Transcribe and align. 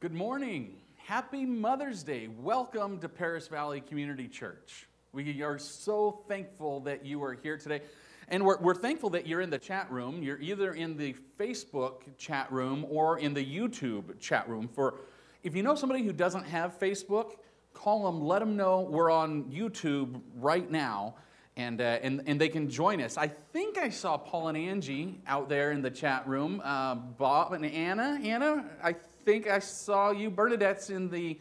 Good 0.00 0.14
morning. 0.14 0.76
Happy 0.96 1.44
Mother's 1.44 2.04
Day. 2.04 2.28
Welcome 2.28 3.00
to 3.00 3.08
Paris 3.08 3.48
Valley 3.48 3.80
Community 3.80 4.28
Church. 4.28 4.86
We 5.10 5.42
are 5.42 5.58
so 5.58 6.20
thankful 6.28 6.78
that 6.82 7.04
you 7.04 7.20
are 7.24 7.32
here 7.34 7.58
today. 7.58 7.82
And 8.28 8.44
we're, 8.44 8.58
we're 8.58 8.76
thankful 8.76 9.10
that 9.10 9.26
you're 9.26 9.40
in 9.40 9.50
the 9.50 9.58
chat 9.58 9.90
room. 9.90 10.22
You're 10.22 10.40
either 10.40 10.74
in 10.74 10.96
the 10.96 11.16
Facebook 11.36 12.02
chat 12.16 12.52
room 12.52 12.86
or 12.88 13.18
in 13.18 13.34
the 13.34 13.44
YouTube 13.44 14.20
chat 14.20 14.48
room. 14.48 14.68
For 14.68 15.00
if 15.42 15.56
you 15.56 15.64
know 15.64 15.74
somebody 15.74 16.04
who 16.04 16.12
doesn't 16.12 16.44
have 16.44 16.78
Facebook, 16.78 17.32
call 17.74 18.04
them, 18.04 18.20
let 18.20 18.38
them 18.38 18.56
know 18.56 18.82
we're 18.82 19.10
on 19.10 19.50
YouTube 19.50 20.20
right 20.36 20.70
now. 20.70 21.16
And, 21.56 21.80
uh, 21.80 21.98
and, 22.04 22.22
and 22.26 22.40
they 22.40 22.50
can 22.50 22.70
join 22.70 23.00
us. 23.00 23.18
I 23.18 23.26
think 23.26 23.78
I 23.78 23.88
saw 23.88 24.16
Paul 24.16 24.46
and 24.46 24.56
Angie 24.56 25.20
out 25.26 25.48
there 25.48 25.72
in 25.72 25.82
the 25.82 25.90
chat 25.90 26.28
room. 26.28 26.62
Uh, 26.62 26.94
Bob 26.94 27.52
and 27.52 27.66
Anna. 27.66 28.20
Anna, 28.22 28.64
I 28.80 28.94
think 29.28 29.46
I 29.46 29.58
saw 29.58 30.10
you. 30.10 30.30
Bernadette's 30.30 30.88
in 30.88 31.10
the 31.10 31.38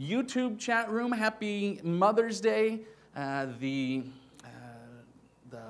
YouTube 0.00 0.58
chat 0.58 0.90
room. 0.90 1.12
Happy 1.12 1.80
Mother's 1.84 2.40
Day. 2.40 2.80
Uh, 3.14 3.46
the, 3.60 4.02
uh, 4.42 4.48
the 5.48 5.62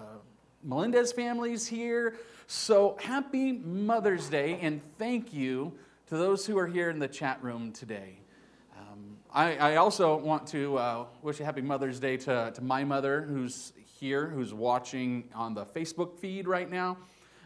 Melendez 0.65 1.13
family's 1.13 1.67
here. 1.67 2.17
So 2.47 2.97
happy 2.99 3.53
Mother's 3.53 4.31
Day, 4.31 4.59
and 4.63 4.81
thank 4.97 5.35
you 5.35 5.75
to 6.07 6.17
those 6.17 6.47
who 6.47 6.57
are 6.57 6.67
here 6.67 6.89
in 6.89 6.99
the 6.99 7.09
chat 7.09 7.43
room 7.43 7.73
today. 7.73 8.21
Um, 8.79 9.19
I, 9.31 9.57
I, 9.59 9.77
also 9.77 10.17
want 10.17 10.47
to 10.47 10.79
uh, 10.79 11.05
wish 11.21 11.41
a 11.41 11.45
happy 11.45 11.61
Mother's 11.61 12.01
Day 12.01 12.17
to, 12.17 12.53
to 12.55 12.63
my 12.63 12.85
mother, 12.85 13.21
who's 13.21 13.75
here, 13.85 14.29
who's 14.29 14.55
watching 14.55 15.29
on 15.35 15.53
the 15.53 15.67
Facebook 15.67 16.17
feed 16.17 16.49
right 16.49 16.71
now. 16.71 16.97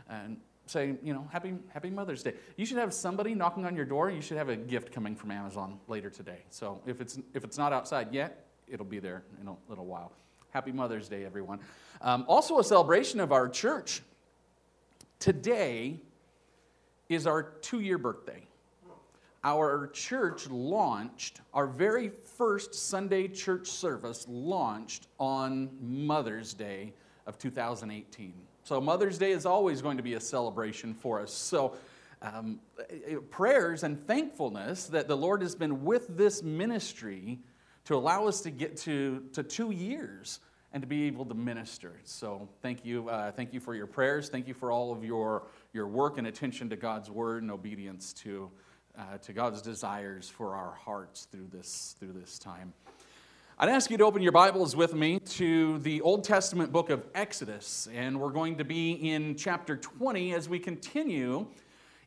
And 0.08 0.36
say, 0.66 0.94
you 1.02 1.12
know, 1.12 1.26
happy, 1.30 1.54
happy 1.68 1.90
Mother's 1.90 2.22
Day. 2.22 2.34
You 2.56 2.66
should 2.66 2.78
have 2.78 2.92
somebody 2.92 3.34
knocking 3.34 3.64
on 3.66 3.76
your 3.76 3.84
door. 3.84 4.10
You 4.10 4.20
should 4.20 4.36
have 4.36 4.48
a 4.48 4.56
gift 4.56 4.92
coming 4.92 5.14
from 5.14 5.30
Amazon 5.30 5.78
later 5.88 6.10
today. 6.10 6.38
So 6.50 6.80
if 6.86 7.00
it's, 7.00 7.18
if 7.34 7.44
it's 7.44 7.58
not 7.58 7.72
outside 7.72 8.12
yet, 8.12 8.46
it'll 8.68 8.86
be 8.86 8.98
there 8.98 9.22
in 9.40 9.48
a 9.48 9.54
little 9.68 9.86
while. 9.86 10.12
Happy 10.50 10.72
Mother's 10.72 11.08
Day, 11.08 11.24
everyone. 11.24 11.60
Um, 12.00 12.24
also, 12.28 12.58
a 12.58 12.64
celebration 12.64 13.20
of 13.20 13.32
our 13.32 13.48
church. 13.48 14.02
Today 15.18 16.00
is 17.08 17.26
our 17.26 17.42
two 17.42 17.80
year 17.80 17.98
birthday. 17.98 18.42
Our 19.42 19.88
church 19.88 20.48
launched, 20.48 21.40
our 21.52 21.66
very 21.66 22.08
first 22.08 22.74
Sunday 22.74 23.28
church 23.28 23.68
service 23.68 24.24
launched 24.28 25.08
on 25.18 25.68
Mother's 25.82 26.54
Day 26.54 26.94
of 27.26 27.36
2018. 27.38 28.32
So, 28.64 28.80
Mother's 28.80 29.18
Day 29.18 29.32
is 29.32 29.44
always 29.44 29.82
going 29.82 29.98
to 29.98 30.02
be 30.02 30.14
a 30.14 30.20
celebration 30.20 30.94
for 30.94 31.20
us. 31.20 31.34
So, 31.34 31.76
um, 32.22 32.60
prayers 33.28 33.82
and 33.82 34.06
thankfulness 34.06 34.86
that 34.86 35.06
the 35.06 35.16
Lord 35.16 35.42
has 35.42 35.54
been 35.54 35.84
with 35.84 36.16
this 36.16 36.42
ministry 36.42 37.40
to 37.84 37.94
allow 37.94 38.26
us 38.26 38.40
to 38.40 38.50
get 38.50 38.78
to, 38.78 39.22
to 39.34 39.42
two 39.42 39.70
years 39.70 40.40
and 40.72 40.82
to 40.82 40.86
be 40.86 41.04
able 41.04 41.26
to 41.26 41.34
minister. 41.34 42.00
So, 42.04 42.48
thank 42.62 42.86
you. 42.86 43.10
Uh, 43.10 43.32
thank 43.32 43.52
you 43.52 43.60
for 43.60 43.74
your 43.74 43.86
prayers. 43.86 44.30
Thank 44.30 44.48
you 44.48 44.54
for 44.54 44.72
all 44.72 44.92
of 44.92 45.04
your, 45.04 45.46
your 45.74 45.86
work 45.86 46.16
and 46.16 46.26
attention 46.26 46.70
to 46.70 46.76
God's 46.76 47.10
word 47.10 47.42
and 47.42 47.52
obedience 47.52 48.14
to, 48.14 48.50
uh, 48.98 49.18
to 49.18 49.34
God's 49.34 49.60
desires 49.60 50.30
for 50.30 50.56
our 50.56 50.72
hearts 50.72 51.26
through 51.30 51.48
this, 51.52 51.96
through 52.00 52.14
this 52.14 52.38
time. 52.38 52.72
I'd 53.56 53.68
ask 53.68 53.88
you 53.88 53.96
to 53.98 54.04
open 54.04 54.20
your 54.20 54.32
Bibles 54.32 54.74
with 54.74 54.94
me 54.94 55.20
to 55.20 55.78
the 55.78 56.00
Old 56.00 56.24
Testament 56.24 56.72
book 56.72 56.90
of 56.90 57.06
Exodus, 57.14 57.86
and 57.94 58.20
we're 58.20 58.32
going 58.32 58.56
to 58.56 58.64
be 58.64 58.94
in 58.94 59.36
chapter 59.36 59.76
20 59.76 60.34
as 60.34 60.48
we 60.48 60.58
continue 60.58 61.46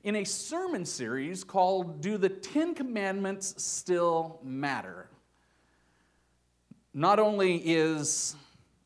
in 0.03 0.18
a 0.18 0.25
sermon 0.25 0.84
series 0.84 1.45
called 1.45 2.02
Do 2.02 2.18
the 2.18 2.28
Ten 2.28 2.75
Commandments 2.75 3.64
Still 3.64 4.42
Matter? 4.44 5.08
Not 6.94 7.18
only 7.18 7.56
is 7.59 8.36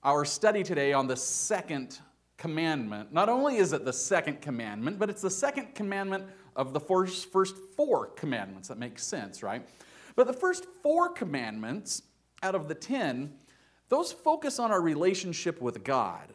our 0.04 0.24
study 0.24 0.62
today 0.62 0.94
on 0.94 1.08
the 1.08 1.18
second 1.18 1.98
commandment, 2.38 3.12
not 3.12 3.28
only 3.28 3.58
is 3.58 3.74
it 3.74 3.86
the 3.86 3.94
second 3.94 4.40
commandment, 4.40 5.00
but 5.00 5.10
it's 5.10 5.24
the 5.24 5.32
second 5.32 5.74
commandment 5.74 6.26
of 6.56 6.74
the 6.74 6.80
first, 6.80 7.32
first 7.32 7.56
four 7.76 8.06
commandments. 8.10 8.68
That 8.68 8.78
makes 8.78 9.04
sense, 9.04 9.42
right? 9.42 9.68
But 10.16 10.28
the 10.28 10.34
first 10.34 10.68
four 10.84 11.10
commandments 11.10 12.04
out 12.44 12.56
of 12.56 12.68
the 12.68 12.76
10, 12.76 13.34
those 13.90 14.12
focus 14.12 14.60
on 14.60 14.72
our 14.72 14.82
relationship 14.82 15.62
with 15.62 15.84
God. 15.84 16.28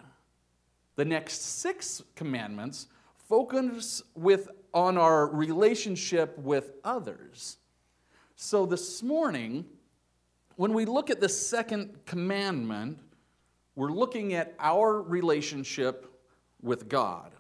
The 0.97 1.05
next 1.05 1.43
six 1.43 2.03
commandments 2.15 2.89
focus 3.29 4.03
with, 4.15 4.49
on 4.73 4.97
our 4.99 5.27
relationship 5.27 6.39
with 6.39 6.73
others. 6.85 7.59
So 8.37 8.67
this 8.67 9.03
morning, 9.03 9.65
when 10.57 10.73
we 10.73 10.85
look 10.85 11.11
at 11.11 11.21
the 11.21 11.29
second 11.29 11.99
commandment, 12.07 12.99
we're 13.75 13.93
looking 13.93 14.35
at 14.35 14.55
our 14.59 15.03
relationship 15.03 16.11
with 16.63 16.89
God. 16.89 17.33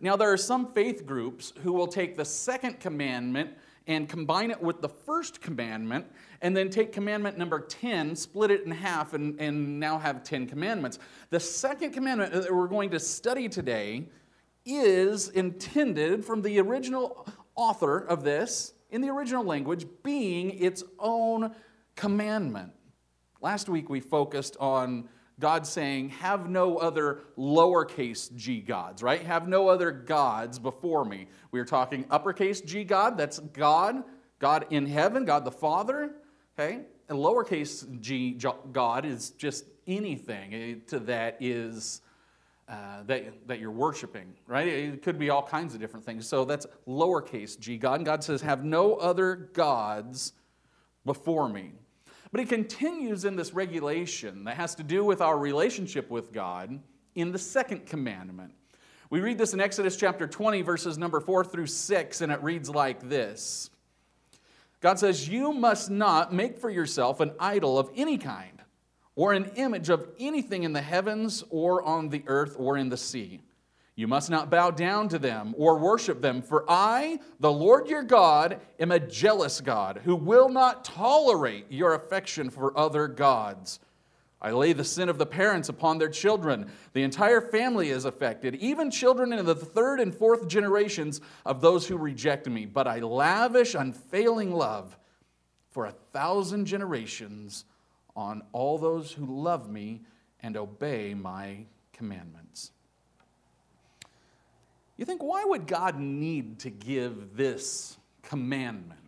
Now, 0.00 0.16
there 0.16 0.30
are 0.30 0.36
some 0.36 0.72
faith 0.72 1.06
groups 1.06 1.52
who 1.62 1.72
will 1.72 1.86
take 1.86 2.16
the 2.16 2.24
second 2.24 2.80
commandment 2.80 3.50
and 3.86 4.08
combine 4.08 4.50
it 4.50 4.60
with 4.60 4.82
the 4.82 4.88
first 4.88 5.40
commandment, 5.40 6.06
and 6.42 6.56
then 6.56 6.70
take 6.70 6.92
commandment 6.92 7.38
number 7.38 7.60
10, 7.60 8.16
split 8.16 8.50
it 8.50 8.64
in 8.64 8.70
half, 8.70 9.14
and, 9.14 9.40
and 9.40 9.80
now 9.80 9.98
have 9.98 10.22
10 10.22 10.46
commandments. 10.46 10.98
The 11.30 11.40
second 11.40 11.92
commandment 11.92 12.32
that 12.32 12.54
we're 12.54 12.68
going 12.68 12.90
to 12.90 13.00
study 13.00 13.48
today 13.48 14.06
is 14.64 15.28
intended 15.28 16.24
from 16.24 16.42
the 16.42 16.58
original 16.60 17.26
author 17.54 17.98
of 17.98 18.24
this, 18.24 18.74
in 18.90 19.00
the 19.00 19.08
original 19.08 19.44
language, 19.44 19.86
being 20.02 20.50
its 20.58 20.84
own 20.98 21.54
commandment. 21.94 22.72
Last 23.40 23.68
week 23.68 23.88
we 23.88 24.00
focused 24.00 24.56
on 24.58 25.08
God 25.38 25.66
saying, 25.66 26.10
Have 26.10 26.48
no 26.48 26.78
other 26.78 27.20
lowercase 27.36 28.34
g 28.34 28.60
gods, 28.60 29.02
right? 29.02 29.22
Have 29.22 29.48
no 29.48 29.68
other 29.68 29.90
gods 29.90 30.58
before 30.58 31.04
me. 31.04 31.28
We 31.50 31.60
are 31.60 31.64
talking 31.64 32.06
uppercase 32.10 32.60
g 32.60 32.84
God, 32.84 33.18
that's 33.18 33.38
God, 33.38 34.02
God 34.38 34.66
in 34.70 34.86
heaven, 34.86 35.24
God 35.24 35.44
the 35.44 35.50
Father, 35.50 36.12
okay? 36.58 36.80
And 37.08 37.18
lowercase 37.18 38.00
g 38.00 38.38
God 38.72 39.04
is 39.04 39.30
just 39.30 39.64
anything 39.86 40.54
eh, 40.54 40.74
to 40.88 40.98
that 41.00 41.36
is. 41.40 42.00
Uh, 42.68 43.04
that, 43.06 43.46
that 43.46 43.60
you're 43.60 43.70
worshiping, 43.70 44.34
right? 44.48 44.66
It 44.66 45.00
could 45.00 45.20
be 45.20 45.30
all 45.30 45.40
kinds 45.44 45.72
of 45.72 45.80
different 45.80 46.04
things. 46.04 46.26
So 46.26 46.44
that's 46.44 46.66
lowercase 46.88 47.56
g 47.56 47.76
God. 47.76 48.00
And 48.00 48.04
God 48.04 48.24
says, 48.24 48.42
Have 48.42 48.64
no 48.64 48.96
other 48.96 49.36
gods 49.52 50.32
before 51.04 51.48
me. 51.48 51.74
But 52.32 52.40
he 52.40 52.46
continues 52.46 53.24
in 53.24 53.36
this 53.36 53.54
regulation 53.54 54.44
that 54.44 54.56
has 54.56 54.74
to 54.74 54.82
do 54.82 55.04
with 55.04 55.20
our 55.20 55.38
relationship 55.38 56.10
with 56.10 56.32
God 56.32 56.80
in 57.14 57.32
the 57.32 57.38
second 57.38 57.86
commandment. 57.86 58.52
We 59.08 59.20
read 59.20 59.38
this 59.38 59.54
in 59.54 59.60
Exodus 59.60 59.96
chapter 59.96 60.26
20, 60.26 60.62
verses 60.62 60.98
number 60.98 61.20
4 61.20 61.44
through 61.44 61.68
6, 61.68 62.20
and 62.20 62.32
it 62.32 62.42
reads 62.42 62.68
like 62.68 63.08
this 63.08 63.70
God 64.80 64.98
says, 64.98 65.28
You 65.28 65.52
must 65.52 65.90
not 65.90 66.32
make 66.32 66.58
for 66.58 66.70
yourself 66.70 67.20
an 67.20 67.32
idol 67.38 67.78
of 67.78 67.90
any 67.96 68.18
kind, 68.18 68.62
or 69.14 69.32
an 69.32 69.50
image 69.56 69.88
of 69.88 70.08
anything 70.18 70.62
in 70.62 70.72
the 70.72 70.82
heavens, 70.82 71.42
or 71.50 71.82
on 71.82 72.08
the 72.08 72.22
earth, 72.26 72.56
or 72.58 72.76
in 72.76 72.88
the 72.88 72.96
sea. 72.96 73.40
You 73.98 74.06
must 74.06 74.28
not 74.28 74.50
bow 74.50 74.70
down 74.70 75.08
to 75.08 75.18
them 75.18 75.54
or 75.56 75.78
worship 75.78 76.20
them, 76.20 76.42
for 76.42 76.66
I, 76.68 77.18
the 77.40 77.50
Lord 77.50 77.88
your 77.88 78.02
God, 78.02 78.60
am 78.78 78.92
a 78.92 79.00
jealous 79.00 79.62
God 79.62 80.02
who 80.04 80.14
will 80.14 80.50
not 80.50 80.84
tolerate 80.84 81.64
your 81.70 81.94
affection 81.94 82.50
for 82.50 82.78
other 82.78 83.08
gods. 83.08 83.80
I 84.40 84.50
lay 84.50 84.72
the 84.74 84.84
sin 84.84 85.08
of 85.08 85.18
the 85.18 85.26
parents 85.26 85.68
upon 85.68 85.98
their 85.98 86.10
children. 86.10 86.70
The 86.92 87.02
entire 87.02 87.40
family 87.40 87.88
is 87.88 88.04
affected, 88.04 88.54
even 88.56 88.90
children 88.90 89.32
in 89.32 89.46
the 89.46 89.54
third 89.54 89.98
and 89.98 90.14
fourth 90.14 90.46
generations 90.46 91.20
of 91.46 91.60
those 91.60 91.86
who 91.86 91.96
reject 91.96 92.46
me. 92.46 92.66
But 92.66 92.86
I 92.86 93.00
lavish 93.00 93.74
unfailing 93.74 94.52
love 94.52 94.96
for 95.70 95.86
a 95.86 95.94
thousand 96.12 96.66
generations 96.66 97.64
on 98.14 98.42
all 98.52 98.78
those 98.78 99.12
who 99.12 99.26
love 99.26 99.70
me 99.70 100.02
and 100.40 100.56
obey 100.56 101.14
my 101.14 101.64
commandments. 101.92 102.72
You 104.96 105.04
think, 105.04 105.22
why 105.22 105.44
would 105.44 105.66
God 105.66 105.98
need 105.98 106.60
to 106.60 106.70
give 106.70 107.36
this 107.36 107.98
commandment? 108.22 109.05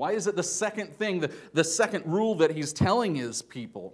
Why 0.00 0.12
is 0.12 0.26
it 0.26 0.34
the 0.34 0.42
second 0.42 0.94
thing, 0.94 1.20
the, 1.20 1.30
the 1.52 1.62
second 1.62 2.06
rule 2.06 2.34
that 2.36 2.52
he's 2.52 2.72
telling 2.72 3.14
his 3.14 3.42
people? 3.42 3.92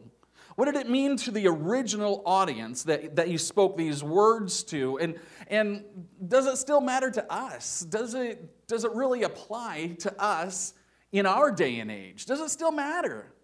What 0.55 0.67
did 0.67 0.77
it 0.77 0.89
mean 0.89 1.17
to 1.17 1.33
the 1.33 1.49
original 1.49 2.23
audience 2.25 2.85
that, 2.85 3.17
that 3.17 3.27
he 3.27 3.37
spoke 3.37 3.77
these 3.77 4.05
words 4.05 4.63
to? 4.67 5.01
And, 5.01 5.19
and 5.49 5.83
does 6.29 6.47
it 6.47 6.59
still 6.59 6.81
matter 6.81 7.11
to 7.11 7.33
us? 7.33 7.81
Does 7.81 8.15
it, 8.15 8.69
does 8.69 8.85
it 8.85 8.93
really 8.93 9.25
apply 9.25 9.97
to 9.99 10.23
us 10.23 10.75
in 11.11 11.27
our 11.27 11.51
day 11.51 11.81
and 11.81 11.91
age? 11.91 12.25
Does 12.25 12.39
it 12.39 12.51
still 12.51 12.71
matter? 12.71 13.35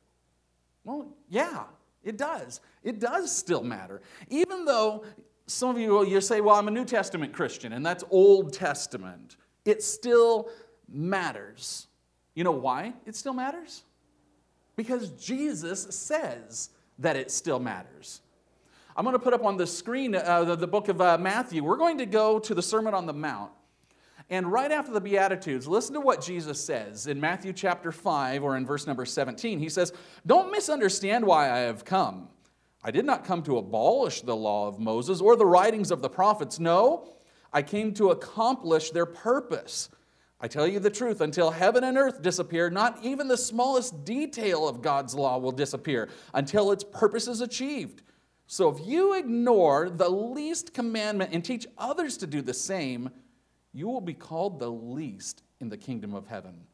Well, 0.84 1.16
yeah, 1.28 1.64
it 2.04 2.16
does. 2.16 2.60
It 2.84 3.00
does 3.00 3.36
still 3.36 3.64
matter. 3.64 4.02
Even 4.28 4.64
though 4.66 5.04
some 5.48 5.70
of 5.70 5.78
you 5.78 6.06
you 6.06 6.20
say, 6.20 6.40
well, 6.40 6.54
I'm 6.54 6.68
a 6.68 6.70
New 6.70 6.84
Testament 6.84 7.32
Christian, 7.32 7.72
and 7.72 7.84
that's 7.84 8.04
Old 8.08 8.52
Testament. 8.52 9.36
It 9.64 9.82
still 9.82 10.48
matters. 10.88 11.88
You 12.34 12.44
know 12.44 12.52
why 12.52 12.94
it 13.06 13.16
still 13.16 13.34
matters? 13.34 13.82
Because 14.76 15.10
Jesus 15.10 15.94
says 15.94 16.70
that 16.98 17.16
it 17.16 17.30
still 17.30 17.58
matters. 17.58 18.22
I'm 18.96 19.04
going 19.04 19.14
to 19.14 19.22
put 19.22 19.32
up 19.32 19.44
on 19.44 19.56
the 19.56 19.66
screen 19.66 20.14
uh, 20.14 20.44
the, 20.44 20.56
the, 20.56 20.66
book 20.66 20.88
of 20.88 21.00
uh, 21.00 21.16
Matthew. 21.18 21.64
We're 21.64 21.76
going 21.76 21.98
to 21.98 22.06
go 22.06 22.38
to 22.38 22.54
the 22.54 22.62
Sermon 22.62 22.94
on 22.94 23.06
the 23.06 23.12
Mount. 23.12 23.50
And 24.30 24.50
right 24.50 24.70
after 24.70 24.92
the 24.92 25.00
Beatitudes, 25.00 25.66
listen 25.66 25.94
to 25.94 26.00
what 26.00 26.22
Jesus 26.22 26.62
says 26.62 27.06
in 27.06 27.20
Matthew 27.20 27.52
chapter 27.52 27.90
5 27.90 28.42
or 28.42 28.56
in 28.56 28.64
verse 28.64 28.86
number 28.86 29.04
17. 29.04 29.58
He 29.58 29.68
says, 29.68 29.92
Don't 30.26 30.50
misunderstand 30.50 31.24
why 31.26 31.50
I 31.50 31.58
have 31.58 31.84
come. 31.84 32.28
I 32.84 32.90
did 32.90 33.04
not 33.04 33.24
come 33.24 33.42
to 33.44 33.58
abolish 33.58 34.22
the 34.22 34.36
law 34.36 34.68
of 34.68 34.78
Moses 34.78 35.20
or 35.20 35.36
the 35.36 35.46
writings 35.46 35.90
of 35.90 36.02
the 36.02 36.08
prophets. 36.08 36.58
No, 36.58 37.12
I 37.52 37.62
came 37.62 37.94
to 37.94 38.10
accomplish 38.10 38.90
their 38.90 39.06
purpose. 39.06 39.88
I 40.44 40.48
tell 40.48 40.66
you 40.66 40.80
the 40.80 40.90
truth, 40.90 41.20
until 41.20 41.52
heaven 41.52 41.84
and 41.84 41.96
earth 41.96 42.20
disappear, 42.20 42.68
not 42.68 42.98
even 43.04 43.28
the 43.28 43.36
smallest 43.36 44.04
detail 44.04 44.66
of 44.66 44.82
God's 44.82 45.14
law 45.14 45.38
will 45.38 45.52
disappear 45.52 46.08
until 46.34 46.72
its 46.72 46.82
purpose 46.82 47.28
is 47.28 47.40
achieved. 47.40 48.02
So 48.48 48.68
if 48.68 48.84
you 48.84 49.14
ignore 49.14 49.88
the 49.88 50.08
least 50.08 50.74
commandment 50.74 51.30
and 51.32 51.44
teach 51.44 51.66
others 51.78 52.16
to 52.18 52.26
do 52.26 52.42
the 52.42 52.52
same, 52.52 53.08
you 53.72 53.86
will 53.86 54.00
be 54.00 54.14
called 54.14 54.58
the 54.58 54.68
least 54.68 55.44
in 55.60 55.68
the 55.68 55.76
kingdom 55.76 56.12
of 56.12 56.26
heaven. 56.26 56.66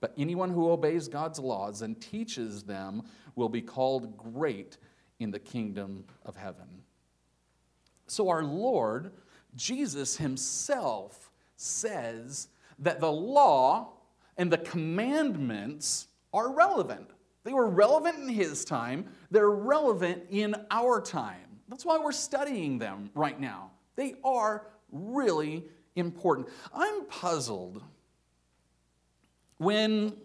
But 0.00 0.14
anyone 0.16 0.50
who 0.50 0.70
obeys 0.70 1.06
God's 1.06 1.38
laws 1.38 1.82
and 1.82 2.00
teaches 2.00 2.62
them 2.62 3.02
will 3.36 3.50
be 3.50 3.60
called 3.60 4.16
great 4.16 4.78
in 5.18 5.30
the 5.30 5.38
kingdom 5.38 6.04
of 6.24 6.36
heaven. 6.36 6.82
So, 8.06 8.30
our 8.30 8.42
Lord, 8.42 9.12
Jesus 9.54 10.16
Himself, 10.16 11.30
says 11.56 12.48
that 12.80 13.00
the 13.00 13.12
law 13.12 13.92
and 14.36 14.50
the 14.50 14.58
commandments 14.58 16.08
are 16.32 16.52
relevant. 16.52 17.10
They 17.44 17.52
were 17.52 17.68
relevant 17.68 18.18
in 18.18 18.28
His 18.28 18.64
time, 18.64 19.06
they're 19.30 19.50
relevant 19.50 20.24
in 20.30 20.54
our 20.70 21.00
time. 21.00 21.60
That's 21.68 21.84
why 21.84 21.98
we're 21.98 22.12
studying 22.12 22.78
them 22.78 23.10
right 23.14 23.38
now. 23.38 23.70
They 23.96 24.14
are 24.24 24.66
really 24.90 25.64
important. 25.94 26.48
I'm 26.74 27.04
puzzled 27.06 27.82
when 29.58 30.16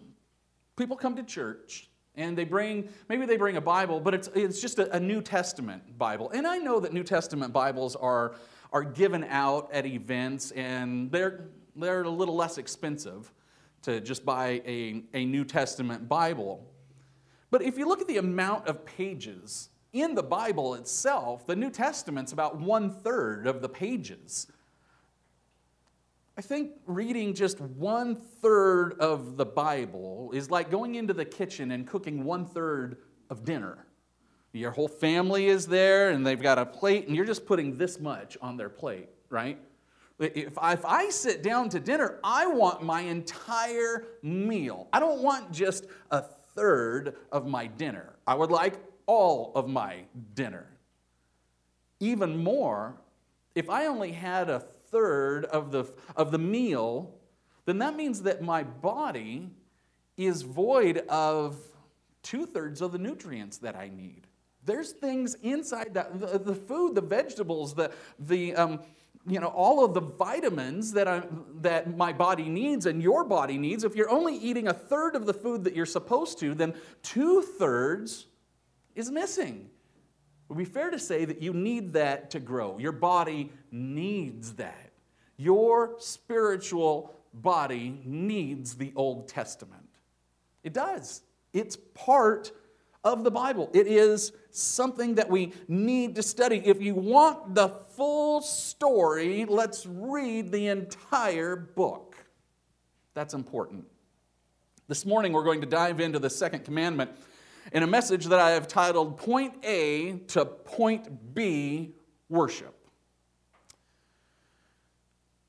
people 0.77 0.95
come 0.95 1.15
to 1.15 1.23
church 1.23 1.89
and 2.15 2.37
they 2.37 2.45
bring 2.45 2.87
maybe 3.09 3.25
they 3.25 3.35
bring 3.35 3.57
a 3.57 3.61
bible 3.61 3.99
but 3.99 4.13
it's, 4.13 4.29
it's 4.33 4.61
just 4.61 4.79
a, 4.79 4.93
a, 4.95 4.99
new 4.99 5.21
testament 5.21 5.97
bible 5.97 6.29
and 6.31 6.47
i 6.47 6.57
know 6.57 6.79
that 6.79 6.93
new 6.93 7.03
testament 7.03 7.51
bibles 7.51 7.95
are, 7.97 8.35
are 8.71 8.83
given 8.83 9.25
out 9.25 9.69
at 9.73 9.85
events 9.85 10.51
and 10.51 11.11
they're, 11.11 11.49
they're 11.75 12.03
a 12.03 12.09
little 12.09 12.35
less 12.35 12.57
expensive 12.57 13.31
to 13.81 14.01
just 14.01 14.25
buy 14.25 14.61
a, 14.65 15.03
a 15.13 15.25
new 15.25 15.43
testament 15.43 16.07
bible 16.07 16.65
but 17.51 17.61
if 17.61 17.77
you 17.77 17.87
look 17.87 18.01
at 18.01 18.07
the 18.07 18.17
amount 18.17 18.67
of 18.67 18.85
pages 18.85 19.69
in 19.93 20.15
the 20.15 20.23
bible 20.23 20.75
itself 20.75 21.45
the 21.45 21.55
new 21.55 21.69
testament's 21.69 22.31
about 22.31 22.59
one 22.59 22.89
third 22.89 23.47
of 23.47 23.61
the 23.61 23.69
pages 23.69 24.47
I 26.37 26.41
think 26.41 26.71
reading 26.85 27.33
just 27.33 27.61
one 27.61 28.17
third 28.17 28.99
of 28.99 29.37
the 29.37 29.45
Bible 29.45 30.31
is 30.33 30.51
like 30.51 30.69
going 30.69 30.95
into 30.95 31.13
the 31.13 31.23
kitchen 31.23 31.71
and 31.71 31.87
cooking 31.87 32.25
one 32.25 32.45
third 32.45 32.97
of 33.29 33.45
dinner. 33.45 33.85
Your 34.51 34.71
whole 34.71 34.89
family 34.89 35.47
is 35.47 35.65
there 35.65 36.09
and 36.09 36.25
they've 36.25 36.41
got 36.41 36.57
a 36.57 36.65
plate, 36.65 37.07
and 37.07 37.15
you're 37.15 37.25
just 37.25 37.45
putting 37.45 37.77
this 37.77 37.99
much 38.01 38.37
on 38.41 38.57
their 38.57 38.69
plate, 38.69 39.09
right? 39.29 39.57
If 40.17 40.57
I, 40.57 40.73
if 40.73 40.85
I 40.85 41.09
sit 41.09 41.43
down 41.43 41.69
to 41.69 41.79
dinner, 41.79 42.19
I 42.23 42.47
want 42.47 42.83
my 42.83 43.01
entire 43.01 44.05
meal. 44.21 44.87
I 44.93 44.99
don't 44.99 45.21
want 45.21 45.51
just 45.51 45.85
a 46.11 46.21
third 46.21 47.15
of 47.31 47.47
my 47.47 47.67
dinner. 47.67 48.13
I 48.25 48.35
would 48.35 48.51
like 48.51 48.75
all 49.05 49.51
of 49.55 49.67
my 49.67 50.03
dinner. 50.33 50.67
Even 51.99 52.43
more, 52.43 52.95
if 53.55 53.69
I 53.69 53.87
only 53.87 54.11
had 54.11 54.49
a 54.49 54.59
third 54.59 55.45
of 55.45 55.71
the, 55.71 55.85
of 56.15 56.31
the 56.31 56.37
meal, 56.37 57.13
then 57.65 57.79
that 57.79 57.95
means 57.95 58.21
that 58.21 58.41
my 58.41 58.63
body 58.63 59.49
is 60.17 60.43
void 60.43 60.99
of 61.09 61.57
two 62.23 62.45
thirds 62.45 62.81
of 62.81 62.91
the 62.91 62.97
nutrients 62.97 63.57
that 63.57 63.75
I 63.75 63.89
need. 63.89 64.27
There's 64.63 64.91
things 64.91 65.35
inside 65.43 65.93
that 65.93 66.19
the, 66.19 66.39
the 66.39 66.55
food, 66.55 66.95
the 66.95 67.01
vegetables, 67.01 67.75
the, 67.75 67.91
the 68.17 68.55
um, 68.55 68.79
you 69.27 69.39
know, 69.39 69.47
all 69.47 69.83
of 69.83 69.93
the 69.93 70.01
vitamins 70.01 70.93
that, 70.93 71.07
I, 71.07 71.23
that 71.61 71.97
my 71.97 72.13
body 72.13 72.47
needs 72.47 72.85
and 72.85 73.01
your 73.01 73.23
body 73.23 73.57
needs. 73.57 73.83
If 73.83 73.95
you're 73.95 74.09
only 74.09 74.35
eating 74.35 74.67
a 74.67 74.73
third 74.73 75.15
of 75.15 75.25
the 75.25 75.33
food 75.33 75.63
that 75.63 75.75
you're 75.75 75.85
supposed 75.85 76.39
to, 76.39 76.53
then 76.53 76.75
two 77.01 77.41
thirds 77.41 78.27
is 78.93 79.09
missing. 79.09 79.69
It 80.47 80.53
would 80.53 80.59
be 80.59 80.65
fair 80.65 80.91
to 80.91 80.99
say 80.99 81.25
that 81.25 81.41
you 81.41 81.53
need 81.53 81.93
that 81.93 82.29
to 82.31 82.39
grow. 82.39 82.77
Your 82.77 82.91
body 82.91 83.51
needs 83.71 84.53
that. 84.53 84.91
Your 85.37 85.95
spiritual 85.97 87.15
body 87.33 87.99
needs 88.05 88.75
the 88.75 88.93
Old 88.95 89.27
Testament. 89.27 89.89
It 90.63 90.73
does. 90.73 91.23
It's 91.51 91.77
part 91.95 92.51
of 93.03 93.23
the 93.23 93.31
Bible. 93.31 93.69
It 93.73 93.87
is 93.87 94.33
something 94.55 95.15
that 95.15 95.29
we 95.29 95.53
need 95.67 96.15
to 96.15 96.23
study. 96.23 96.61
If 96.65 96.81
you 96.81 96.95
want 96.95 97.55
the 97.55 97.69
full 97.69 98.41
story, 98.41 99.45
let's 99.45 99.85
read 99.85 100.51
the 100.51 100.67
entire 100.67 101.55
book. 101.55 102.15
That's 103.13 103.33
important. 103.33 103.85
This 104.87 105.05
morning, 105.05 105.33
we're 105.33 105.43
going 105.43 105.61
to 105.61 105.67
dive 105.67 105.99
into 105.99 106.19
the 106.19 106.29
second 106.29 106.63
commandment 106.63 107.11
in 107.71 107.83
a 107.83 107.87
message 107.87 108.25
that 108.25 108.39
I 108.39 108.51
have 108.51 108.67
titled 108.67 109.17
Point 109.17 109.53
A 109.63 110.19
to 110.27 110.45
Point 110.45 111.33
B 111.33 111.95
Worship. 112.29 112.75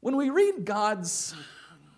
When 0.01 0.17
we 0.17 0.31
read 0.31 0.65
God's 0.65 1.35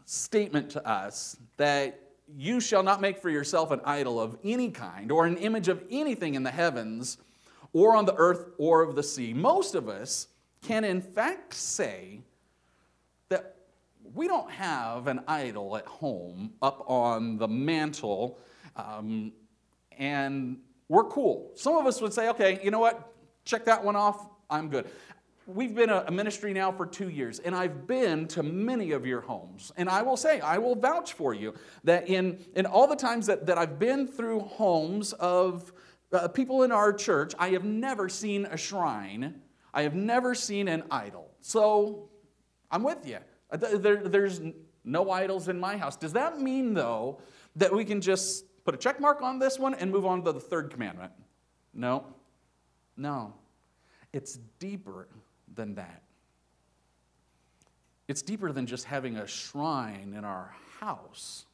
statement 0.07 0.71
to 0.71 0.89
us 0.89 1.37
that 1.59 2.08
you 2.37 2.61
shall 2.61 2.83
not 2.83 3.01
make 3.01 3.19
for 3.19 3.31
yourself 3.31 3.71
an 3.71 3.81
idol 3.85 4.21
of 4.21 4.37
any 4.45 4.71
kind 4.71 5.11
or 5.11 5.27
an 5.27 5.37
image 5.39 5.69
of 5.69 5.83
anything 5.91 6.35
in 6.35 6.43
the 6.43 6.51
heavens 6.51 7.19
or 7.73 7.97
on 7.97 8.05
the 8.05 8.15
earth 8.15 8.51
or 8.59 8.83
of 8.83 8.95
the 8.97 9.03
sea, 9.03 9.33
most 9.33 9.75
of 9.75 9.89
us 9.89 10.29
can 10.63 10.85
in 10.85 11.01
fact 11.01 11.55
say 11.55 12.21
that 13.29 13.57
we 14.15 14.27
don't 14.27 14.51
have 14.51 15.07
an 15.07 15.21
idol 15.29 15.77
at 15.77 15.87
home 15.87 16.53
up 16.63 16.85
on 16.87 17.39
the 17.39 17.49
mantle 17.49 18.39
um, 18.77 19.33
and 19.99 20.59
we're 20.89 21.05
cool. 21.05 21.51
Some 21.55 21.77
of 21.77 21.87
us 21.87 22.01
would 22.01 22.13
say, 22.13 22.29
okay, 22.31 22.61
you 22.63 22.71
know 22.71 22.79
what? 22.79 23.13
Check 23.45 23.65
that 23.67 23.85
one 23.85 23.97
off. 23.97 24.27
I'm 24.51 24.69
good 24.69 24.89
we've 25.49 25.75
been 25.75 25.89
a 25.89 26.11
ministry 26.11 26.53
now 26.53 26.71
for 26.71 26.85
two 26.85 27.09
years, 27.09 27.39
and 27.39 27.55
I've 27.55 27.87
been 27.87 28.29
to 28.29 28.43
many 28.43 28.93
of 28.93 29.07
your 29.07 29.23
homes. 29.23 29.73
And 29.79 29.89
I 29.89 30.03
will 30.03 30.17
say, 30.17 30.41
I 30.41 30.59
will 30.59 30.75
vouch 30.75 31.15
for 31.15 31.33
you 31.33 31.55
that 31.85 32.07
in, 32.09 32.45
in 32.55 32.67
all 32.67 32.87
the 32.87 32.95
times 32.97 33.27
that, 33.27 33.47
that 33.47 33.57
I've 33.57 33.79
been 33.79 34.07
through 34.07 34.41
homes 34.41 35.15
of 35.15 35.73
uh, 36.13 36.29
people 36.29 36.65
in 36.65 36.71
our 36.71 36.93
church, 36.93 37.33
I 37.39 37.49
have 37.51 37.65
never 37.65 38.11
seen 38.11 38.45
a 38.45 38.59
shrine, 38.59 39.41
I 39.73 39.83
have 39.83 39.95
never 39.95 40.35
seen 40.35 40.69
an 40.69 40.85
idol. 40.91 41.31
So 41.41 42.11
I'm 42.71 42.83
with 42.83 43.09
you. 43.09 43.19
Uh, 43.51 43.57
there, 43.57 43.97
there's 44.07 44.43
no 44.85 45.11
idols 45.11 45.49
in 45.49 45.59
my 45.59 45.79
house. 45.79 45.97
Does 45.97 46.13
that 46.13 46.39
mean, 46.39 46.75
though, 46.75 47.23
that 47.57 47.73
we 47.73 47.87
can 47.87 48.03
just 48.03 48.45
put 48.65 48.75
a 48.75 48.79
check 48.79 49.01
mark 49.01 49.23
on 49.23 49.39
this 49.39 49.59
one 49.59 49.75
and 49.75 49.91
move 49.91 50.05
on 50.05 50.25
to 50.25 50.33
the 50.33 50.41
third 50.41 50.71
commandment? 50.71 51.13
No. 51.73 52.05
No. 52.99 53.33
It's 54.13 54.39
deeper 54.59 55.09
than 55.59 55.75
that. 55.75 56.03
It's 58.07 58.23
deeper 58.23 58.51
than 58.53 58.67
just 58.67 58.85
having 58.85 59.17
a 59.17 59.27
shrine 59.27 60.15
in 60.17 60.25
our 60.25 60.55
house. 60.81 61.45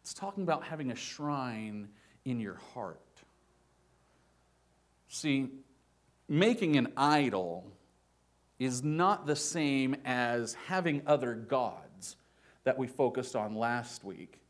It's 0.00 0.14
talking 0.14 0.44
about 0.44 0.64
having 0.64 0.90
a 0.90 0.94
shrine 0.94 1.88
in 2.24 2.40
your 2.40 2.58
heart. 2.72 3.00
See, 5.08 5.48
making 6.28 6.76
an 6.76 6.92
idol 6.96 7.66
is 8.58 8.82
not 8.82 9.26
the 9.26 9.36
same 9.36 9.96
as 10.04 10.54
having 10.66 11.02
other 11.06 11.34
gods 11.34 12.16
that 12.64 12.78
we 12.78 12.86
focused 12.86 13.34
on 13.34 13.56
last 13.56 14.04
week. 14.04 14.40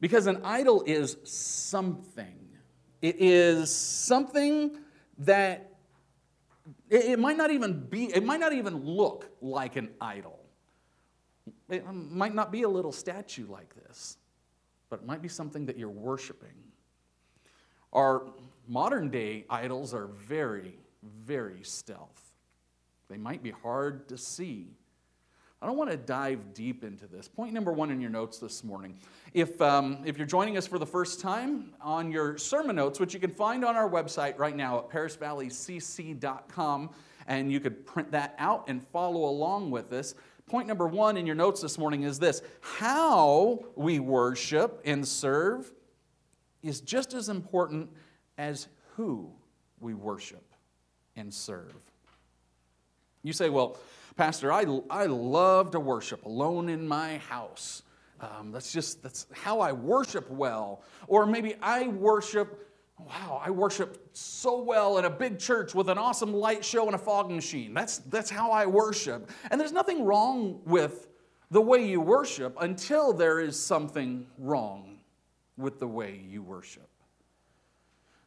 Because 0.00 0.26
an 0.26 0.40
idol 0.44 0.82
is 0.84 1.16
something, 1.24 2.48
it 3.00 3.16
is 3.20 3.74
something 3.74 4.76
that 5.18 5.77
it, 6.90 7.18
might 7.18 7.36
not 7.36 7.50
even 7.50 7.86
be, 7.88 8.04
it 8.06 8.24
might 8.24 8.40
not 8.40 8.52
even 8.52 8.84
look 8.84 9.30
like 9.40 9.76
an 9.76 9.90
idol. 10.00 10.38
It 11.68 11.84
might 11.92 12.34
not 12.34 12.50
be 12.50 12.62
a 12.62 12.68
little 12.68 12.92
statue 12.92 13.46
like 13.48 13.74
this, 13.74 14.18
but 14.90 15.00
it 15.00 15.06
might 15.06 15.22
be 15.22 15.28
something 15.28 15.66
that 15.66 15.78
you're 15.78 15.88
worshiping. 15.88 16.54
Our 17.92 18.26
modern 18.66 19.10
day 19.10 19.44
idols 19.48 19.94
are 19.94 20.06
very, 20.06 20.78
very 21.02 21.62
stealth. 21.62 22.32
They 23.08 23.16
might 23.16 23.42
be 23.42 23.50
hard 23.50 24.08
to 24.08 24.18
see, 24.18 24.77
I 25.60 25.66
don't 25.66 25.76
want 25.76 25.90
to 25.90 25.96
dive 25.96 26.54
deep 26.54 26.84
into 26.84 27.08
this. 27.08 27.26
Point 27.26 27.52
number 27.52 27.72
one 27.72 27.90
in 27.90 28.00
your 28.00 28.10
notes 28.10 28.38
this 28.38 28.62
morning. 28.62 28.96
If, 29.34 29.60
um, 29.60 29.98
if 30.04 30.16
you're 30.16 30.26
joining 30.26 30.56
us 30.56 30.68
for 30.68 30.78
the 30.78 30.86
first 30.86 31.20
time, 31.20 31.74
on 31.80 32.12
your 32.12 32.38
sermon 32.38 32.76
notes, 32.76 33.00
which 33.00 33.12
you 33.12 33.18
can 33.18 33.32
find 33.32 33.64
on 33.64 33.74
our 33.74 33.90
website 33.90 34.38
right 34.38 34.54
now 34.54 34.78
at 34.78 34.88
parisvalleycc.com, 34.88 36.90
and 37.26 37.50
you 37.50 37.58
could 37.58 37.84
print 37.84 38.12
that 38.12 38.36
out 38.38 38.68
and 38.68 38.86
follow 38.86 39.28
along 39.28 39.72
with 39.72 39.92
us. 39.92 40.14
Point 40.46 40.68
number 40.68 40.86
one 40.86 41.16
in 41.16 41.26
your 41.26 41.34
notes 41.34 41.60
this 41.60 41.76
morning 41.76 42.04
is 42.04 42.20
this 42.20 42.40
how 42.60 43.64
we 43.74 43.98
worship 43.98 44.80
and 44.84 45.04
serve 45.06 45.72
is 46.62 46.80
just 46.80 47.14
as 47.14 47.28
important 47.28 47.90
as 48.38 48.68
who 48.94 49.32
we 49.80 49.92
worship 49.92 50.54
and 51.16 51.34
serve. 51.34 51.74
You 53.22 53.32
say, 53.32 53.50
well, 53.50 53.76
Pastor, 54.18 54.52
I, 54.52 54.64
I 54.90 55.06
love 55.06 55.70
to 55.70 55.78
worship 55.78 56.24
alone 56.24 56.68
in 56.68 56.88
my 56.88 57.18
house. 57.18 57.84
Um, 58.20 58.50
that's 58.50 58.72
just 58.72 59.00
that's 59.00 59.28
how 59.30 59.60
I 59.60 59.70
worship 59.70 60.28
well. 60.28 60.82
Or 61.06 61.24
maybe 61.24 61.54
I 61.62 61.86
worship, 61.86 62.68
wow, 62.98 63.40
I 63.40 63.50
worship 63.52 64.08
so 64.14 64.60
well 64.60 64.98
in 64.98 65.04
a 65.04 65.10
big 65.10 65.38
church 65.38 65.72
with 65.72 65.88
an 65.88 65.98
awesome 65.98 66.34
light 66.34 66.64
show 66.64 66.86
and 66.86 66.96
a 66.96 66.98
fog 66.98 67.30
machine. 67.30 67.72
That's, 67.72 67.98
that's 67.98 68.28
how 68.28 68.50
I 68.50 68.66
worship. 68.66 69.30
And 69.52 69.60
there's 69.60 69.70
nothing 69.70 70.04
wrong 70.04 70.62
with 70.64 71.06
the 71.52 71.60
way 71.60 71.86
you 71.86 72.00
worship 72.00 72.56
until 72.60 73.12
there 73.12 73.38
is 73.38 73.56
something 73.56 74.26
wrong 74.36 74.98
with 75.56 75.78
the 75.78 75.86
way 75.86 76.20
you 76.28 76.42
worship. 76.42 76.88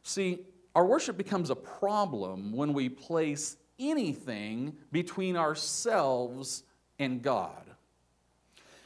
See, 0.04 0.38
our 0.74 0.86
worship 0.86 1.18
becomes 1.18 1.50
a 1.50 1.54
problem 1.54 2.50
when 2.56 2.72
we 2.72 2.88
place 2.88 3.58
anything 3.90 4.76
between 4.90 5.36
ourselves 5.36 6.62
and 6.98 7.22
God. 7.22 7.62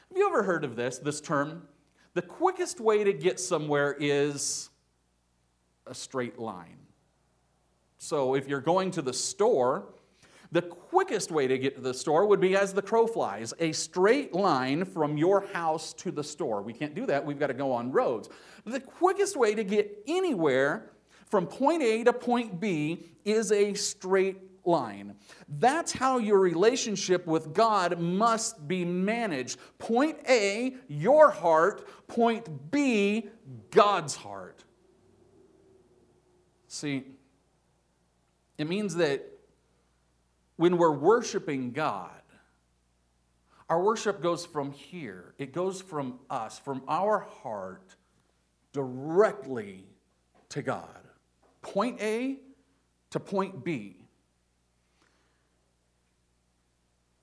Have 0.09 0.17
you 0.17 0.27
ever 0.29 0.43
heard 0.43 0.65
of 0.65 0.77
this, 0.77 0.99
this 0.99 1.21
term? 1.21 1.69
The 2.15 2.23
quickest 2.23 2.81
way 2.81 3.05
to 3.05 3.13
get 3.13 3.39
somewhere 3.39 3.97
is 3.99 4.71
a 5.87 5.95
straight 5.95 6.39
line. 6.39 6.79
So 7.99 8.35
if 8.35 8.49
you're 8.49 8.61
going 8.61 8.91
to 8.93 9.03
the 9.03 9.13
store, 9.13 9.87
the 10.53 10.63
quickest 10.63 11.31
way 11.31 11.47
to 11.47 11.59
get 11.59 11.75
to 11.77 11.83
the 11.83 11.93
store 11.93 12.27
would 12.27 12.41
be 12.41 12.57
as 12.57 12.73
the 12.73 12.83
crow 12.83 13.07
flies, 13.07 13.53
a 13.59 13.73
straight 13.73 14.33
line 14.33 14.85
from 14.85 15.19
your 15.19 15.47
house 15.49 15.93
to 15.95 16.11
the 16.11 16.25
store. 16.25 16.63
We 16.63 16.73
can't 16.73 16.95
do 16.95 17.05
that, 17.07 17.25
we've 17.25 17.39
got 17.39 17.49
to 17.49 17.55
go 17.55 17.73
on 17.73 17.93
roads. 17.93 18.29
The 18.65 18.81
quickest 18.81 19.37
way 19.37 19.55
to 19.55 19.65
get 19.65 20.05
anywhere 20.07 20.93
from 21.27 21.47
point 21.47 21.83
A 21.83 22.05
to 22.05 22.13
point 22.13 22.61
B 22.61 23.07
is 23.25 23.53
a 23.53 23.75
straight 23.75 24.56
line. 24.67 25.17
That's 25.49 25.93
how 25.93 26.19
your 26.19 26.39
relationship 26.39 27.27
with 27.27 27.53
God 27.55 27.99
must 27.99 28.67
be 28.67 28.85
managed. 28.85 29.59
Point 29.79 30.19
A, 30.29 30.75
your 30.89 31.31
heart. 31.31 31.89
Point 32.09 32.71
B, 32.71 33.29
God's 33.71 34.15
heart. 34.15 34.65
See, 36.69 37.05
it 38.59 38.69
means 38.69 38.97
that 38.97 39.27
when 40.57 40.79
we're 40.79 40.91
worshiping 40.91 41.73
God, 41.73 42.11
our 43.69 43.83
worship 43.83 44.23
goes 44.23 44.47
from 44.47 44.73
here, 44.73 45.35
it 45.39 45.53
goes 45.53 45.81
from 45.81 46.21
us, 46.31 46.59
from 46.59 46.83
our 46.87 47.21
heart, 47.43 47.97
directly 48.73 49.87
to 50.51 50.63
God. 50.63 51.01
Point 51.63 52.01
A 52.01 52.39
to 53.11 53.21
point 53.21 53.65
B. 53.65 54.06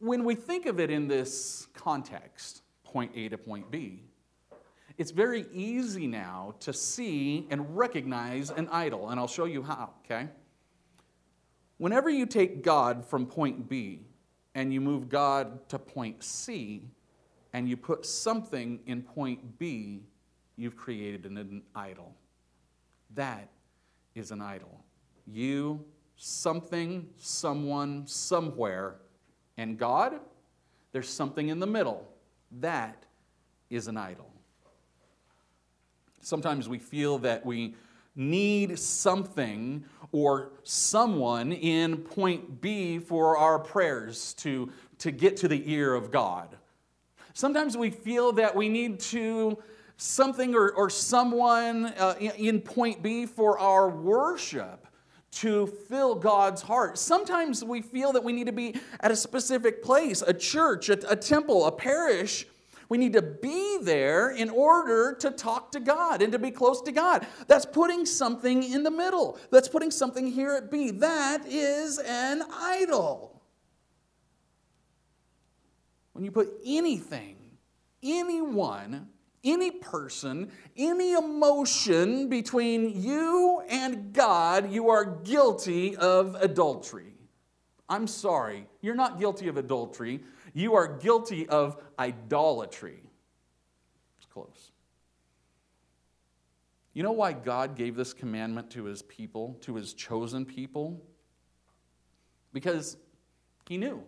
When 0.04 0.26
we 0.26 0.36
think 0.36 0.66
of 0.66 0.82
it 0.82 0.90
in 0.92 1.08
this 1.08 1.70
context, 1.74 2.62
point 2.84 3.14
A 3.16 3.30
to 3.30 3.38
point 3.38 3.72
B, 3.72 4.04
it's 4.98 5.12
very 5.12 5.46
easy 5.54 6.08
now 6.08 6.56
to 6.60 6.74
see 6.74 7.48
and 7.50 7.78
recognize 7.78 8.50
an 8.50 8.68
idol, 8.70 9.12
and 9.12 9.18
I'll 9.18 9.30
show 9.30 9.46
you 9.46 9.64
how, 9.64 9.92
okay? 10.04 10.28
Whenever 11.78 12.10
you 12.10 12.26
take 12.26 12.64
God 12.64 13.06
from 13.06 13.26
point 13.26 13.70
B 13.70 14.02
and 14.56 14.74
you 14.74 14.82
move 14.82 15.08
God 15.08 15.70
to 15.70 15.80
point 15.80 16.22
C 16.22 16.90
and 17.54 17.70
you 17.70 17.78
put 17.78 18.06
something 18.06 18.82
in 18.86 19.04
point 19.04 19.58
B, 19.58 20.02
you've 20.58 20.76
created 20.76 21.26
an 21.26 21.64
idol. 21.74 22.14
That 23.16 23.48
is 24.16 24.32
an 24.32 24.42
idol. 24.42 24.84
You, 25.26 25.86
something, 26.18 27.08
someone, 27.16 28.06
somewhere 28.06 28.98
and 29.58 29.78
God, 29.78 30.20
there's 30.92 31.10
something 31.10 31.50
in 31.50 31.60
the 31.60 31.68
middle. 31.68 32.08
That 32.60 33.06
is 33.70 33.88
an 33.88 33.98
idol. 33.98 34.30
Sometimes 36.22 36.70
we 36.70 36.80
feel 36.80 37.18
that 37.20 37.46
we 37.46 37.76
need 38.16 38.78
something 38.78 39.84
or 40.12 40.52
someone 40.64 41.52
in 41.52 41.98
point 41.98 42.62
B 42.62 43.00
for 43.00 43.38
our 43.38 43.60
prayers 43.60 44.34
to, 44.36 44.72
to 45.00 45.12
get 45.12 45.38
to 45.38 45.48
the 45.48 45.72
ear 45.72 45.96
of 45.96 46.12
God. 46.12 46.56
Sometimes 47.34 47.76
we 47.76 47.90
feel 47.90 48.32
that 48.34 48.56
we 48.56 48.70
need 48.70 49.00
to 49.00 49.58
something 49.98 50.54
or, 50.54 50.72
or 50.74 50.90
someone 50.90 51.88
uh, 51.98 52.16
in 52.20 52.62
point 52.62 53.02
B 53.02 53.26
for 53.26 53.58
our 53.58 53.90
worship 53.90 54.83
to 55.36 55.68
fill 55.88 56.16
God's 56.16 56.62
heart. 56.62 56.98
Sometimes 56.98 57.64
we 57.64 57.82
feel 57.82 58.12
that 58.14 58.24
we 58.24 58.34
need 58.34 58.48
to 58.48 58.54
be 58.54 58.76
at 59.00 59.12
a 59.12 59.16
specific 59.16 59.82
place, 59.84 60.22
a 60.22 60.34
church, 60.34 60.90
a, 60.90 61.12
a, 61.12 61.16
temple, 61.16 61.66
a 61.66 61.72
parish. 61.72 62.46
We 62.90 62.98
need 62.98 63.14
to 63.14 63.22
be 63.22 63.80
there 63.82 64.30
in 64.30 64.50
order 64.50 65.16
to 65.20 65.32
talk 65.32 65.72
to 65.72 65.80
God 65.80 66.22
and 66.22 66.32
to 66.34 66.40
be 66.40 66.52
close 66.52 66.82
to 66.84 66.92
God. 66.92 67.26
That's 67.48 67.66
putting 67.66 68.06
something 68.06 68.64
in 68.64 68.84
the 68.84 68.92
middle. 68.92 69.40
That's 69.52 69.68
putting 69.68 69.90
something 69.90 70.28
here 70.28 70.54
at 70.54 70.70
B. 70.70 70.92
That 70.92 71.46
is 71.48 71.98
an 71.98 72.44
idol. 72.52 73.42
When 76.12 76.24
you 76.24 76.32
put 76.32 76.54
anything, 76.64 77.38
anyone, 78.04 79.10
any 79.44 79.72
person, 79.72 80.52
any 80.78 81.14
emotion 81.14 82.30
between 82.30 83.02
you 83.02 83.62
and 83.70 84.14
God, 84.14 84.72
you 84.72 84.90
are 84.90 85.06
guilty 85.06 85.96
of 85.98 86.36
adultery. 86.36 87.14
I'm 87.90 88.08
sorry, 88.08 88.68
you're 88.82 88.96
not 88.96 89.20
guilty 89.20 89.48
of 89.48 89.58
adultery. 89.58 90.22
You 90.54 90.76
are 90.76 90.88
guilty 90.88 91.48
of 91.50 91.82
idolatry. 92.00 93.02
It's 94.18 94.26
close. 94.32 94.72
You 96.94 97.04
know 97.04 97.12
why 97.12 97.34
God 97.34 97.76
gave 97.76 97.96
this 97.96 98.14
commandment 98.14 98.70
to 98.72 98.86
his 98.86 99.02
people, 99.02 99.58
to 99.62 99.76
his 99.76 99.94
chosen 99.94 100.46
people? 100.46 101.02
Because 102.54 102.98
he 103.68 103.78
knew. 103.78 104.04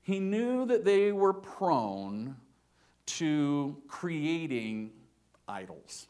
He 0.00 0.20
knew 0.20 0.64
that 0.66 0.84
they 0.84 1.12
were 1.12 1.34
prone 1.34 2.36
to 3.06 3.76
creating 3.88 4.90
idols. 5.48 6.08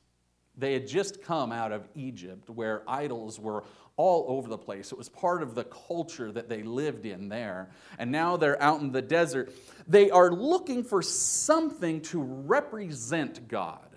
They 0.56 0.72
had 0.72 0.86
just 0.86 1.22
come 1.22 1.52
out 1.52 1.72
of 1.72 1.86
Egypt 1.94 2.48
where 2.48 2.82
idols 2.88 3.38
were 3.38 3.64
all 3.96 4.24
over 4.28 4.48
the 4.48 4.58
place. 4.58 4.92
It 4.92 4.98
was 4.98 5.08
part 5.08 5.42
of 5.42 5.54
the 5.54 5.64
culture 5.64 6.32
that 6.32 6.48
they 6.48 6.62
lived 6.62 7.06
in 7.06 7.28
there. 7.28 7.70
And 7.98 8.10
now 8.10 8.36
they're 8.36 8.60
out 8.62 8.80
in 8.80 8.92
the 8.92 9.02
desert. 9.02 9.52
They 9.86 10.10
are 10.10 10.30
looking 10.30 10.84
for 10.84 11.02
something 11.02 12.00
to 12.02 12.20
represent 12.20 13.48
God. 13.48 13.88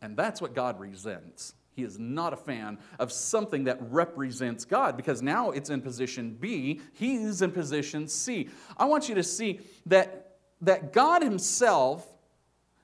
And 0.00 0.16
that's 0.16 0.40
what 0.40 0.54
God 0.54 0.78
resents. 0.80 1.54
He 1.74 1.82
is 1.82 1.98
not 1.98 2.32
a 2.32 2.36
fan 2.36 2.78
of 3.00 3.10
something 3.10 3.64
that 3.64 3.78
represents 3.80 4.64
God 4.64 4.96
because 4.96 5.22
now 5.22 5.50
it's 5.50 5.70
in 5.70 5.80
position 5.80 6.36
B, 6.38 6.80
he's 6.92 7.42
in 7.42 7.50
position 7.50 8.06
C. 8.06 8.48
I 8.76 8.84
want 8.84 9.08
you 9.08 9.16
to 9.16 9.24
see 9.24 9.60
that 9.86 10.23
that 10.60 10.92
God 10.92 11.22
Himself 11.22 12.06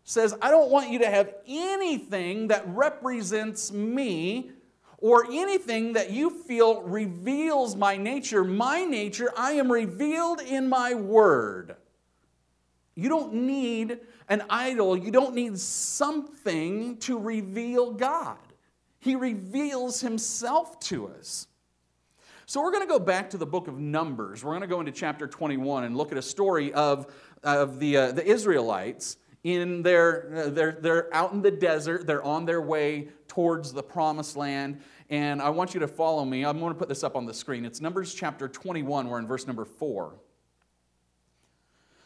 says, 0.04 0.34
I 0.42 0.50
don't 0.50 0.70
want 0.70 0.90
you 0.90 0.98
to 1.00 1.10
have 1.10 1.32
anything 1.46 2.48
that 2.48 2.64
represents 2.68 3.72
me 3.72 4.50
or 4.98 5.26
anything 5.30 5.94
that 5.94 6.10
you 6.10 6.30
feel 6.30 6.82
reveals 6.82 7.76
my 7.76 7.96
nature. 7.96 8.44
My 8.44 8.84
nature, 8.84 9.32
I 9.36 9.52
am 9.52 9.70
revealed 9.70 10.40
in 10.40 10.68
my 10.68 10.94
word. 10.94 11.76
You 12.94 13.08
don't 13.08 13.32
need 13.32 13.98
an 14.28 14.42
idol, 14.50 14.96
you 14.96 15.10
don't 15.10 15.34
need 15.34 15.58
something 15.58 16.98
to 16.98 17.18
reveal 17.18 17.92
God. 17.92 18.38
He 18.98 19.16
reveals 19.16 20.00
Himself 20.00 20.78
to 20.80 21.08
us. 21.08 21.46
So 22.50 22.60
we're 22.60 22.72
going 22.72 22.86
to 22.86 22.92
go 22.92 22.98
back 22.98 23.30
to 23.30 23.38
the 23.38 23.46
book 23.46 23.68
of 23.68 23.78
Numbers. 23.78 24.44
We're 24.44 24.50
going 24.50 24.62
to 24.62 24.66
go 24.66 24.80
into 24.80 24.90
chapter 24.90 25.28
21 25.28 25.84
and 25.84 25.96
look 25.96 26.10
at 26.10 26.18
a 26.18 26.22
story 26.22 26.72
of 26.72 27.06
of 27.42 27.78
the, 27.78 27.96
uh, 27.96 28.12
the 28.12 28.26
Israelites 28.26 29.16
in 29.44 29.82
their, 29.82 30.32
uh, 30.34 30.50
they're, 30.50 30.78
they're 30.80 31.14
out 31.14 31.32
in 31.32 31.42
the 31.42 31.50
desert, 31.50 32.06
they're 32.06 32.22
on 32.22 32.44
their 32.44 32.60
way 32.60 33.08
towards 33.28 33.72
the 33.72 33.82
promised 33.82 34.36
land. 34.36 34.80
And 35.08 35.42
I 35.42 35.50
want 35.50 35.74
you 35.74 35.80
to 35.80 35.88
follow 35.88 36.24
me. 36.24 36.44
I'm 36.44 36.60
going 36.60 36.72
to 36.72 36.78
put 36.78 36.88
this 36.88 37.02
up 37.02 37.16
on 37.16 37.26
the 37.26 37.34
screen. 37.34 37.64
It's 37.64 37.80
Numbers 37.80 38.14
chapter 38.14 38.48
21, 38.48 39.08
we're 39.08 39.18
in 39.18 39.26
verse 39.26 39.46
number 39.46 39.64
4. 39.64 40.14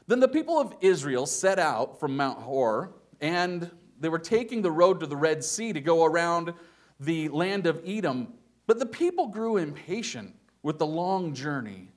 Then 0.06 0.20
the 0.20 0.28
people 0.28 0.60
of 0.60 0.74
Israel 0.80 1.26
set 1.26 1.58
out 1.58 1.98
from 1.98 2.16
Mount 2.16 2.38
Hor, 2.38 2.94
and 3.20 3.70
they 3.98 4.08
were 4.08 4.18
taking 4.18 4.60
the 4.60 4.70
road 4.70 5.00
to 5.00 5.06
the 5.06 5.16
Red 5.16 5.42
Sea 5.42 5.72
to 5.72 5.80
go 5.80 6.04
around 6.04 6.52
the 7.00 7.28
land 7.30 7.66
of 7.66 7.82
Edom. 7.86 8.34
But 8.66 8.78
the 8.78 8.86
people 8.86 9.28
grew 9.28 9.56
impatient 9.56 10.34
with 10.62 10.78
the 10.78 10.86
long 10.86 11.34
journey. 11.34 11.90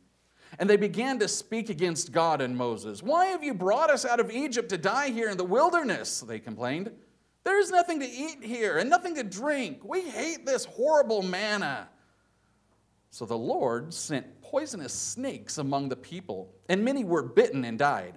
And 0.59 0.69
they 0.69 0.77
began 0.77 1.19
to 1.19 1.27
speak 1.27 1.69
against 1.69 2.11
God 2.11 2.41
and 2.41 2.57
Moses. 2.57 3.03
Why 3.03 3.27
have 3.27 3.43
you 3.43 3.53
brought 3.53 3.89
us 3.89 4.05
out 4.05 4.19
of 4.19 4.31
Egypt 4.31 4.69
to 4.69 4.77
die 4.77 5.09
here 5.09 5.29
in 5.29 5.37
the 5.37 5.43
wilderness? 5.43 6.21
They 6.21 6.39
complained. 6.39 6.91
There 7.43 7.59
is 7.59 7.71
nothing 7.71 7.99
to 7.99 8.05
eat 8.05 8.43
here 8.43 8.77
and 8.77 8.89
nothing 8.89 9.15
to 9.15 9.23
drink. 9.23 9.81
We 9.83 10.01
hate 10.01 10.45
this 10.45 10.65
horrible 10.65 11.21
manna. 11.21 11.89
So 13.09 13.25
the 13.25 13.37
Lord 13.37 13.93
sent 13.93 14.41
poisonous 14.41 14.93
snakes 14.93 15.57
among 15.57 15.89
the 15.89 15.95
people, 15.95 16.53
and 16.69 16.83
many 16.83 17.03
were 17.03 17.23
bitten 17.23 17.63
and 17.65 17.79
died. 17.79 18.15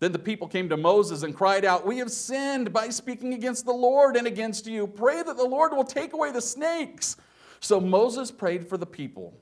Then 0.00 0.12
the 0.12 0.18
people 0.18 0.48
came 0.48 0.68
to 0.68 0.76
Moses 0.76 1.22
and 1.22 1.34
cried 1.34 1.64
out, 1.64 1.86
We 1.86 1.98
have 1.98 2.10
sinned 2.10 2.72
by 2.72 2.88
speaking 2.88 3.34
against 3.34 3.64
the 3.64 3.72
Lord 3.72 4.16
and 4.16 4.26
against 4.26 4.66
you. 4.66 4.86
Pray 4.86 5.22
that 5.22 5.36
the 5.36 5.44
Lord 5.44 5.72
will 5.72 5.84
take 5.84 6.12
away 6.12 6.32
the 6.32 6.40
snakes. 6.40 7.16
So 7.60 7.80
Moses 7.80 8.30
prayed 8.30 8.68
for 8.68 8.76
the 8.76 8.86
people. 8.86 9.32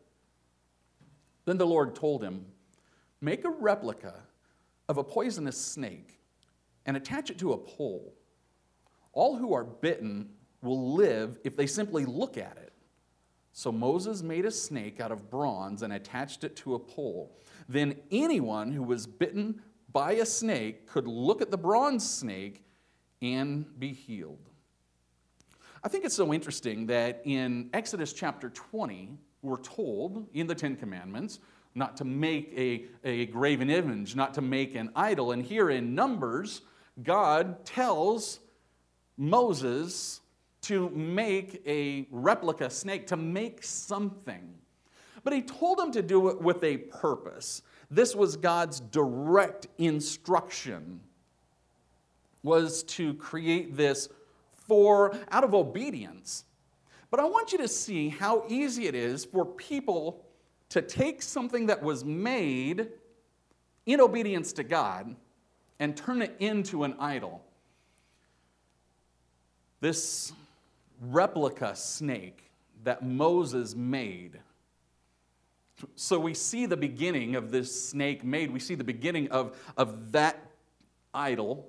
Then 1.44 1.59
the 1.59 1.66
Lord 1.66 1.94
told 1.94 2.23
him, 2.23 2.47
Make 3.20 3.44
a 3.44 3.50
replica 3.50 4.14
of 4.88 4.99
a 4.99 5.04
poisonous 5.04 5.61
snake 5.61 6.20
and 6.87 6.97
attach 6.97 7.30
it 7.30 7.38
to 7.38 7.52
a 7.52 7.59
pole. 7.59 8.14
All 9.12 9.37
who 9.37 9.52
are 9.52 9.64
bitten 9.64 10.30
will 10.62 10.94
live 10.94 11.38
if 11.44 11.56
they 11.56 11.66
simply 11.66 12.04
look 12.04 12.38
at 12.38 12.56
it. 12.56 12.73
So 13.52 13.73
Moses 13.73 14.23
made 14.23 14.47
a 14.47 14.50
snake 14.50 15.00
out 15.00 15.12
of 15.12 15.30
bronze 15.30 15.82
and 15.82 15.92
attached 15.92 16.44
it 16.44 16.56
to 16.56 16.75
a 16.75 16.78
pole. 16.78 17.37
Then 17.68 17.97
anyone 18.11 18.73
who 18.73 18.82
was 18.82 19.06
bitten 19.06 19.61
by 19.92 20.12
a 20.12 20.26
snake 20.26 20.87
could 20.87 21.06
look 21.06 21.42
at 21.42 21.50
the 21.50 21.59
bronze 21.59 22.09
snake 22.09 22.64
and 23.20 23.66
be 23.78 23.92
healed. 23.92 24.49
I 25.82 25.88
think 25.88 26.04
it's 26.04 26.14
so 26.14 26.32
interesting 26.32 26.87
that 26.87 27.23
in 27.25 27.70
Exodus 27.73 28.12
chapter 28.12 28.50
20, 28.50 29.18
we're 29.42 29.61
told 29.61 30.26
in 30.35 30.47
the 30.47 30.54
Ten 30.54 30.76
Commandments 30.76 31.40
not 31.75 31.97
to 31.99 32.04
make 32.04 32.52
a, 32.56 32.85
a 33.04 33.26
graven 33.26 33.70
image, 33.70 34.16
not 34.16 34.35
to 34.35 34.42
make 34.42 34.75
an 34.75 34.90
idol. 34.97 35.32
And 35.32 35.42
here 35.42 35.70
in 35.70 35.94
Numbers, 35.94 36.62
God 37.02 37.64
tells 37.64 38.40
Moses 39.16 40.20
to 40.62 40.90
make 40.90 41.62
a 41.66 42.06
replica 42.11 42.68
snake, 42.70 43.06
to 43.06 43.16
make 43.16 43.62
something. 43.62 44.54
But 45.23 45.32
he 45.32 45.42
told 45.42 45.78
him 45.78 45.92
to 45.92 46.02
do 46.02 46.28
it 46.28 46.40
with 46.40 46.62
a 46.64 46.78
purpose. 46.78 47.62
This 47.90 48.14
was 48.14 48.37
God's 48.37 48.80
direct 48.80 49.68
instruction 49.78 51.00
was 52.42 52.82
to 52.85 53.14
create 53.14 53.76
this 53.76 54.09
for 54.66 55.14
out 55.30 55.44
of 55.44 55.54
obedience. 55.54 56.44
But 57.10 57.20
I 57.20 57.24
want 57.24 57.52
you 57.52 57.58
to 57.58 57.68
see 57.68 58.08
how 58.08 58.44
easy 58.48 58.86
it 58.86 58.94
is 58.94 59.24
for 59.24 59.44
people 59.44 60.24
to 60.68 60.80
take 60.80 61.22
something 61.22 61.66
that 61.66 61.82
was 61.82 62.04
made 62.04 62.88
in 63.86 64.00
obedience 64.00 64.52
to 64.54 64.62
God 64.62 65.16
and 65.80 65.96
turn 65.96 66.22
it 66.22 66.36
into 66.38 66.84
an 66.84 66.94
idol. 67.00 67.42
This 69.80 70.32
replica 71.00 71.74
snake 71.74 72.50
that 72.84 73.04
Moses 73.04 73.74
made. 73.74 74.38
So 75.96 76.20
we 76.20 76.34
see 76.34 76.66
the 76.66 76.76
beginning 76.76 77.34
of 77.36 77.50
this 77.50 77.88
snake 77.88 78.22
made. 78.22 78.50
We 78.50 78.60
see 78.60 78.74
the 78.74 78.84
beginning 78.84 79.30
of, 79.30 79.58
of 79.76 80.12
that 80.12 80.38
idol. 81.14 81.66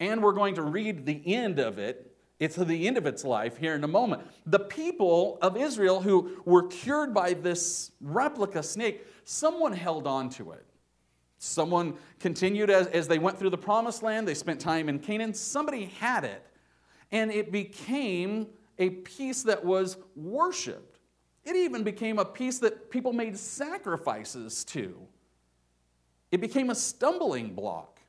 And 0.00 0.22
we're 0.22 0.32
going 0.32 0.56
to 0.56 0.62
read 0.62 1.06
the 1.06 1.22
end 1.34 1.60
of 1.60 1.78
it. 1.78 2.11
It's 2.42 2.56
the 2.56 2.88
end 2.88 2.98
of 2.98 3.06
its 3.06 3.24
life 3.24 3.56
here 3.56 3.76
in 3.76 3.84
a 3.84 3.88
moment. 3.88 4.22
The 4.46 4.58
people 4.58 5.38
of 5.40 5.56
Israel 5.56 6.00
who 6.00 6.38
were 6.44 6.66
cured 6.66 7.14
by 7.14 7.34
this 7.34 7.92
replica 8.00 8.64
snake, 8.64 9.06
someone 9.22 9.72
held 9.72 10.08
on 10.08 10.28
to 10.30 10.50
it. 10.50 10.66
Someone 11.38 11.94
continued 12.18 12.68
as, 12.68 12.88
as 12.88 13.06
they 13.06 13.20
went 13.20 13.38
through 13.38 13.50
the 13.50 13.58
promised 13.58 14.02
land. 14.02 14.26
They 14.26 14.34
spent 14.34 14.58
time 14.58 14.88
in 14.88 14.98
Canaan. 14.98 15.34
Somebody 15.34 15.84
had 16.00 16.24
it 16.24 16.44
and 17.12 17.30
it 17.30 17.52
became 17.52 18.48
a 18.76 18.90
piece 18.90 19.44
that 19.44 19.64
was 19.64 19.96
worshiped. 20.16 20.98
It 21.44 21.54
even 21.54 21.84
became 21.84 22.18
a 22.18 22.24
piece 22.24 22.58
that 22.58 22.90
people 22.90 23.12
made 23.12 23.38
sacrifices 23.38 24.64
to. 24.64 24.96
It 26.32 26.40
became 26.40 26.70
a 26.70 26.74
stumbling 26.74 27.54
block 27.54 28.00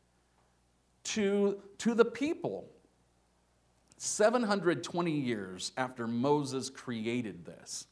to, 1.03 1.59
to 1.77 1.93
the 1.93 2.05
people. 2.05 2.72
720 4.03 5.11
years 5.11 5.71
after 5.77 6.07
Moses 6.07 6.69
created 6.69 7.45
this, 7.45 7.87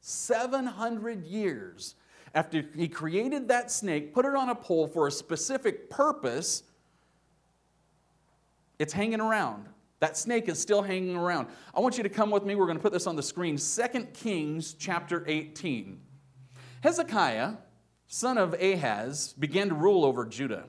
700 0.00 1.24
years 1.24 1.96
after 2.32 2.64
he 2.76 2.86
created 2.86 3.48
that 3.48 3.72
snake, 3.72 4.14
put 4.14 4.24
it 4.24 4.36
on 4.36 4.50
a 4.50 4.54
pole 4.54 4.86
for 4.86 5.08
a 5.08 5.10
specific 5.10 5.90
purpose, 5.90 6.62
it's 8.78 8.92
hanging 8.92 9.20
around. 9.20 9.66
That 9.98 10.16
snake 10.16 10.48
is 10.48 10.60
still 10.60 10.80
hanging 10.80 11.16
around. 11.16 11.48
I 11.74 11.80
want 11.80 11.96
you 11.96 12.04
to 12.04 12.08
come 12.08 12.30
with 12.30 12.44
me. 12.44 12.54
We're 12.54 12.66
going 12.66 12.78
to 12.78 12.82
put 12.82 12.92
this 12.92 13.08
on 13.08 13.16
the 13.16 13.22
screen. 13.22 13.58
2 13.58 14.04
Kings 14.14 14.74
chapter 14.78 15.24
18. 15.26 15.98
Hezekiah, 16.82 17.54
son 18.06 18.38
of 18.38 18.54
Ahaz, 18.62 19.34
began 19.36 19.70
to 19.70 19.74
rule 19.74 20.04
over 20.04 20.24
Judah. 20.24 20.66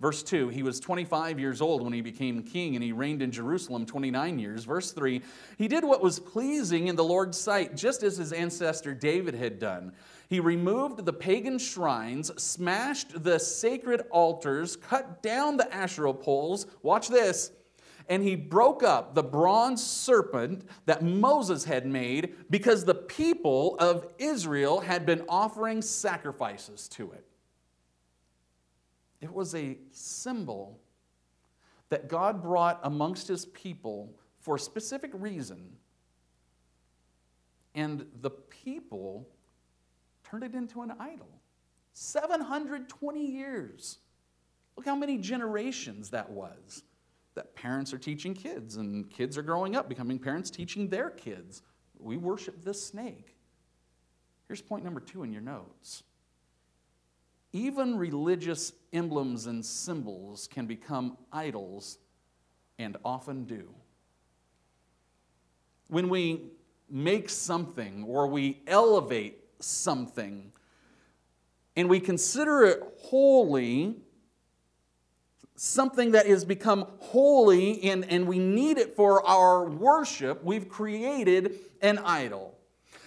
Verse 0.00 0.22
2, 0.22 0.48
he 0.48 0.62
was 0.62 0.80
25 0.80 1.38
years 1.38 1.60
old 1.60 1.82
when 1.82 1.92
he 1.92 2.00
became 2.00 2.42
king, 2.42 2.74
and 2.74 2.82
he 2.82 2.90
reigned 2.90 3.20
in 3.20 3.30
Jerusalem 3.30 3.84
29 3.84 4.38
years. 4.38 4.64
Verse 4.64 4.92
3, 4.92 5.20
he 5.58 5.68
did 5.68 5.84
what 5.84 6.02
was 6.02 6.18
pleasing 6.18 6.88
in 6.88 6.96
the 6.96 7.04
Lord's 7.04 7.38
sight, 7.38 7.76
just 7.76 8.02
as 8.02 8.16
his 8.16 8.32
ancestor 8.32 8.94
David 8.94 9.34
had 9.34 9.58
done. 9.58 9.92
He 10.28 10.40
removed 10.40 11.04
the 11.04 11.12
pagan 11.12 11.58
shrines, 11.58 12.30
smashed 12.42 13.22
the 13.22 13.38
sacred 13.38 14.02
altars, 14.10 14.74
cut 14.74 15.22
down 15.22 15.58
the 15.58 15.72
Asherah 15.74 16.14
poles. 16.14 16.66
Watch 16.82 17.08
this 17.08 17.52
and 18.08 18.24
he 18.24 18.34
broke 18.34 18.82
up 18.82 19.14
the 19.14 19.22
bronze 19.22 19.86
serpent 19.86 20.64
that 20.84 21.00
Moses 21.00 21.64
had 21.64 21.86
made 21.86 22.34
because 22.50 22.84
the 22.84 22.94
people 22.94 23.76
of 23.78 24.12
Israel 24.18 24.80
had 24.80 25.06
been 25.06 25.24
offering 25.28 25.80
sacrifices 25.80 26.88
to 26.88 27.12
it. 27.12 27.24
It 29.20 29.32
was 29.32 29.54
a 29.54 29.78
symbol 29.90 30.80
that 31.90 32.08
God 32.08 32.42
brought 32.42 32.80
amongst 32.82 33.28
his 33.28 33.46
people 33.46 34.14
for 34.38 34.56
a 34.56 34.58
specific 34.58 35.10
reason. 35.14 35.76
And 37.74 38.06
the 38.20 38.30
people 38.30 39.28
turned 40.24 40.44
it 40.44 40.54
into 40.54 40.82
an 40.82 40.92
idol. 40.98 41.28
720 41.92 43.26
years. 43.26 43.98
Look 44.76 44.86
how 44.86 44.96
many 44.96 45.18
generations 45.18 46.10
that 46.10 46.30
was 46.30 46.84
that 47.34 47.54
parents 47.54 47.92
are 47.92 47.98
teaching 47.98 48.34
kids, 48.34 48.76
and 48.76 49.08
kids 49.10 49.38
are 49.38 49.42
growing 49.42 49.76
up, 49.76 49.88
becoming 49.88 50.18
parents, 50.18 50.50
teaching 50.50 50.88
their 50.88 51.10
kids. 51.10 51.62
We 51.98 52.16
worship 52.16 52.64
this 52.64 52.84
snake. 52.84 53.36
Here's 54.48 54.60
point 54.60 54.84
number 54.84 55.00
two 55.00 55.22
in 55.22 55.32
your 55.32 55.42
notes. 55.42 56.02
Even 57.52 57.98
religious 57.98 58.72
emblems 58.92 59.46
and 59.46 59.64
symbols 59.64 60.46
can 60.46 60.66
become 60.66 61.16
idols 61.32 61.98
and 62.78 62.96
often 63.04 63.44
do. 63.44 63.68
When 65.88 66.08
we 66.08 66.42
make 66.88 67.28
something 67.28 68.04
or 68.04 68.28
we 68.28 68.60
elevate 68.66 69.38
something 69.58 70.52
and 71.76 71.88
we 71.88 72.00
consider 72.00 72.64
it 72.64 72.82
holy 72.98 73.96
something 75.60 76.12
that 76.12 76.26
has 76.26 76.42
become 76.42 76.86
holy 77.00 77.82
and, 77.82 78.10
and 78.10 78.26
we 78.26 78.38
need 78.38 78.78
it 78.78 78.96
for 78.96 79.26
our 79.26 79.68
worship, 79.68 80.42
we've 80.42 80.70
created 80.70 81.54
an 81.82 81.98
idol. 81.98 82.56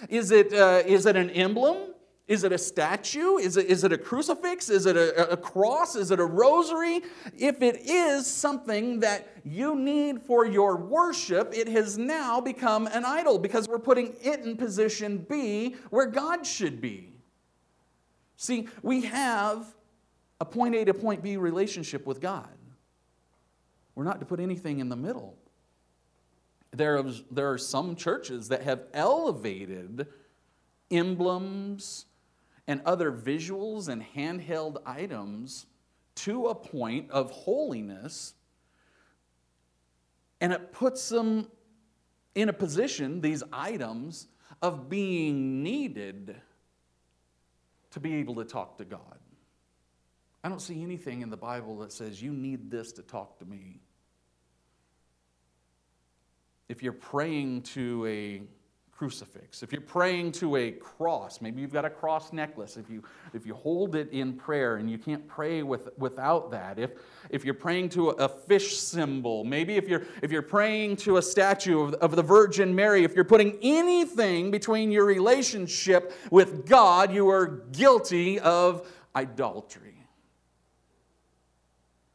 Is 0.08 0.30
it, 0.30 0.54
uh, 0.54 0.84
is 0.86 1.08
it 1.08 1.16
an 1.16 1.32
emblem? 1.32 1.78
Is 2.26 2.46
it 2.46 2.54
a 2.54 2.58
statue? 2.58 3.38
Is 3.38 3.58
it, 3.58 3.66
is 3.66 3.84
it 3.84 3.92
a 3.92 3.98
crucifix? 3.98 4.70
Is 4.70 4.86
it 4.86 4.96
a, 4.96 5.32
a 5.32 5.38
cross? 5.38 5.98
Is 5.98 6.10
it 6.10 6.22
a 6.22 6.26
rosary? 6.26 7.02
If 7.38 7.62
it 7.62 7.82
is 7.84 8.26
something 8.26 9.02
that 9.02 9.28
you 9.44 9.76
need 9.76 10.22
for 10.22 10.46
your 10.46 10.78
worship, 10.78 11.54
it 11.54 11.68
has 11.68 11.98
now 11.98 12.40
become 12.40 12.88
an 12.88 13.04
idol 13.04 13.40
because 13.40 13.68
we're 13.68 13.80
putting 13.80 14.16
it 14.24 14.40
in 14.40 14.56
position 14.56 15.26
B 15.30 15.76
where 15.90 16.06
God 16.06 16.48
should 16.48 16.80
be. 16.80 17.10
See, 18.38 18.70
we 18.82 19.02
have 19.02 19.76
a 20.40 20.46
point 20.46 20.76
A 20.76 20.86
to 20.86 20.94
point 20.94 21.24
B 21.24 21.36
relationship 21.36 22.06
with 22.06 22.22
God. 22.22 22.48
We're 23.96 24.06
not 24.06 24.22
to 24.22 24.26
put 24.26 24.40
anything 24.40 24.80
in 24.80 24.88
the 24.88 24.96
middle. 24.96 25.38
There, 26.72 27.06
is, 27.06 27.22
there 27.30 27.52
are 27.52 27.58
some 27.58 27.98
churches 27.98 28.48
that 28.48 28.64
have 28.64 28.84
elevated 28.94 30.08
emblems 30.90 32.06
and 32.68 32.82
other 32.86 33.12
visuals 33.12 33.90
and 33.90 34.04
handheld 34.16 34.78
items 34.86 35.66
to 36.16 36.48
a 36.48 36.56
point 36.56 37.12
of 37.12 37.32
holiness, 37.32 38.34
and 40.40 40.54
it 40.54 40.72
puts 40.72 41.10
them 41.10 41.48
in 42.36 42.50
a 42.50 42.54
position, 42.54 43.22
these 43.22 43.44
items, 43.52 44.28
of 44.62 44.90
being 44.90 45.64
needed 45.64 46.36
to 47.92 48.00
be 48.00 48.16
able 48.16 48.36
to 48.36 48.46
talk 48.46 48.78
to 48.78 48.86
God. 48.86 49.20
I 50.44 50.50
don't 50.50 50.62
see 50.62 50.82
anything 50.84 51.22
in 51.22 51.30
the 51.30 51.38
Bible 51.38 51.78
that 51.80 51.92
says 51.92 52.22
you 52.22 52.34
need 52.34 52.70
this 52.70 52.92
to 52.94 53.02
talk 53.02 53.40
to 53.40 53.46
me. 53.46 53.80
If 56.68 56.82
you're 56.84 56.92
praying 56.92 57.62
to 57.64 58.06
a 58.06 58.42
crucifix, 58.98 59.64
if 59.64 59.72
you're 59.72 59.82
praying 59.82 60.32
to 60.32 60.56
a 60.56 60.72
cross, 60.72 61.42
maybe 61.42 61.62
you've 61.62 61.74
got 61.74 61.84
a 61.84 61.90
cross 61.90 62.32
necklace, 62.32 62.78
if 62.78 62.90
you, 62.90 63.04
if 63.34 63.46
you 63.46 63.54
hold 63.54 63.96
it 63.96 64.10
in 64.12 64.34
prayer 64.34 64.78
and 64.78 64.90
you 64.90 64.98
can't 64.98 65.28
pray 65.28 65.64
with, 65.64 65.90
without 65.98 66.52
that, 66.52 66.78
if, 66.78 66.92
if 67.30 67.44
you're 67.44 67.54
praying 67.54 67.90
to 67.90 68.10
a, 68.10 68.30
fish 68.30 68.78
symbol, 68.78 69.44
maybe 69.44 69.76
if 69.76 69.88
you're, 69.88 70.04
if 70.22 70.32
you're 70.32 70.42
praying 70.42 70.96
to 70.96 71.18
a 71.18 71.22
statue 71.22 71.82
of, 71.82 71.94
of 71.96 72.16
the 72.16 72.22
Virgin 72.22 72.74
Mary, 72.76 73.04
if 73.04 73.16
you're 73.16 73.24
putting 73.24 73.58
anything 73.62 74.52
between 74.52 74.92
your 74.92 75.06
relationship 75.06 76.14
with 76.30 76.66
God, 76.66 77.14
you 77.14 77.30
are 77.30 77.64
guilty 77.72 78.40
of 78.40 78.88
idolatry. 79.16 79.96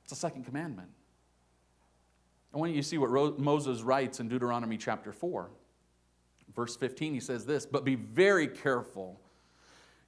It's 0.04 0.10
the 0.10 0.16
second 0.16 0.44
commandment. 0.44 0.88
I 2.54 2.56
want 2.56 2.72
you 2.72 2.80
to 2.80 2.86
see 2.88 2.98
what 2.98 3.38
Moses 3.38 3.82
writes 3.82 4.20
in 4.20 4.28
Deuteronomy 4.28 4.78
chapter 4.78 5.12
4. 5.12 5.50
Verse 6.54 6.76
15, 6.76 7.14
he 7.14 7.20
says 7.20 7.44
this, 7.44 7.66
but 7.66 7.84
be 7.84 7.94
very 7.94 8.48
careful. 8.48 9.20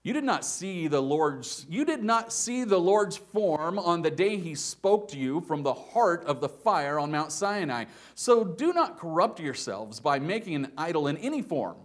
You 0.02 0.14
did 0.14 0.24
not 0.24 0.46
see 0.46 0.88
the 0.88 1.00
Lord's 1.00 1.66
you 1.68 1.84
did 1.84 2.02
not 2.02 2.32
see 2.32 2.64
the 2.64 2.78
Lord's 2.78 3.18
form 3.18 3.78
on 3.78 4.00
the 4.00 4.10
day 4.10 4.38
he 4.38 4.54
spoke 4.54 5.08
to 5.08 5.18
you 5.18 5.42
from 5.42 5.62
the 5.62 5.74
heart 5.74 6.24
of 6.24 6.40
the 6.40 6.48
fire 6.48 6.98
on 6.98 7.10
Mount 7.10 7.32
Sinai. 7.32 7.84
So 8.14 8.42
do 8.42 8.72
not 8.72 8.98
corrupt 8.98 9.40
yourselves 9.40 10.00
by 10.00 10.18
making 10.18 10.54
an 10.54 10.72
idol 10.78 11.06
in 11.06 11.18
any 11.18 11.42
form, 11.42 11.76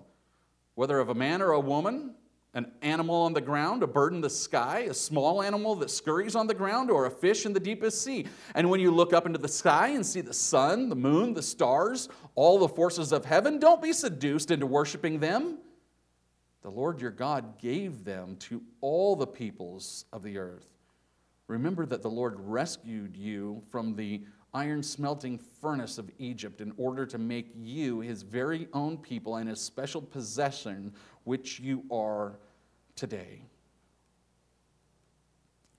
whether 0.76 0.98
of 1.00 1.10
a 1.10 1.14
man 1.14 1.42
or 1.42 1.52
a 1.52 1.60
woman, 1.60 2.16
an 2.56 2.72
animal 2.82 3.16
on 3.16 3.34
the 3.34 3.42
ground, 3.42 3.84
a 3.84 3.88
bird 3.88 4.14
in 4.14 4.22
the 4.22 4.30
sky, 4.30 4.88
a 4.90 4.94
small 4.94 5.44
animal 5.44 5.76
that 5.76 5.92
scurries 5.92 6.36
on 6.36 6.48
the 6.48 6.54
ground, 6.54 6.90
or 6.90 7.06
a 7.06 7.12
fish 7.12 7.46
in 7.46 7.52
the 7.52 7.60
deepest 7.60 8.02
sea. 8.02 8.26
And 8.56 8.70
when 8.70 8.80
you 8.80 8.92
look 8.92 9.14
up 9.14 9.26
into 9.26 9.38
the 9.38 9.48
sky 9.50 9.90
and 9.90 10.06
see 10.06 10.22
the 10.22 10.34
sun, 10.34 10.88
the 10.88 10.96
moon, 10.96 11.34
the 11.34 11.44
stars, 11.44 12.08
all 12.34 12.58
the 12.58 12.70
forces 12.70 13.12
of 13.12 13.26
heaven, 13.26 13.60
don't 13.60 13.82
be 13.82 13.92
seduced 13.92 14.52
into 14.52 14.66
worshiping 14.66 15.20
them. 15.20 15.60
The 16.62 16.72
Lord 16.72 17.02
your 17.02 17.12
God 17.12 17.60
gave 17.60 18.06
them 18.06 18.38
to 18.38 18.64
all 18.80 19.18
the 19.18 19.28
peoples 19.28 20.06
of 20.14 20.24
the 20.24 20.38
earth. 20.38 20.66
Remember 21.48 21.86
that 21.86 22.02
the 22.02 22.10
Lord 22.10 22.40
rescued 22.40 23.16
you 23.18 23.62
from 23.70 23.96
the 23.96 24.24
iron 24.54 24.82
smelting 24.82 25.38
furnace 25.62 25.98
of 25.98 26.10
Egypt 26.18 26.62
in 26.62 26.74
order 26.78 27.06
to 27.06 27.18
make 27.18 27.52
you 27.56 28.00
his 28.00 28.24
very 28.24 28.70
own 28.72 28.98
people 28.98 29.36
and 29.36 29.50
his 29.50 29.60
special 29.60 30.02
possession, 30.02 30.94
which 31.26 31.60
you 31.60 31.84
are 31.92 32.40
today. 32.96 33.44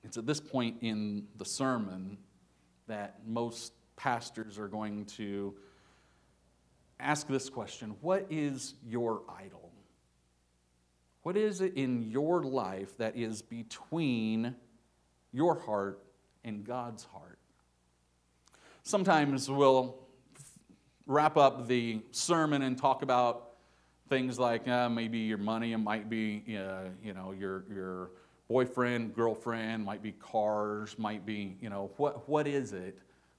It's 0.04 0.16
at 0.16 0.26
this 0.26 0.40
point 0.40 0.76
in 0.82 1.26
the 1.36 1.44
sermon 1.44 2.18
that 2.86 3.20
most 3.26 3.72
pastors 3.96 4.58
are 4.58 4.68
going 4.68 5.04
to 5.06 5.54
ask 7.00 7.26
this 7.26 7.48
question 7.48 7.96
What 8.00 8.26
is 8.30 8.74
your 8.86 9.22
idol? 9.28 9.72
What 11.22 11.36
is 11.36 11.60
it 11.60 11.74
in 11.74 12.02
your 12.02 12.44
life 12.44 12.96
that 12.98 13.16
is 13.16 13.42
between 13.42 14.54
your 15.32 15.58
heart 15.58 16.00
and 16.44 16.64
God's 16.64 17.02
heart? 17.02 17.40
Sometimes 18.84 19.50
we'll 19.50 19.96
wrap 21.04 21.36
up 21.36 21.66
the 21.66 22.00
sermon 22.12 22.62
and 22.62 22.78
talk 22.78 23.02
about 23.02 23.55
things 24.08 24.38
like 24.38 24.66
uh, 24.68 24.88
maybe 24.88 25.18
your 25.18 25.38
money, 25.38 25.72
it 25.72 25.78
might 25.78 26.08
be 26.08 26.42
uh, 26.58 26.90
you 27.02 27.14
know 27.14 27.32
your 27.32 27.64
your 27.72 28.10
boyfriend, 28.48 29.14
girlfriend, 29.14 29.84
might 29.84 30.02
be 30.02 30.12
cars, 30.12 30.98
might 30.98 31.26
be 31.26 31.56
you 31.60 31.70
know 31.70 31.90
what 31.96 32.28
what 32.28 32.46
is 32.46 32.72
it? 32.72 32.98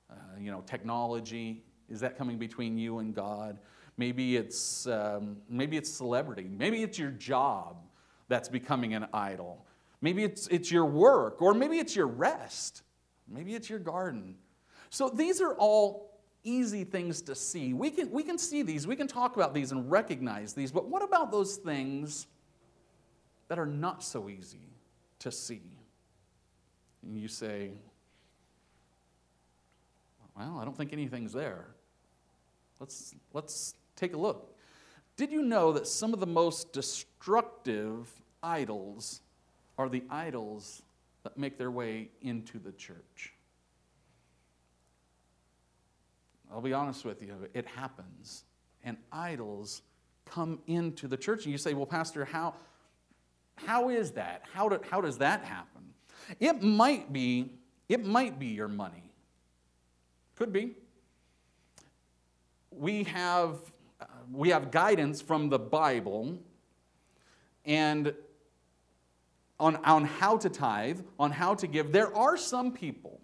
Uh, 0.09 0.15
you 0.39 0.51
know 0.51 0.61
technology 0.65 1.63
is 1.89 1.99
that 2.01 2.17
coming 2.17 2.37
between 2.37 2.77
you 2.77 2.99
and 2.99 3.15
God? 3.15 3.57
Maybe 3.97 4.37
it's 4.37 4.87
um, 4.87 5.37
maybe 5.49 5.77
it's 5.77 5.89
celebrity. 5.89 6.47
Maybe 6.49 6.83
it's 6.83 6.99
your 6.99 7.11
job 7.11 7.77
that's 8.27 8.49
becoming 8.49 8.93
an 8.93 9.07
idol. 9.13 9.65
Maybe 10.01 10.23
it's 10.23 10.47
it's 10.47 10.71
your 10.71 10.85
work, 10.85 11.41
or 11.41 11.53
maybe 11.53 11.79
it's 11.79 11.95
your 11.95 12.07
rest. 12.07 12.83
Maybe 13.27 13.55
it's 13.55 13.69
your 13.69 13.79
garden. 13.79 14.35
So 14.89 15.09
these 15.09 15.41
are 15.41 15.53
all 15.55 16.06
easy 16.47 16.83
things 16.83 17.21
to 17.23 17.35
see. 17.35 17.73
We 17.73 17.89
can, 17.89 18.09
we 18.11 18.23
can 18.23 18.37
see 18.37 18.61
these, 18.63 18.87
we 18.87 18.95
can 18.95 19.07
talk 19.07 19.35
about 19.35 19.53
these 19.53 19.71
and 19.71 19.91
recognize 19.91 20.53
these, 20.53 20.71
but 20.71 20.87
what 20.87 21.03
about 21.03 21.31
those 21.31 21.57
things 21.57 22.27
that 23.49 23.59
are 23.59 23.65
not 23.65 24.03
so 24.03 24.29
easy 24.29 24.69
to 25.19 25.31
see? 25.31 25.61
And 27.03 27.17
you 27.17 27.27
say, 27.27 27.71
well, 30.37 30.57
I 30.59 30.65
don't 30.65 30.77
think 30.77 30.93
anything's 30.93 31.33
there. 31.33 31.65
Let's, 32.79 33.13
let's 33.33 33.73
take 33.95 34.13
a 34.13 34.17
look. 34.17 34.55
Did 35.17 35.31
you 35.31 35.41
know 35.41 35.73
that 35.73 35.87
some 35.87 36.13
of 36.13 36.19
the 36.19 36.27
most 36.27 36.71
destructive 36.71 38.07
idols 38.41 39.21
are 39.77 39.89
the 39.89 40.03
idols 40.09 40.83
that 41.23 41.37
make 41.37 41.57
their 41.57 41.71
way 41.71 42.09
into 42.21 42.59
the 42.59 42.71
church? 42.73 43.33
I'll 46.51 46.61
be 46.61 46.73
honest 46.73 47.05
with 47.05 47.21
you, 47.21 47.49
it 47.53 47.65
happens. 47.65 48.43
And 48.83 48.97
idols 49.11 49.81
come 50.25 50.59
into 50.67 51.07
the 51.07 51.17
church. 51.17 51.43
And 51.45 51.51
you 51.51 51.57
say, 51.57 51.73
well, 51.73 51.85
Pastor, 51.85 52.25
how, 52.25 52.53
how 53.55 53.89
is 53.89 54.11
that? 54.11 54.43
How, 54.53 54.69
do, 54.69 54.79
how 54.89 55.01
does 55.01 55.17
that 55.17 55.43
happen? 55.43 55.83
It 56.39 56.61
might 56.61 57.11
be, 57.11 57.51
it 57.89 58.05
might 58.05 58.39
be 58.39 58.47
your 58.47 58.67
money. 58.67 59.11
Could 60.35 60.53
be. 60.53 60.75
We 62.71 63.03
have, 63.05 63.55
uh, 63.99 64.05
we 64.31 64.49
have 64.49 64.71
guidance 64.71 65.21
from 65.21 65.49
the 65.49 65.59
Bible 65.59 66.37
and 67.65 68.13
on, 69.59 69.77
on 69.77 70.05
how 70.05 70.37
to 70.37 70.49
tithe, 70.49 70.99
on 71.19 71.31
how 71.31 71.55
to 71.55 71.67
give. 71.67 71.91
There 71.91 72.15
are 72.15 72.37
some 72.37 72.71
people 72.71 73.19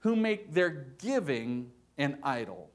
who 0.00 0.14
make 0.14 0.52
their 0.52 0.86
giving 0.98 1.70
an 1.98 2.18
idol. 2.22 2.70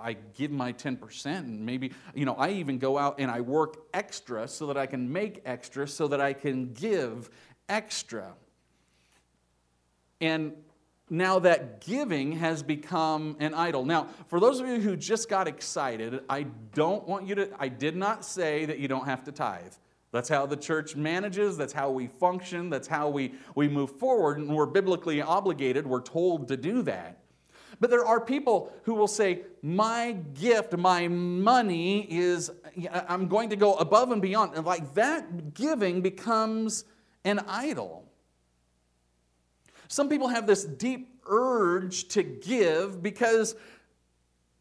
I 0.00 0.16
give 0.34 0.50
my 0.50 0.72
10%, 0.72 1.26
and 1.26 1.66
maybe, 1.66 1.92
you 2.14 2.24
know, 2.24 2.34
I 2.34 2.50
even 2.50 2.78
go 2.78 2.96
out 2.96 3.16
and 3.18 3.30
I 3.30 3.40
work 3.40 3.78
extra 3.92 4.46
so 4.46 4.66
that 4.66 4.76
I 4.76 4.86
can 4.86 5.12
make 5.12 5.42
extra, 5.44 5.86
so 5.88 6.08
that 6.08 6.20
I 6.20 6.32
can 6.32 6.72
give 6.72 7.28
extra. 7.68 8.34
And 10.20 10.52
now 11.08 11.40
that 11.40 11.80
giving 11.80 12.32
has 12.32 12.62
become 12.62 13.36
an 13.40 13.52
idol. 13.52 13.84
Now, 13.84 14.08
for 14.28 14.38
those 14.38 14.60
of 14.60 14.68
you 14.68 14.80
who 14.80 14.96
just 14.96 15.28
got 15.28 15.48
excited, 15.48 16.20
I 16.28 16.44
don't 16.74 17.06
want 17.08 17.26
you 17.26 17.34
to, 17.34 17.50
I 17.58 17.68
did 17.68 17.96
not 17.96 18.24
say 18.24 18.64
that 18.66 18.78
you 18.78 18.86
don't 18.86 19.06
have 19.06 19.24
to 19.24 19.32
tithe. 19.32 19.72
That's 20.12 20.28
how 20.28 20.46
the 20.46 20.56
church 20.56 20.96
manages, 20.96 21.56
that's 21.56 21.72
how 21.72 21.90
we 21.90 22.08
function, 22.08 22.68
that's 22.68 22.88
how 22.88 23.08
we, 23.08 23.34
we 23.54 23.68
move 23.68 23.98
forward, 23.98 24.38
and 24.38 24.48
we're 24.54 24.66
biblically 24.66 25.22
obligated, 25.22 25.86
we're 25.86 26.00
told 26.00 26.48
to 26.48 26.56
do 26.56 26.82
that. 26.82 27.18
But 27.80 27.88
there 27.88 28.04
are 28.04 28.20
people 28.20 28.72
who 28.84 28.94
will 28.94 29.08
say, 29.08 29.42
My 29.62 30.12
gift, 30.34 30.76
my 30.76 31.08
money 31.08 32.06
is, 32.10 32.50
I'm 33.08 33.26
going 33.26 33.48
to 33.50 33.56
go 33.56 33.74
above 33.74 34.12
and 34.12 34.20
beyond. 34.20 34.54
And 34.54 34.66
like 34.66 34.94
that 34.94 35.54
giving 35.54 36.02
becomes 36.02 36.84
an 37.24 37.40
idol. 37.48 38.04
Some 39.88 40.08
people 40.08 40.28
have 40.28 40.46
this 40.46 40.64
deep 40.64 41.20
urge 41.26 42.08
to 42.08 42.22
give 42.22 43.02
because 43.02 43.56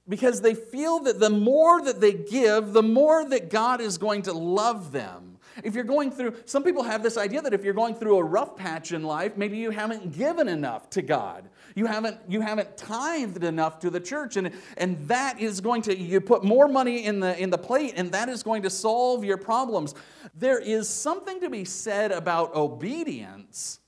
because 0.08 0.42
they 0.42 0.56
feel 0.56 1.00
that 1.02 1.20
the 1.20 1.30
more 1.30 1.84
that 1.84 2.02
they 2.02 2.14
give, 2.14 2.74
the 2.74 2.82
more 2.82 3.24
that 3.30 3.52
God 3.52 3.80
is 3.80 4.00
going 4.00 4.24
to 4.24 4.34
love 4.34 4.92
them. 4.92 5.38
If 5.64 5.76
you're 5.76 5.84
going 5.84 6.10
through, 6.10 6.36
some 6.46 6.64
people 6.64 6.82
have 6.82 7.04
this 7.04 7.16
idea 7.16 7.44
that 7.44 7.54
if 7.54 7.64
you're 7.64 7.76
going 7.76 7.94
through 7.94 8.18
a 8.18 8.24
rough 8.24 8.56
patch 8.56 8.92
in 8.92 9.04
life, 9.04 9.38
maybe 9.38 9.58
you 9.58 9.70
haven't 9.70 10.18
given 10.18 10.48
enough 10.48 10.90
to 10.92 11.04
God. 11.04 11.48
You 11.76 11.86
haven't, 11.86 12.18
you 12.28 12.42
haven't 12.42 12.78
tithed 12.78 13.44
enough 13.44 13.80
to 13.80 13.90
the 13.90 14.00
church. 14.00 14.38
And, 14.38 14.52
and 14.78 15.08
that 15.08 15.40
is 15.40 15.62
going 15.62 15.82
to, 15.84 15.98
you 15.98 16.22
put 16.22 16.44
more 16.44 16.68
money 16.68 17.06
in 17.06 17.20
the, 17.20 17.38
in 17.38 17.50
the 17.50 17.58
plate, 17.58 17.94
and 17.96 18.12
that 18.12 18.30
is 18.30 18.44
going 18.44 18.64
to 18.64 18.70
solve 18.70 19.24
your 19.24 19.38
problems. 19.38 19.96
There 20.36 20.60
is 20.60 20.90
something 20.90 21.40
to 21.42 21.50
be 21.50 21.66
said 21.66 22.12
about 22.12 22.56
obedience 22.56 23.80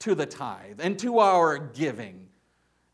to 0.00 0.14
the 0.14 0.26
tithe 0.26 0.80
and 0.80 0.98
to 1.00 1.18
our 1.18 1.58
giving. 1.58 2.28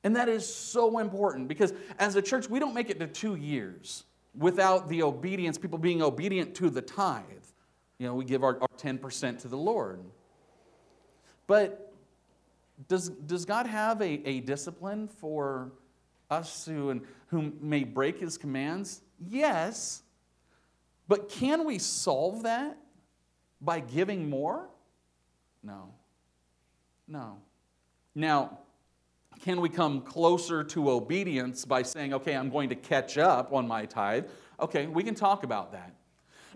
And 0.03 0.17
that 0.17 0.29
is 0.29 0.53
so 0.53 0.99
important 0.99 1.49
because 1.49 1.73
as 1.99 2.17
a 2.17 2.23
church, 2.23 2.49
we 2.49 2.59
don't 2.59 2.75
make 2.75 2.91
it 2.91 2.99
to 3.01 3.07
two 3.07 3.37
years 3.37 4.05
without 4.37 4.89
the 4.89 5.03
obedience, 5.03 5.57
people 5.57 5.79
being 5.79 6.03
obedient 6.03 6.55
to 6.57 6.69
the 6.69 6.83
tithe. 6.83 7.23
You 7.99 8.09
know, 8.09 8.15
we 8.15 8.25
give 8.25 8.43
our, 8.43 8.61
our 8.61 8.69
10% 8.79 9.39
to 9.41 9.49
the 9.49 9.57
Lord. 9.57 10.01
But 11.47 11.94
does, 12.89 13.09
does 13.09 13.45
God 13.45 13.67
have 13.67 14.01
a, 14.01 14.29
a 14.29 14.41
discipline 14.41 15.09
for 15.09 15.73
us 16.31 16.67
who, 16.67 16.91
and, 16.91 17.03
who 17.29 17.53
may 17.61 17.85
break 17.85 18.19
his 18.19 18.37
commands? 18.37 19.03
Yes. 19.29 20.03
But 21.09 21.29
can 21.29 21.65
we 21.65 21.79
solve 21.79 22.43
that 22.45 22.77
by 23.61 23.81
giving 23.81 24.29
more? 24.29 24.69
No. 25.63 25.91
No. 27.07 27.39
Now, 28.15 28.59
can 29.43 29.61
we 29.61 29.69
come 29.69 30.01
closer 30.03 30.65
to 30.65 30.91
obedience 30.91 31.65
by 31.65 31.83
saying, 31.83 32.15
okay, 32.15 32.35
I'm 32.35 32.51
going 32.51 32.69
to 32.71 32.75
catch 32.75 33.19
up 33.19 33.53
on 33.53 33.67
my 33.69 33.87
tithe? 33.87 34.27
Okay, 34.61 34.87
we 34.87 35.03
can 35.03 35.15
talk 35.15 35.43
about 35.45 35.73
that. 35.73 35.95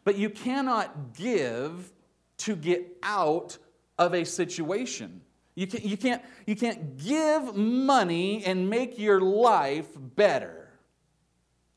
But 0.05 0.17
you 0.17 0.31
cannot 0.31 1.15
give 1.15 1.93
to 2.39 2.57
get 2.57 2.97
out 3.03 3.59
of 3.99 4.15
a 4.15 4.25
situation. 4.25 5.21
You, 5.59 5.67
can't, 5.67 5.85
you, 5.85 5.97
can't, 5.97 6.23
you 6.47 6.55
can't 6.55 6.97
give 6.99 7.57
money 7.57 8.45
and 8.45 8.71
make 8.71 8.97
your 8.97 9.21
life 9.21 9.89
better. 9.97 10.69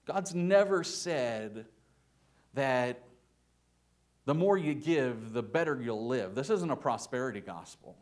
God's 0.06 0.36
never 0.36 0.84
said 0.84 1.66
that 2.54 3.02
the 4.26 4.36
more 4.36 4.56
you 4.56 4.76
give, 4.76 5.34
the 5.34 5.42
better 5.42 5.82
you'll 5.82 6.06
live. 6.06 6.36
This 6.36 6.52
isn't 6.52 6.70
a 6.70 6.76
prosperity 6.76 7.42
gospel. 7.42 7.98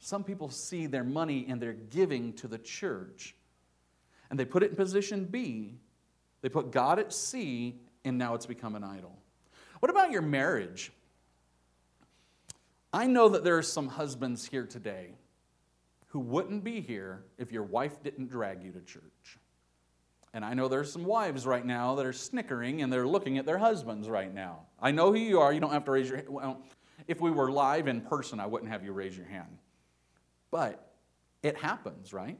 Some 0.00 0.24
people 0.24 0.50
see 0.50 0.86
their 0.86 1.04
money 1.04 1.46
and 1.48 1.62
their 1.62 1.74
giving 1.74 2.32
to 2.32 2.48
the 2.48 2.58
church, 2.58 3.36
and 4.28 4.36
they 4.36 4.44
put 4.44 4.64
it 4.64 4.70
in 4.70 4.76
position 4.76 5.24
B. 5.24 5.76
They 6.42 6.48
put 6.48 6.72
God 6.72 6.98
at 6.98 7.12
C, 7.12 7.78
and 8.04 8.18
now 8.18 8.34
it's 8.34 8.46
become 8.46 8.74
an 8.74 8.82
idol. 8.82 9.16
What 9.78 9.90
about 9.90 10.10
your 10.10 10.22
marriage? 10.22 10.90
I 12.92 13.06
know 13.06 13.28
that 13.28 13.44
there 13.44 13.56
are 13.56 13.62
some 13.62 13.88
husbands 13.88 14.46
here 14.46 14.66
today 14.66 15.14
who 16.08 16.18
wouldn't 16.18 16.64
be 16.64 16.80
here 16.80 17.24
if 17.38 17.52
your 17.52 17.62
wife 17.62 18.02
didn't 18.02 18.28
drag 18.28 18.64
you 18.64 18.72
to 18.72 18.80
church. 18.80 19.38
And 20.32 20.44
I 20.44 20.54
know 20.54 20.68
there's 20.68 20.92
some 20.92 21.04
wives 21.04 21.46
right 21.46 21.64
now 21.64 21.94
that 21.96 22.06
are 22.06 22.12
snickering 22.12 22.82
and 22.82 22.92
they're 22.92 23.06
looking 23.06 23.38
at 23.38 23.46
their 23.46 23.58
husbands 23.58 24.08
right 24.08 24.32
now. 24.32 24.60
I 24.80 24.90
know 24.90 25.12
who 25.12 25.18
you 25.18 25.40
are. 25.40 25.52
You 25.52 25.60
don't 25.60 25.72
have 25.72 25.84
to 25.84 25.90
raise 25.90 26.08
your 26.08 26.18
hand. 26.18 26.28
Well, 26.28 26.62
if 27.06 27.20
we 27.20 27.30
were 27.30 27.50
live 27.50 27.88
in 27.88 28.00
person, 28.00 28.38
I 28.40 28.46
wouldn't 28.46 28.70
have 28.70 28.84
you 28.84 28.92
raise 28.92 29.16
your 29.16 29.26
hand. 29.26 29.58
But 30.50 30.92
it 31.42 31.56
happens, 31.56 32.12
right? 32.12 32.38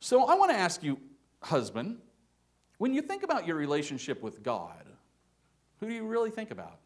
So 0.00 0.24
I 0.24 0.34
want 0.34 0.50
to 0.50 0.56
ask 0.56 0.82
you, 0.82 0.98
husband, 1.42 1.98
when 2.78 2.94
you 2.94 3.02
think 3.02 3.22
about 3.22 3.46
your 3.46 3.56
relationship 3.56 4.22
with 4.22 4.42
God, 4.42 4.84
who 5.80 5.88
do 5.88 5.94
you 5.94 6.06
really 6.06 6.30
think 6.30 6.50
about? 6.50 6.78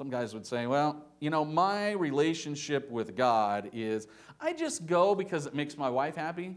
Some 0.00 0.08
guys 0.08 0.32
would 0.32 0.46
say, 0.46 0.66
well, 0.66 1.04
you 1.18 1.28
know, 1.28 1.44
my 1.44 1.90
relationship 1.90 2.90
with 2.90 3.14
God 3.14 3.68
is 3.74 4.08
I 4.40 4.54
just 4.54 4.86
go 4.86 5.14
because 5.14 5.44
it 5.44 5.54
makes 5.54 5.76
my 5.76 5.90
wife 5.90 6.16
happy. 6.16 6.56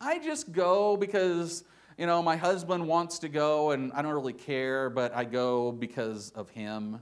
I 0.00 0.18
just 0.18 0.52
go 0.52 0.96
because, 0.96 1.64
you 1.98 2.06
know, 2.06 2.22
my 2.22 2.36
husband 2.36 2.88
wants 2.88 3.18
to 3.18 3.28
go 3.28 3.72
and 3.72 3.92
I 3.92 4.00
don't 4.00 4.14
really 4.14 4.32
care, 4.32 4.88
but 4.88 5.14
I 5.14 5.24
go 5.24 5.70
because 5.70 6.30
of 6.30 6.48
him. 6.48 7.00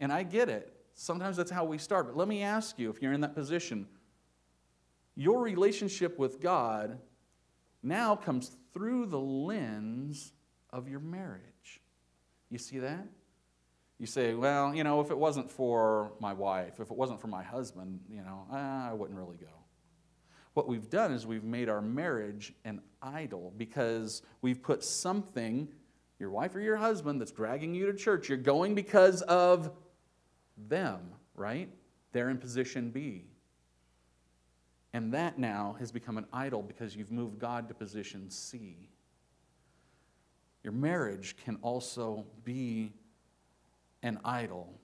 And 0.00 0.10
I 0.10 0.22
get 0.22 0.48
it. 0.48 0.72
Sometimes 0.94 1.36
that's 1.36 1.50
how 1.50 1.66
we 1.66 1.76
start. 1.76 2.06
But 2.06 2.16
let 2.16 2.26
me 2.26 2.42
ask 2.42 2.78
you 2.78 2.88
if 2.88 3.02
you're 3.02 3.12
in 3.12 3.20
that 3.20 3.34
position, 3.34 3.86
your 5.14 5.42
relationship 5.42 6.18
with 6.18 6.40
God 6.40 6.98
now 7.82 8.16
comes 8.16 8.56
through 8.72 9.04
the 9.04 9.20
lens 9.20 10.32
of 10.70 10.88
your 10.88 11.00
marriage. 11.00 11.82
You 12.48 12.56
see 12.56 12.78
that? 12.78 13.06
You 13.98 14.06
say, 14.06 14.34
well, 14.34 14.74
you 14.74 14.84
know, 14.84 15.00
if 15.00 15.10
it 15.10 15.18
wasn't 15.18 15.50
for 15.50 16.12
my 16.20 16.32
wife, 16.32 16.74
if 16.78 16.90
it 16.90 16.96
wasn't 16.96 17.20
for 17.20 17.26
my 17.26 17.42
husband, 17.42 18.00
you 18.08 18.22
know, 18.22 18.46
I 18.52 18.92
wouldn't 18.92 19.18
really 19.18 19.36
go. 19.36 19.46
What 20.54 20.68
we've 20.68 20.88
done 20.88 21.12
is 21.12 21.26
we've 21.26 21.44
made 21.44 21.68
our 21.68 21.82
marriage 21.82 22.52
an 22.64 22.80
idol 23.02 23.52
because 23.56 24.22
we've 24.40 24.62
put 24.62 24.84
something, 24.84 25.68
your 26.18 26.30
wife 26.30 26.54
or 26.54 26.60
your 26.60 26.76
husband, 26.76 27.20
that's 27.20 27.32
dragging 27.32 27.74
you 27.74 27.86
to 27.86 27.94
church. 27.94 28.28
You're 28.28 28.38
going 28.38 28.74
because 28.74 29.22
of 29.22 29.70
them, 30.68 31.00
right? 31.34 31.68
They're 32.12 32.30
in 32.30 32.38
position 32.38 32.90
B. 32.90 33.24
And 34.92 35.12
that 35.12 35.38
now 35.38 35.76
has 35.78 35.92
become 35.92 36.18
an 36.18 36.26
idol 36.32 36.62
because 36.62 36.96
you've 36.96 37.12
moved 37.12 37.38
God 37.38 37.68
to 37.68 37.74
position 37.74 38.30
C. 38.30 38.88
Your 40.64 40.72
marriage 40.72 41.36
can 41.44 41.58
also 41.62 42.26
be 42.44 42.92
an 44.02 44.18
idol. 44.24 44.78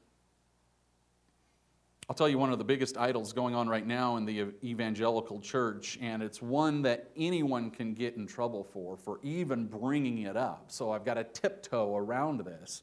I'll 2.08 2.14
tell 2.14 2.28
you 2.28 2.38
one 2.38 2.52
of 2.52 2.58
the 2.58 2.64
biggest 2.64 2.98
idols 2.98 3.32
going 3.32 3.54
on 3.54 3.66
right 3.66 3.86
now 3.86 4.16
in 4.16 4.26
the 4.26 4.48
evangelical 4.62 5.40
church, 5.40 5.98
and 6.02 6.22
it's 6.22 6.42
one 6.42 6.82
that 6.82 7.10
anyone 7.16 7.70
can 7.70 7.94
get 7.94 8.16
in 8.16 8.26
trouble 8.26 8.62
for, 8.62 8.96
for 8.96 9.20
even 9.22 9.66
bringing 9.66 10.18
it 10.18 10.36
up. 10.36 10.66
So 10.68 10.90
I've 10.90 11.04
got 11.04 11.14
to 11.14 11.24
tiptoe 11.24 11.96
around 11.96 12.44
this. 12.44 12.82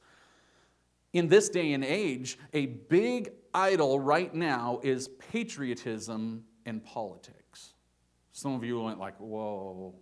In 1.13 1.27
this 1.27 1.49
day 1.49 1.73
and 1.73 1.83
age, 1.83 2.39
a 2.53 2.65
big 2.65 3.33
idol 3.53 3.99
right 3.99 4.33
now 4.33 4.79
is 4.81 5.09
patriotism 5.31 6.43
in 6.65 6.79
politics. 6.79 7.73
Some 8.31 8.55
of 8.55 8.63
you 8.63 8.81
went 8.81 8.97
like, 8.97 9.17
whoa, 9.19 9.93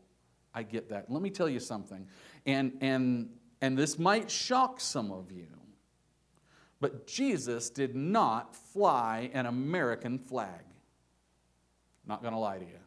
I 0.53 0.63
get 0.63 0.87
that. 0.89 1.11
Let 1.11 1.21
me 1.21 1.29
tell 1.29 1.49
you 1.49 1.59
something. 1.59 2.07
And, 2.45 2.77
and, 2.79 3.29
and 3.61 3.77
this 3.77 3.99
might 3.99 4.31
shock 4.31 4.79
some 4.79 5.11
of 5.11 5.31
you, 5.31 5.47
but 6.81 7.07
Jesus 7.07 7.69
did 7.69 7.95
not 7.95 8.55
fly 8.55 9.29
an 9.33 9.45
American 9.45 10.17
flag. 10.17 10.61
Not 12.05 12.21
going 12.21 12.33
to 12.33 12.39
lie 12.39 12.57
to 12.57 12.65
you. 12.65 12.79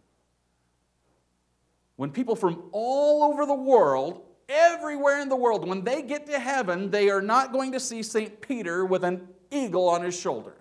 When 1.96 2.10
people 2.10 2.34
from 2.34 2.64
all 2.72 3.22
over 3.22 3.46
the 3.46 3.54
world, 3.54 4.22
everywhere 4.48 5.20
in 5.20 5.28
the 5.28 5.36
world, 5.36 5.68
when 5.68 5.84
they 5.84 6.02
get 6.02 6.26
to 6.26 6.38
heaven, 6.38 6.90
they 6.90 7.10
are 7.10 7.22
not 7.22 7.52
going 7.52 7.72
to 7.72 7.80
see 7.80 8.02
St. 8.02 8.40
Peter 8.40 8.84
with 8.84 9.04
an 9.04 9.28
eagle 9.50 9.88
on 9.88 10.02
his 10.02 10.18
shoulder. 10.18 10.54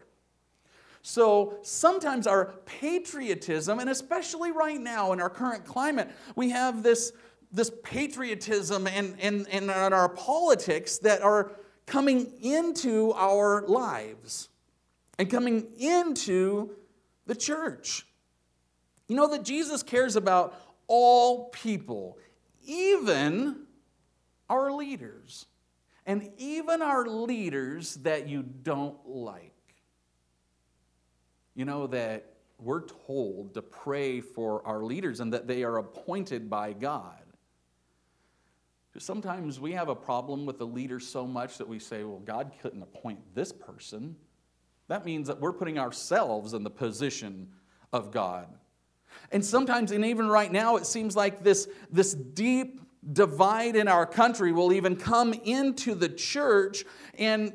So 1.01 1.57
sometimes 1.63 2.27
our 2.27 2.53
patriotism, 2.65 3.79
and 3.79 3.89
especially 3.89 4.51
right 4.51 4.79
now 4.79 5.13
in 5.13 5.21
our 5.21 5.29
current 5.29 5.65
climate, 5.65 6.11
we 6.35 6.51
have 6.51 6.83
this, 6.83 7.13
this 7.51 7.71
patriotism 7.83 8.85
and, 8.85 9.15
and, 9.19 9.47
and 9.47 9.71
our 9.71 10.09
politics 10.09 10.99
that 10.99 11.23
are 11.23 11.53
coming 11.91 12.31
into 12.41 13.11
our 13.17 13.67
lives 13.67 14.47
and 15.19 15.29
coming 15.29 15.67
into 15.77 16.69
the 17.25 17.35
church. 17.35 18.05
You 19.09 19.17
know 19.17 19.27
that 19.31 19.43
Jesus 19.43 19.83
cares 19.83 20.15
about 20.15 20.57
all 20.87 21.49
people, 21.49 22.17
even 22.65 23.63
our 24.49 24.71
leaders, 24.71 25.47
and 26.05 26.31
even 26.37 26.81
our 26.81 27.05
leaders 27.05 27.95
that 27.95 28.29
you 28.29 28.41
don't 28.41 28.97
like. 29.05 29.51
You 31.55 31.65
know 31.65 31.87
that 31.87 32.25
we're 32.57 32.87
told 33.05 33.55
to 33.55 33.61
pray 33.61 34.21
for 34.21 34.65
our 34.65 34.81
leaders 34.81 35.19
and 35.19 35.33
that 35.33 35.45
they 35.45 35.65
are 35.65 35.77
appointed 35.77 36.49
by 36.49 36.71
God. 36.71 37.20
Because 38.91 39.05
sometimes 39.05 39.59
we 39.59 39.71
have 39.71 39.87
a 39.87 39.95
problem 39.95 40.45
with 40.45 40.57
the 40.57 40.67
leader 40.67 40.99
so 40.99 41.25
much 41.25 41.57
that 41.57 41.67
we 41.67 41.79
say, 41.79 42.03
well, 42.03 42.19
God 42.19 42.51
couldn't 42.61 42.81
appoint 42.81 43.19
this 43.33 43.53
person. 43.53 44.15
That 44.89 45.05
means 45.05 45.27
that 45.27 45.39
we're 45.39 45.53
putting 45.53 45.79
ourselves 45.79 46.53
in 46.53 46.63
the 46.63 46.69
position 46.69 47.49
of 47.93 48.11
God. 48.11 48.47
And 49.31 49.43
sometimes, 49.43 49.91
and 49.91 50.03
even 50.05 50.27
right 50.27 50.51
now, 50.51 50.75
it 50.75 50.85
seems 50.85 51.15
like 51.15 51.43
this, 51.43 51.69
this 51.89 52.13
deep 52.13 52.81
divide 53.13 53.75
in 53.75 53.87
our 53.87 54.05
country 54.05 54.51
will 54.51 54.73
even 54.73 54.95
come 54.95 55.33
into 55.33 55.95
the 55.95 56.09
church 56.09 56.83
and 57.17 57.53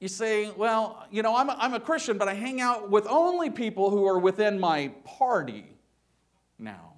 you 0.00 0.08
say, 0.08 0.50
well, 0.50 1.06
you 1.12 1.22
know, 1.22 1.36
I'm 1.36 1.48
a, 1.48 1.56
I'm 1.60 1.74
a 1.74 1.80
Christian, 1.80 2.18
but 2.18 2.26
I 2.26 2.34
hang 2.34 2.60
out 2.60 2.90
with 2.90 3.06
only 3.06 3.50
people 3.50 3.88
who 3.90 4.04
are 4.08 4.18
within 4.18 4.58
my 4.58 4.88
party 5.04 5.64
now. 6.58 6.91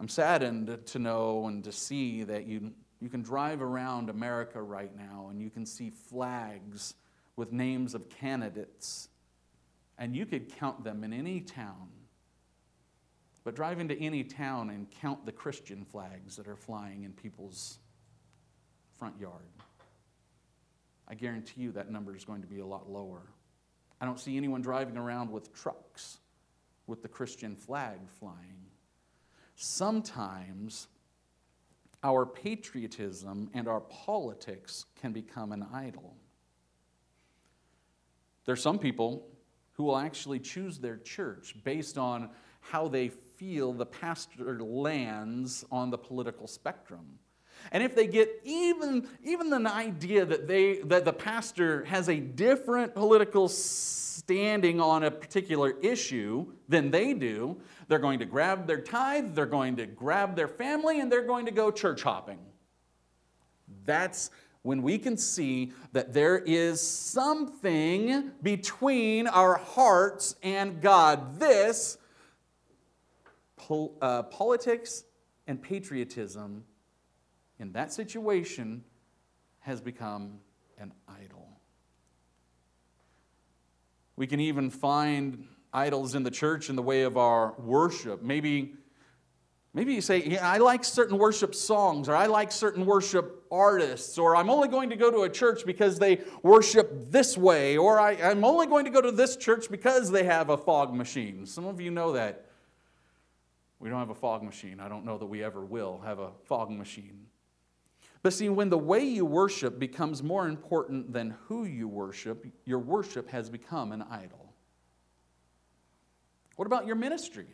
I'm 0.00 0.08
saddened 0.08 0.86
to 0.86 0.98
know 0.98 1.46
and 1.46 1.62
to 1.64 1.72
see 1.72 2.22
that 2.24 2.46
you, 2.46 2.72
you 3.00 3.10
can 3.10 3.20
drive 3.20 3.60
around 3.60 4.08
America 4.08 4.62
right 4.62 4.96
now 4.96 5.28
and 5.28 5.42
you 5.42 5.50
can 5.50 5.66
see 5.66 5.90
flags 5.90 6.94
with 7.36 7.52
names 7.52 7.94
of 7.94 8.08
candidates, 8.08 9.10
and 9.98 10.16
you 10.16 10.24
could 10.24 10.56
count 10.56 10.84
them 10.84 11.04
in 11.04 11.12
any 11.12 11.40
town. 11.40 11.88
But 13.44 13.54
drive 13.54 13.78
into 13.78 13.94
any 13.94 14.24
town 14.24 14.70
and 14.70 14.90
count 15.02 15.26
the 15.26 15.32
Christian 15.32 15.84
flags 15.84 16.36
that 16.36 16.48
are 16.48 16.56
flying 16.56 17.04
in 17.04 17.12
people's 17.12 17.78
front 18.98 19.20
yard. 19.20 19.42
I 21.08 21.14
guarantee 21.14 21.60
you 21.60 21.72
that 21.72 21.90
number 21.90 22.16
is 22.16 22.24
going 22.24 22.40
to 22.40 22.46
be 22.46 22.60
a 22.60 22.66
lot 22.66 22.90
lower. 22.90 23.22
I 24.00 24.06
don't 24.06 24.18
see 24.18 24.38
anyone 24.38 24.62
driving 24.62 24.96
around 24.96 25.30
with 25.30 25.52
trucks 25.54 26.18
with 26.86 27.02
the 27.02 27.08
Christian 27.08 27.54
flag 27.54 27.98
flying. 28.18 28.69
Sometimes 29.62 30.88
our 32.02 32.24
patriotism 32.24 33.50
and 33.52 33.68
our 33.68 33.80
politics 33.80 34.86
can 34.98 35.12
become 35.12 35.52
an 35.52 35.66
idol. 35.70 36.16
There 38.46 38.54
are 38.54 38.56
some 38.56 38.78
people 38.78 39.28
who 39.72 39.84
will 39.84 39.98
actually 39.98 40.38
choose 40.38 40.78
their 40.78 40.96
church 40.96 41.56
based 41.62 41.98
on 41.98 42.30
how 42.62 42.88
they 42.88 43.10
feel 43.10 43.74
the 43.74 43.84
pastor 43.84 44.62
lands 44.62 45.62
on 45.70 45.90
the 45.90 45.98
political 45.98 46.46
spectrum. 46.46 47.18
And 47.72 47.82
if 47.82 47.94
they 47.94 48.06
get 48.06 48.40
even, 48.44 49.08
even 49.22 49.52
an 49.52 49.66
idea 49.66 50.24
that, 50.24 50.48
they, 50.48 50.78
that 50.82 51.04
the 51.04 51.12
pastor 51.12 51.84
has 51.84 52.08
a 52.08 52.16
different 52.16 52.94
political 52.94 53.48
standing 53.48 54.80
on 54.80 55.04
a 55.04 55.10
particular 55.10 55.74
issue 55.80 56.46
than 56.68 56.90
they 56.90 57.14
do, 57.14 57.56
they're 57.88 57.98
going 57.98 58.18
to 58.18 58.24
grab 58.24 58.66
their 58.66 58.80
tithe, 58.80 59.34
they're 59.34 59.46
going 59.46 59.76
to 59.76 59.86
grab 59.86 60.36
their 60.36 60.48
family, 60.48 61.00
and 61.00 61.10
they're 61.10 61.26
going 61.26 61.46
to 61.46 61.52
go 61.52 61.70
church 61.70 62.02
hopping. 62.02 62.38
That's 63.84 64.30
when 64.62 64.82
we 64.82 64.98
can 64.98 65.16
see 65.16 65.72
that 65.92 66.12
there 66.12 66.38
is 66.38 66.80
something 66.80 68.30
between 68.42 69.26
our 69.26 69.56
hearts 69.56 70.36
and 70.42 70.80
God. 70.80 71.38
This, 71.40 71.98
uh, 73.70 74.22
politics 74.24 75.04
and 75.46 75.62
patriotism, 75.62 76.64
in 77.60 77.72
that 77.72 77.92
situation, 77.92 78.82
has 79.60 79.80
become 79.80 80.40
an 80.78 80.92
idol. 81.06 81.46
We 84.16 84.26
can 84.26 84.40
even 84.40 84.70
find 84.70 85.46
idols 85.72 86.14
in 86.14 86.22
the 86.22 86.30
church 86.30 86.70
in 86.70 86.76
the 86.76 86.82
way 86.82 87.02
of 87.02 87.16
our 87.16 87.54
worship. 87.58 88.22
Maybe, 88.22 88.74
maybe 89.74 89.94
you 89.94 90.00
say, 90.00 90.22
yeah, 90.24 90.48
I 90.48 90.56
like 90.56 90.84
certain 90.84 91.18
worship 91.18 91.54
songs, 91.54 92.08
or 92.08 92.16
I 92.16 92.26
like 92.26 92.50
certain 92.50 92.86
worship 92.86 93.44
artists, 93.52 94.16
or 94.16 94.36
I'm 94.36 94.48
only 94.48 94.68
going 94.68 94.90
to 94.90 94.96
go 94.96 95.10
to 95.10 95.22
a 95.22 95.28
church 95.28 95.64
because 95.66 95.98
they 95.98 96.20
worship 96.42 97.10
this 97.10 97.36
way, 97.36 97.76
or 97.76 98.00
I, 98.00 98.12
I'm 98.12 98.44
only 98.44 98.66
going 98.66 98.86
to 98.86 98.90
go 98.90 99.02
to 99.02 99.12
this 99.12 99.36
church 99.36 99.70
because 99.70 100.10
they 100.10 100.24
have 100.24 100.48
a 100.48 100.56
fog 100.56 100.94
machine. 100.94 101.44
Some 101.46 101.66
of 101.66 101.80
you 101.80 101.90
know 101.90 102.12
that. 102.12 102.46
We 103.78 103.88
don't 103.88 103.98
have 103.98 104.10
a 104.10 104.14
fog 104.14 104.42
machine. 104.42 104.78
I 104.78 104.88
don't 104.88 105.06
know 105.06 105.16
that 105.16 105.26
we 105.26 105.42
ever 105.42 105.64
will 105.64 106.02
have 106.04 106.18
a 106.18 106.32
fog 106.44 106.70
machine. 106.70 107.26
But 108.22 108.34
see, 108.34 108.48
when 108.48 108.68
the 108.68 108.78
way 108.78 109.02
you 109.02 109.24
worship 109.24 109.78
becomes 109.78 110.22
more 110.22 110.46
important 110.46 111.12
than 111.12 111.36
who 111.46 111.64
you 111.64 111.88
worship, 111.88 112.46
your 112.66 112.78
worship 112.78 113.28
has 113.30 113.48
become 113.48 113.92
an 113.92 114.02
idol. 114.02 114.52
What 116.56 116.66
about 116.66 116.86
your 116.86 116.96
ministry? 116.96 117.46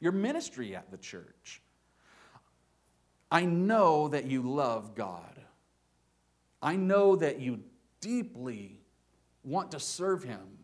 Your 0.00 0.10
ministry 0.10 0.74
at 0.74 0.90
the 0.90 0.96
church. 0.96 1.62
I 3.30 3.44
know 3.44 4.08
that 4.08 4.26
you 4.26 4.42
love 4.42 4.96
God. 4.96 5.40
I 6.60 6.76
know 6.76 7.16
that 7.16 7.40
you 7.40 7.60
deeply 8.00 8.80
want 9.44 9.70
to 9.70 9.80
serve 9.80 10.24
Him. 10.24 10.58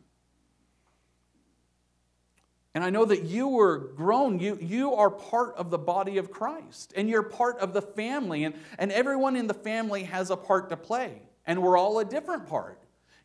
And 2.78 2.84
I 2.84 2.90
know 2.90 3.04
that 3.06 3.24
you 3.24 3.48
were 3.48 3.76
grown. 3.96 4.38
You, 4.38 4.56
you 4.60 4.94
are 4.94 5.10
part 5.10 5.56
of 5.56 5.68
the 5.68 5.78
body 5.78 6.16
of 6.16 6.30
Christ, 6.30 6.92
and 6.96 7.08
you're 7.08 7.24
part 7.24 7.58
of 7.58 7.72
the 7.72 7.82
family, 7.82 8.44
and, 8.44 8.54
and 8.78 8.92
everyone 8.92 9.34
in 9.34 9.48
the 9.48 9.52
family 9.52 10.04
has 10.04 10.30
a 10.30 10.36
part 10.36 10.68
to 10.68 10.76
play, 10.76 11.22
and 11.44 11.60
we're 11.60 11.76
all 11.76 11.98
a 11.98 12.04
different 12.04 12.46
part. 12.46 12.80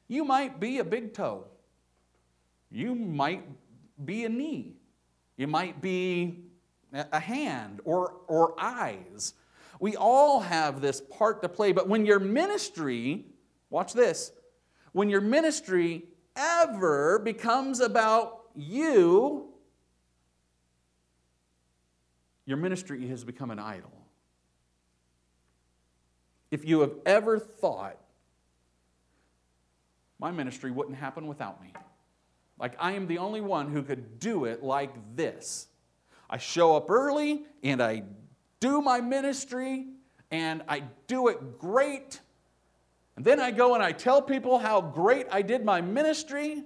You 0.08 0.26
might 0.26 0.60
be 0.60 0.80
a 0.80 0.84
big 0.84 1.14
toe, 1.14 1.46
you 2.72 2.96
might 2.96 3.44
be 4.04 4.26
a 4.26 4.30
knee, 4.30 4.74
you 5.38 5.46
might 5.46 5.80
be 5.84 6.46
a 6.92 7.20
hand 7.20 7.80
or, 7.86 8.16
or 8.28 8.56
eyes. 8.58 9.36
We 9.80 9.96
all 9.96 10.40
have 10.40 10.82
this 10.82 11.00
part 11.00 11.44
to 11.44 11.50
play, 11.50 11.74
but 11.74 11.88
when 11.88 12.08
your 12.08 12.20
ministry, 12.20 13.26
watch 13.70 13.94
this, 13.94 14.32
when 14.94 15.12
your 15.12 15.22
ministry 15.22 16.06
ever 16.36 17.20
becomes 17.20 17.82
about 17.82 18.43
you, 18.56 19.48
your 22.46 22.58
ministry 22.58 23.08
has 23.08 23.24
become 23.24 23.52
an 23.52 23.60
idol. 23.60 23.92
If 26.52 26.66
you 26.66 26.82
have 26.82 26.94
ever 27.06 27.40
thought, 27.40 27.98
my 30.20 30.32
ministry 30.32 30.72
wouldn't 30.72 30.98
happen 30.98 31.28
without 31.28 31.62
me. 31.62 31.74
Like 32.60 32.76
I 32.80 32.94
am 32.94 33.08
the 33.08 33.18
only 33.18 33.42
one 33.42 33.72
who 33.72 33.82
could 33.84 34.20
do 34.20 34.46
it 34.46 34.64
like 34.64 34.94
this. 35.16 35.68
I 36.30 36.38
show 36.38 36.76
up 36.76 36.90
early 36.90 37.44
and 37.64 37.82
I 37.82 38.04
do 38.60 38.82
my 38.82 39.02
ministry 39.02 39.88
and 40.32 40.64
I 40.68 40.84
do 41.08 41.28
it 41.28 41.60
great. 41.60 42.22
And 43.16 43.26
then 43.26 43.40
I 43.40 43.52
go 43.52 43.76
and 43.76 43.84
I 43.84 43.92
tell 43.92 44.22
people 44.22 44.58
how 44.58 44.82
great 44.82 45.28
I 45.32 45.42
did 45.42 45.66
my 45.66 45.82
ministry. 45.82 46.64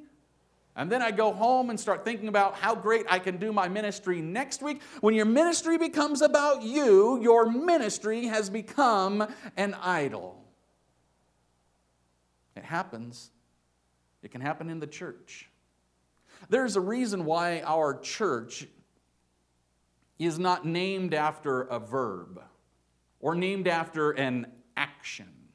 And 0.78 0.92
then 0.92 1.02
I 1.02 1.10
go 1.10 1.34
home 1.34 1.72
and 1.72 1.80
start 1.80 2.06
thinking 2.06 2.28
about 2.28 2.54
how 2.54 2.76
great 2.76 3.08
I 3.10 3.18
can 3.18 3.38
do 3.38 3.52
my 3.52 3.68
ministry 3.68 4.22
next 4.22 4.62
week. 4.62 4.80
When 5.02 5.16
your 5.16 5.26
ministry 5.26 5.80
becomes 5.80 6.22
about 6.22 6.62
you, 6.62 7.20
your 7.20 7.52
ministry 7.52 8.28
has 8.28 8.48
become 8.52 9.28
an 9.58 9.74
idol. 9.82 10.46
It 12.56 12.63
happens. 12.63 13.32
It 14.22 14.30
can 14.30 14.40
happen 14.40 14.70
in 14.70 14.80
the 14.80 14.86
church. 14.86 15.50
There's 16.48 16.76
a 16.76 16.82
reason 16.82 17.26
why 17.26 17.62
our 17.62 18.00
church 18.00 18.68
is 20.20 20.38
not 20.38 20.63
named 20.63 21.16
after 21.16 21.63
a 21.63 21.80
verb 21.80 22.40
or 23.20 23.34
named 23.34 23.68
after 23.68 24.12
an 24.12 24.46
action. 24.76 25.47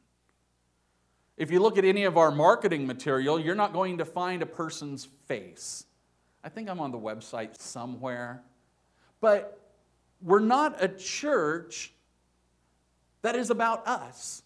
If 1.43 1.51
you 1.51 1.59
look 1.59 1.77
at 1.77 1.85
any 1.85 2.05
of 2.05 2.17
our 2.17 2.31
marketing 2.31 2.87
material, 2.87 3.37
you're 3.37 3.57
not 3.57 3.73
going 3.73 3.99
to 3.99 4.05
find 4.05 4.43
a 4.43 4.47
person's 4.47 5.07
face. 5.27 5.87
I 6.45 6.49
think 6.49 6.71
I'm 6.71 6.79
on 6.79 6.93
the 6.93 6.99
website 7.01 7.61
somewhere. 7.61 8.45
But 9.21 9.61
we're 10.21 10.39
not 10.39 10.81
a 10.81 10.87
church 10.87 11.93
that 13.23 13.35
is 13.35 13.51
about 13.51 13.85
us. 13.89 14.45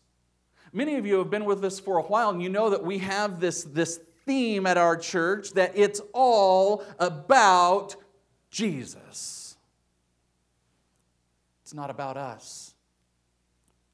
Many 0.73 0.95
of 0.95 1.05
you 1.05 1.19
have 1.19 1.29
been 1.29 1.45
with 1.45 1.63
us 1.67 1.79
for 1.79 1.99
a 1.99 2.03
while, 2.03 2.31
and 2.31 2.43
you 2.43 2.49
know 2.49 2.71
that 2.71 2.83
we 2.83 2.97
have 2.97 3.41
this, 3.41 3.65
this 3.65 4.01
theme 4.25 4.65
at 4.65 4.79
our 4.79 4.97
church 4.97 5.51
that 5.53 5.73
it's 5.75 6.01
all 6.15 6.83
about 6.99 7.95
Jesus. 8.51 9.59
It's 11.63 11.75
not 11.75 11.91
about 11.91 12.17
us. 12.17 12.73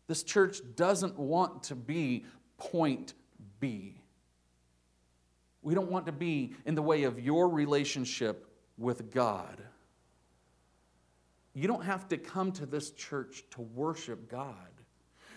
This 0.06 0.22
church 0.22 0.60
doesn't 0.76 1.18
want 1.18 1.64
to 1.64 1.74
be 1.74 2.26
point 2.70 3.14
B. 3.60 4.00
We 5.62 5.74
don't 5.74 5.90
want 5.90 6.06
to 6.06 6.12
be 6.12 6.54
in 6.64 6.74
the 6.74 6.82
way 6.82 7.04
of 7.04 7.20
your 7.20 7.48
relationship 7.48 8.46
with 8.78 9.12
God. 9.12 9.62
You 11.54 11.68
don't 11.68 11.84
have 11.84 12.08
to 12.08 12.16
come 12.16 12.52
to 12.52 12.66
this 12.66 12.90
church 12.92 13.44
to 13.50 13.60
worship 13.60 14.30
God. 14.30 14.54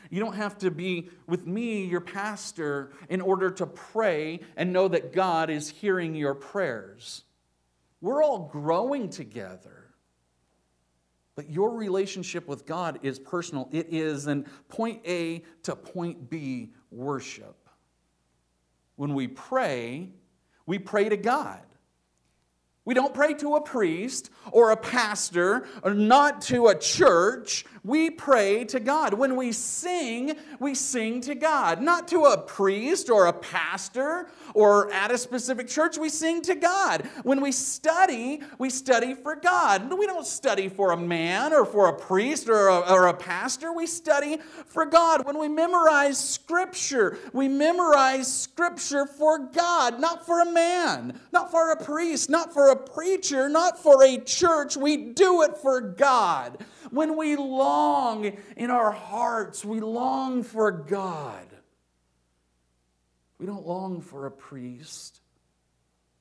You 0.10 0.20
don't 0.20 0.36
have 0.36 0.58
to 0.60 0.72
be 0.72 1.10
with 1.28 1.46
me, 1.46 1.86
your 1.86 2.02
pastor, 2.02 2.92
in 3.10 3.22
order 3.22 3.50
to 3.52 3.66
pray 3.66 4.40
and 4.56 4.72
know 4.72 4.88
that 4.88 5.14
God 5.14 5.50
is 5.50 5.70
hearing 5.70 6.16
your 6.16 6.36
prayers. 6.36 7.24
We're 8.02 8.24
all 8.24 8.48
growing 8.52 9.10
together. 9.10 9.86
But 11.36 11.50
your 11.50 11.72
relationship 11.72 12.48
with 12.48 12.66
God 12.66 13.00
is 13.04 13.20
personal. 13.20 13.68
It 13.72 13.88
is 13.90 14.28
in 14.28 14.46
point 14.70 15.02
A 15.06 15.44
to 15.64 15.76
point 15.76 16.30
B 16.30 16.72
worship. 16.96 17.56
When 18.96 19.14
we 19.14 19.28
pray, 19.28 20.10
we 20.66 20.80
pray 20.80 21.10
to 21.10 21.18
God. 21.18 21.62
We 22.86 22.94
don't 22.94 23.16
pray 23.16 23.34
to 23.36 23.56
a 23.56 23.62
priest 23.62 24.30
or 24.52 24.70
a 24.70 24.78
pastor 24.78 25.66
or 25.82 25.96
not 25.96 26.42
to 26.44 26.68
a 26.68 26.78
church. 26.78 27.66
We 27.84 28.12
pray 28.12 28.64
to 28.66 28.80
God. 28.80 29.16
When 29.16 29.36
we 29.36 29.54
sing, 29.54 30.36
we 30.60 30.76
sing 30.76 31.22
to 31.22 31.34
God. 31.34 31.82
Not 31.82 32.08
to 32.10 32.26
a 32.26 32.38
priest 32.38 33.10
or 33.10 33.26
a 33.26 33.34
pastor 33.34 34.28
or 34.56 34.92
at 34.92 35.12
a 35.12 35.18
specific 35.18 35.68
church. 35.68 35.98
We 35.98 36.10
sing 36.10 36.42
to 36.44 36.56
God. 36.56 37.08
When 37.24 37.42
we 37.42 37.52
study, 37.52 38.42
we 38.60 38.70
study 38.70 39.14
for 39.16 39.36
God. 39.36 39.92
We 39.98 40.06
don't 40.06 40.26
study 40.26 40.70
for 40.70 40.92
a 40.92 40.98
man 40.98 41.54
or 41.54 41.66
for 41.66 41.88
a 41.88 41.94
priest 41.94 42.50
or 42.50 42.68
a, 42.68 42.80
or 42.92 43.08
a 43.08 43.14
pastor. 43.14 43.74
We 43.74 43.88
study 43.88 44.38
for 44.68 44.86
God. 44.86 45.26
When 45.26 45.40
we 45.40 45.48
memorize 45.48 46.18
Scripture, 46.18 47.18
we 47.34 47.48
memorize 47.48 48.32
Scripture 48.32 49.08
for 49.08 49.40
God, 49.40 50.00
not 50.00 50.26
for 50.26 50.42
a 50.42 50.52
man, 50.52 51.20
not 51.32 51.50
for 51.50 51.72
a 51.72 51.84
priest, 51.84 52.30
not 52.30 52.54
for 52.54 52.70
a 52.70 52.76
a 52.76 52.90
preacher, 52.90 53.50
not 53.50 53.82
for 53.82 54.04
a 54.04 54.18
church. 54.18 54.78
We 54.78 54.98
do 54.98 55.42
it 55.44 55.58
for 55.58 55.82
God. 55.82 56.64
When 56.92 57.18
we 57.18 57.36
long 57.36 58.38
in 58.56 58.70
our 58.70 58.92
hearts, 58.92 59.66
we 59.66 59.80
long 59.80 60.44
for 60.44 60.72
God. 60.72 61.48
We 63.38 63.46
don't 63.46 63.68
long 63.68 64.02
for 64.02 64.26
a 64.26 64.32
priest 64.32 65.22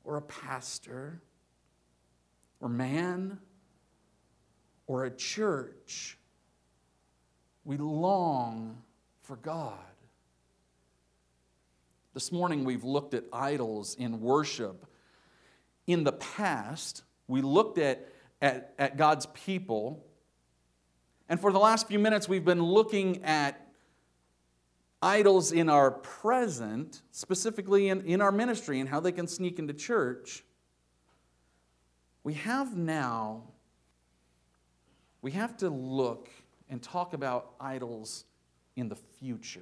or 0.03 0.17
a 0.17 0.23
pastor 0.23 1.23
or 2.61 2.69
man 2.69 3.39
or 4.87 5.05
a 5.05 5.11
church. 5.11 6.19
We 7.65 7.77
long 7.77 8.83
for 9.23 9.37
God. 9.37 9.79
This 12.13 12.31
morning 12.31 12.65
we've 12.65 12.85
looked 12.85 13.15
at 13.15 13.25
idols 13.33 13.97
in 13.97 14.21
worship. 14.21 14.87
In 15.87 16.05
the 16.05 16.13
past, 16.13 17.03
we 17.27 17.43
looked 17.43 17.79
at, 17.79 18.09
at, 18.41 18.75
at 18.79 18.97
God's 18.97 19.27
people. 19.27 20.05
And 21.29 21.41
for 21.41 21.53
the 21.53 21.59
last 21.59 21.89
few 21.89 21.99
minutes, 21.99 22.29
we've 22.29 22.45
been 22.45 22.63
looking 22.63 23.25
at 23.25 23.64
idols 25.05 25.53
in 25.53 25.69
our 25.69 25.91
present, 25.91 27.03
specifically 27.11 27.91
in, 27.91 28.01
in 28.07 28.23
our 28.23 28.33
ministry 28.33 28.81
and 28.81 28.89
how 28.89 29.01
they 29.01 29.13
can 29.13 29.27
sneak 29.27 29.59
into 29.59 29.75
church. 29.75 30.43
We 32.25 32.33
have 32.35 32.75
now, 32.75 33.43
we 35.21 35.33
have 35.33 35.59
to 35.59 35.69
look 35.69 36.31
and 36.71 36.83
talk 36.83 37.13
about 37.13 37.53
idols 37.61 38.25
in 38.77 38.89
the 38.89 38.97
future. 38.97 39.61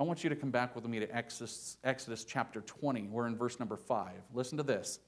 I 0.00 0.04
want 0.04 0.24
you 0.24 0.30
to 0.30 0.36
come 0.36 0.50
back 0.50 0.74
with 0.74 0.86
me 0.86 1.00
to 1.00 1.14
Exodus, 1.14 1.76
Exodus 1.84 2.24
chapter 2.24 2.62
20. 2.62 3.08
We're 3.08 3.26
in 3.26 3.36
verse 3.36 3.58
number 3.58 3.76
5. 3.76 4.12
Listen 4.32 4.56
to 4.56 4.64
this. 4.64 5.00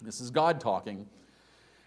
This 0.00 0.20
is 0.20 0.30
God 0.30 0.60
talking. 0.60 1.08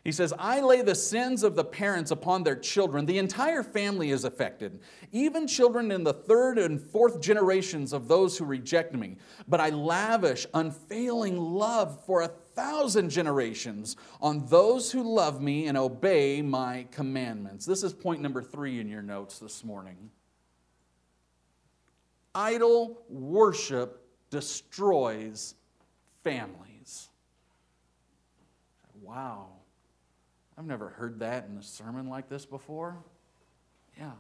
He 0.03 0.11
says, 0.11 0.33
I 0.39 0.61
lay 0.61 0.81
the 0.81 0.95
sins 0.95 1.43
of 1.43 1.55
the 1.55 1.63
parents 1.63 2.09
upon 2.09 2.43
their 2.43 2.55
children. 2.55 3.05
The 3.05 3.19
entire 3.19 3.61
family 3.61 4.09
is 4.09 4.23
affected, 4.23 4.79
even 5.11 5.45
children 5.45 5.91
in 5.91 6.03
the 6.03 6.13
third 6.13 6.57
and 6.57 6.81
fourth 6.81 7.21
generations 7.21 7.93
of 7.93 8.07
those 8.07 8.35
who 8.35 8.45
reject 8.45 8.95
me. 8.95 9.17
But 9.47 9.59
I 9.59 9.69
lavish 9.69 10.47
unfailing 10.55 11.37
love 11.37 12.03
for 12.03 12.23
a 12.23 12.27
thousand 12.27 13.11
generations 13.11 13.95
on 14.21 14.47
those 14.47 14.91
who 14.91 15.03
love 15.03 15.39
me 15.39 15.67
and 15.67 15.77
obey 15.77 16.41
my 16.41 16.87
commandments. 16.89 17.63
This 17.67 17.83
is 17.83 17.93
point 17.93 18.21
number 18.21 18.41
three 18.41 18.79
in 18.79 18.89
your 18.89 19.03
notes 19.03 19.37
this 19.37 19.63
morning. 19.63 20.09
Idol 22.33 23.03
worship 23.07 24.03
destroys 24.31 25.53
families. 26.23 27.09
Wow. 29.03 29.60
I've 30.61 30.67
never 30.67 30.89
heard 30.89 31.21
that 31.21 31.47
in 31.49 31.57
a 31.57 31.63
sermon 31.63 32.07
like 32.07 32.29
this 32.29 32.45
before. 32.45 32.95
Yeah, 33.97 34.11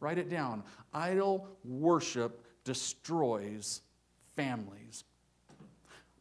write 0.00 0.18
it 0.18 0.28
down. 0.28 0.64
Idol 0.92 1.48
worship 1.64 2.44
destroys 2.62 3.80
families. 4.36 5.04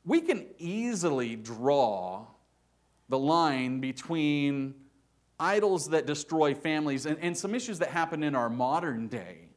We 0.06 0.22
can 0.22 0.45
easily 0.58 1.36
draw 1.36 2.28
the 3.10 3.20
line 3.20 3.82
between 3.82 4.74
idols 5.38 5.89
that 5.89 6.06
destroy 6.06 6.56
families 6.56 7.06
and, 7.06 7.18
and 7.20 7.38
some 7.38 7.54
issues 7.54 7.80
that 7.80 7.89
happen 7.89 8.24
in 8.24 8.36
our 8.36 8.49
modern 8.49 9.10
day. 9.10 9.49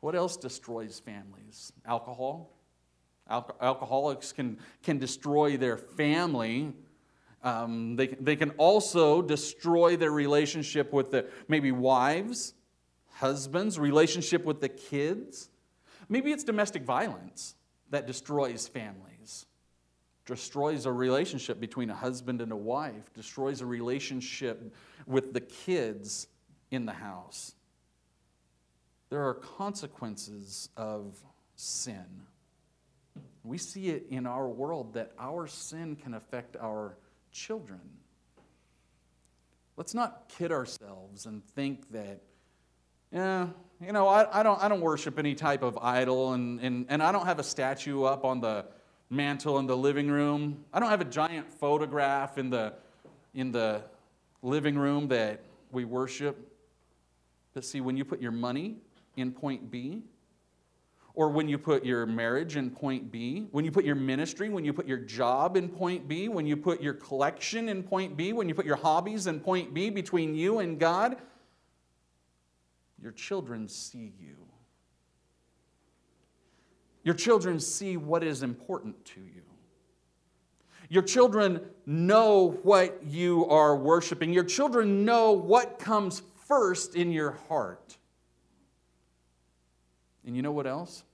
What 0.00 0.14
else 0.14 0.38
destroys 0.38 0.98
families? 0.98 1.74
Alcohol. 1.84 2.56
Al- 3.28 3.54
alcoholics 3.60 4.32
can, 4.32 4.58
can 4.82 4.96
destroy 4.96 5.58
their 5.58 5.76
family 5.76 6.72
um, 7.42 7.96
they, 7.96 8.08
they 8.08 8.36
can 8.36 8.50
also 8.52 9.22
destroy 9.22 9.96
their 9.96 10.10
relationship 10.10 10.92
with 10.92 11.10
the 11.10 11.26
maybe 11.48 11.72
wives, 11.72 12.54
husbands, 13.14 13.78
relationship 13.78 14.44
with 14.44 14.60
the 14.60 14.68
kids. 14.68 15.48
Maybe 16.08 16.32
it's 16.32 16.44
domestic 16.44 16.82
violence 16.82 17.54
that 17.90 18.06
destroys 18.06 18.68
families, 18.68 19.46
destroys 20.26 20.84
a 20.84 20.92
relationship 20.92 21.60
between 21.60 21.88
a 21.88 21.94
husband 21.94 22.40
and 22.40 22.52
a 22.52 22.56
wife, 22.56 23.12
destroys 23.14 23.62
a 23.62 23.66
relationship 23.66 24.72
with 25.06 25.32
the 25.32 25.40
kids 25.40 26.26
in 26.70 26.84
the 26.84 26.92
house. 26.92 27.54
There 29.08 29.26
are 29.26 29.34
consequences 29.34 30.68
of 30.76 31.18
sin. 31.56 32.04
We 33.42 33.58
see 33.58 33.88
it 33.88 34.06
in 34.10 34.26
our 34.26 34.46
world 34.46 34.94
that 34.94 35.12
our 35.18 35.46
sin 35.46 35.96
can 35.96 36.14
affect 36.14 36.56
our 36.56 36.96
children. 37.32 37.80
Let's 39.76 39.94
not 39.94 40.28
kid 40.28 40.52
ourselves 40.52 41.26
and 41.26 41.44
think 41.44 41.90
that, 41.92 42.20
yeah, 43.12 43.46
you 43.80 43.92
know, 43.92 44.08
I, 44.08 44.40
I, 44.40 44.42
don't, 44.42 44.62
I 44.62 44.68
don't 44.68 44.82
worship 44.82 45.18
any 45.18 45.34
type 45.34 45.62
of 45.62 45.78
idol, 45.78 46.34
and, 46.34 46.60
and, 46.60 46.86
and 46.88 47.02
I 47.02 47.12
don't 47.12 47.26
have 47.26 47.38
a 47.38 47.42
statue 47.42 48.04
up 48.04 48.24
on 48.24 48.40
the 48.40 48.66
mantle 49.08 49.58
in 49.58 49.66
the 49.66 49.76
living 49.76 50.08
room. 50.08 50.64
I 50.72 50.80
don't 50.80 50.90
have 50.90 51.00
a 51.00 51.06
giant 51.06 51.50
photograph 51.50 52.36
in 52.36 52.50
the, 52.50 52.74
in 53.34 53.52
the 53.52 53.82
living 54.42 54.76
room 54.76 55.08
that 55.08 55.40
we 55.72 55.84
worship. 55.84 56.36
But 57.54 57.64
see, 57.64 57.80
when 57.80 57.96
you 57.96 58.04
put 58.04 58.20
your 58.20 58.32
money 58.32 58.76
in 59.16 59.32
point 59.32 59.70
B, 59.70 60.02
or 61.14 61.28
when 61.30 61.48
you 61.48 61.58
put 61.58 61.84
your 61.84 62.06
marriage 62.06 62.56
in 62.56 62.70
point 62.70 63.10
B, 63.10 63.48
when 63.50 63.64
you 63.64 63.70
put 63.70 63.84
your 63.84 63.96
ministry, 63.96 64.48
when 64.48 64.64
you 64.64 64.72
put 64.72 64.86
your 64.86 64.98
job 64.98 65.56
in 65.56 65.68
point 65.68 66.06
B, 66.06 66.28
when 66.28 66.46
you 66.46 66.56
put 66.56 66.80
your 66.80 66.94
collection 66.94 67.68
in 67.68 67.82
point 67.82 68.16
B, 68.16 68.32
when 68.32 68.48
you 68.48 68.54
put 68.54 68.66
your 68.66 68.76
hobbies 68.76 69.26
in 69.26 69.40
point 69.40 69.74
B 69.74 69.90
between 69.90 70.34
you 70.34 70.60
and 70.60 70.78
God, 70.78 71.16
your 73.02 73.12
children 73.12 73.68
see 73.68 74.12
you. 74.20 74.36
Your 77.02 77.14
children 77.14 77.58
see 77.58 77.96
what 77.96 78.22
is 78.22 78.42
important 78.42 79.04
to 79.06 79.20
you. 79.20 79.42
Your 80.90 81.02
children 81.02 81.60
know 81.86 82.58
what 82.62 83.02
you 83.04 83.46
are 83.46 83.76
worshiping. 83.76 84.32
Your 84.32 84.44
children 84.44 85.04
know 85.04 85.32
what 85.32 85.78
comes 85.78 86.22
first 86.46 86.96
in 86.96 87.12
your 87.12 87.32
heart. 87.48 87.96
And 90.24 90.36
you 90.36 90.42
know 90.42 90.52
what 90.52 90.66
else? 90.66 91.04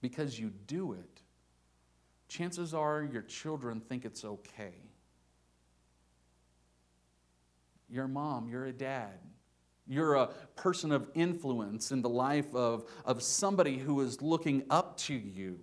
Because 0.00 0.38
you 0.38 0.52
do 0.66 0.92
it, 0.92 1.22
chances 2.28 2.72
are 2.72 3.02
your 3.02 3.22
children 3.22 3.80
think 3.80 4.04
it's 4.04 4.24
okay. 4.24 4.74
You're 7.90 8.04
a 8.04 8.08
mom, 8.08 8.48
you're 8.48 8.66
a 8.66 8.72
dad, 8.72 9.18
you're 9.86 10.14
a 10.14 10.28
person 10.54 10.92
of 10.92 11.08
influence 11.14 11.90
in 11.90 12.02
the 12.02 12.08
life 12.08 12.54
of, 12.54 12.84
of 13.04 13.22
somebody 13.22 13.78
who 13.78 14.00
is 14.02 14.20
looking 14.20 14.64
up 14.70 14.98
to 14.98 15.14
you. 15.14 15.58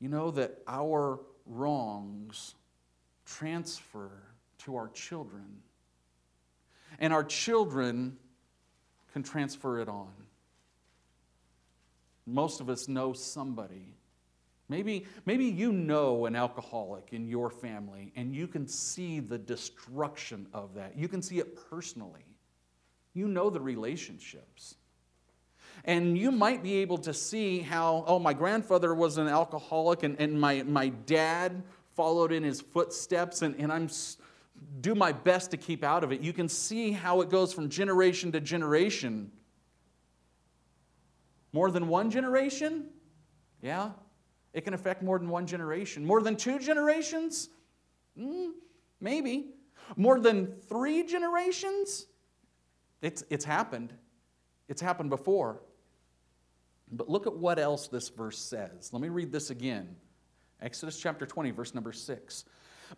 You 0.00 0.08
know 0.08 0.32
that 0.32 0.58
our 0.66 1.20
wrongs 1.46 2.56
transfer 3.24 4.10
to 4.58 4.76
our 4.76 4.88
children, 4.88 5.62
and 6.98 7.12
our 7.12 7.24
children 7.24 8.18
can 9.12 9.22
transfer 9.22 9.80
it 9.80 9.88
on. 9.88 10.12
Most 12.26 12.60
of 12.60 12.70
us 12.70 12.88
know 12.88 13.12
somebody. 13.12 13.94
Maybe, 14.68 15.06
maybe 15.26 15.44
you 15.44 15.72
know 15.72 16.26
an 16.26 16.34
alcoholic 16.34 17.08
in 17.12 17.28
your 17.28 17.50
family 17.50 18.12
and 18.16 18.34
you 18.34 18.46
can 18.46 18.66
see 18.66 19.20
the 19.20 19.38
destruction 19.38 20.46
of 20.54 20.74
that. 20.74 20.96
You 20.96 21.08
can 21.08 21.20
see 21.20 21.40
it 21.40 21.58
personally. 21.68 22.24
You 23.12 23.28
know 23.28 23.50
the 23.50 23.60
relationships. 23.60 24.76
And 25.84 26.16
you 26.16 26.30
might 26.30 26.62
be 26.62 26.76
able 26.76 26.98
to 26.98 27.12
see 27.12 27.58
how, 27.58 28.04
oh, 28.06 28.18
my 28.18 28.32
grandfather 28.32 28.94
was 28.94 29.18
an 29.18 29.26
alcoholic 29.26 30.04
and, 30.04 30.18
and 30.18 30.40
my, 30.40 30.62
my 30.62 30.88
dad 30.88 31.62
followed 31.94 32.32
in 32.32 32.42
his 32.42 32.60
footsteps, 32.60 33.42
and, 33.42 33.54
and 33.56 33.72
I'm 33.72 33.88
do 34.80 34.94
my 34.94 35.12
best 35.12 35.50
to 35.52 35.56
keep 35.56 35.84
out 35.84 36.04
of 36.04 36.12
it. 36.12 36.20
You 36.20 36.32
can 36.32 36.48
see 36.48 36.92
how 36.92 37.20
it 37.20 37.30
goes 37.30 37.52
from 37.52 37.68
generation 37.68 38.32
to 38.32 38.40
generation. 38.40 39.30
More 41.52 41.70
than 41.70 41.88
one 41.88 42.10
generation? 42.10 42.86
Yeah, 43.60 43.90
it 44.52 44.62
can 44.62 44.74
affect 44.74 45.02
more 45.02 45.18
than 45.18 45.28
one 45.28 45.46
generation. 45.46 46.04
More 46.04 46.20
than 46.20 46.36
two 46.36 46.58
generations? 46.58 47.48
Mm, 48.18 48.52
maybe. 49.00 49.50
More 49.96 50.20
than 50.20 50.54
three 50.68 51.04
generations? 51.04 52.06
It's, 53.00 53.24
it's 53.30 53.44
happened. 53.44 53.92
It's 54.68 54.80
happened 54.80 55.10
before. 55.10 55.60
But 56.90 57.08
look 57.08 57.26
at 57.26 57.34
what 57.34 57.58
else 57.58 57.88
this 57.88 58.08
verse 58.08 58.38
says. 58.38 58.90
Let 58.92 59.02
me 59.02 59.08
read 59.08 59.32
this 59.32 59.50
again. 59.50 59.96
Exodus 60.60 60.98
chapter 60.98 61.26
20, 61.26 61.50
verse 61.50 61.74
number 61.74 61.92
6 61.92 62.44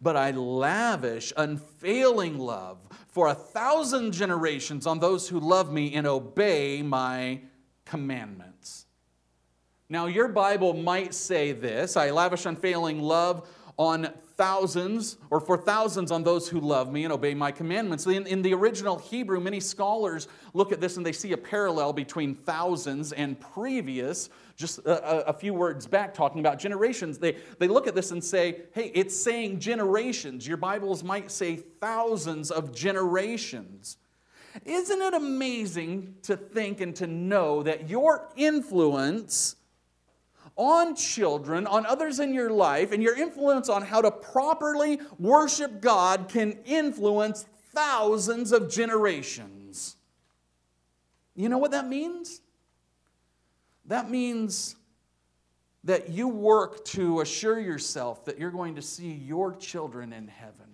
but 0.00 0.16
I 0.16 0.30
lavish 0.32 1.32
unfailing 1.36 2.38
love 2.38 2.78
for 3.08 3.28
a 3.28 3.34
thousand 3.34 4.12
generations 4.12 4.86
on 4.86 4.98
those 4.98 5.28
who 5.28 5.40
love 5.40 5.72
me 5.72 5.94
and 5.94 6.06
obey 6.06 6.82
my 6.82 7.40
commandments. 7.84 8.86
Now, 9.88 10.06
your 10.06 10.28
Bible 10.28 10.74
might 10.74 11.14
say 11.14 11.52
this 11.52 11.96
I 11.96 12.10
lavish 12.10 12.46
unfailing 12.46 13.00
love 13.00 13.48
on 13.76 14.08
thousands, 14.36 15.16
or 15.30 15.40
for 15.40 15.56
thousands 15.56 16.10
on 16.10 16.24
those 16.24 16.48
who 16.48 16.60
love 16.60 16.92
me 16.92 17.04
and 17.04 17.12
obey 17.12 17.34
my 17.34 17.52
commandments. 17.52 18.06
In, 18.06 18.26
in, 18.26 18.42
the 18.42 18.54
original 18.54 18.98
Hebrew, 18.98 19.40
many 19.40 19.60
scholars 19.60 20.26
look 20.52 20.72
at 20.72 20.80
this 20.80 20.96
and 20.96 21.06
they 21.06 21.12
see 21.12 21.32
a 21.32 21.36
parallel 21.36 21.92
between 21.92 22.34
thousands 22.34 23.12
and 23.12 23.38
previous 23.38 24.30
just 24.56 24.78
a, 24.80 25.28
a, 25.28 25.32
few 25.32 25.52
words 25.52 25.86
back 25.86 26.14
talking 26.14 26.40
about 26.40 26.58
generations, 26.58 27.18
they, 27.18 27.36
they 27.58 27.66
look 27.66 27.86
at 27.86 27.94
this 27.94 28.10
and 28.12 28.22
say, 28.22 28.62
hey, 28.72 28.92
it's 28.94 29.16
saying 29.16 29.58
generations. 29.58 30.46
Your 30.46 30.56
Bibles 30.56 31.02
might 31.02 31.30
say 31.30 31.56
thousands 31.56 32.50
of 32.50 32.74
generations. 32.74 33.96
Isn't 34.64 35.02
it 35.02 35.14
amazing 35.14 36.14
to 36.22 36.36
think 36.36 36.80
and 36.80 36.94
to 36.96 37.06
know 37.06 37.64
that 37.64 37.88
your 37.88 38.28
influence 38.36 39.56
on 40.56 40.94
children, 40.94 41.66
on 41.66 41.84
others 41.84 42.20
in 42.20 42.32
your 42.32 42.50
life, 42.50 42.92
and 42.92 43.02
your 43.02 43.16
influence 43.16 43.68
on 43.68 43.82
how 43.82 44.00
to 44.00 44.10
properly 44.12 45.00
worship 45.18 45.80
God 45.80 46.28
can 46.28 46.58
influence 46.64 47.44
thousands 47.72 48.52
of 48.52 48.70
generations? 48.70 49.96
You 51.34 51.48
know 51.48 51.58
what 51.58 51.72
that 51.72 51.88
means? 51.88 52.40
That 53.86 54.10
means 54.10 54.76
that 55.84 56.08
you 56.08 56.28
work 56.28 56.84
to 56.86 57.20
assure 57.20 57.60
yourself 57.60 58.24
that 58.24 58.38
you're 58.38 58.50
going 58.50 58.74
to 58.76 58.82
see 58.82 59.12
your 59.12 59.54
children 59.54 60.12
in 60.12 60.28
heaven. 60.28 60.64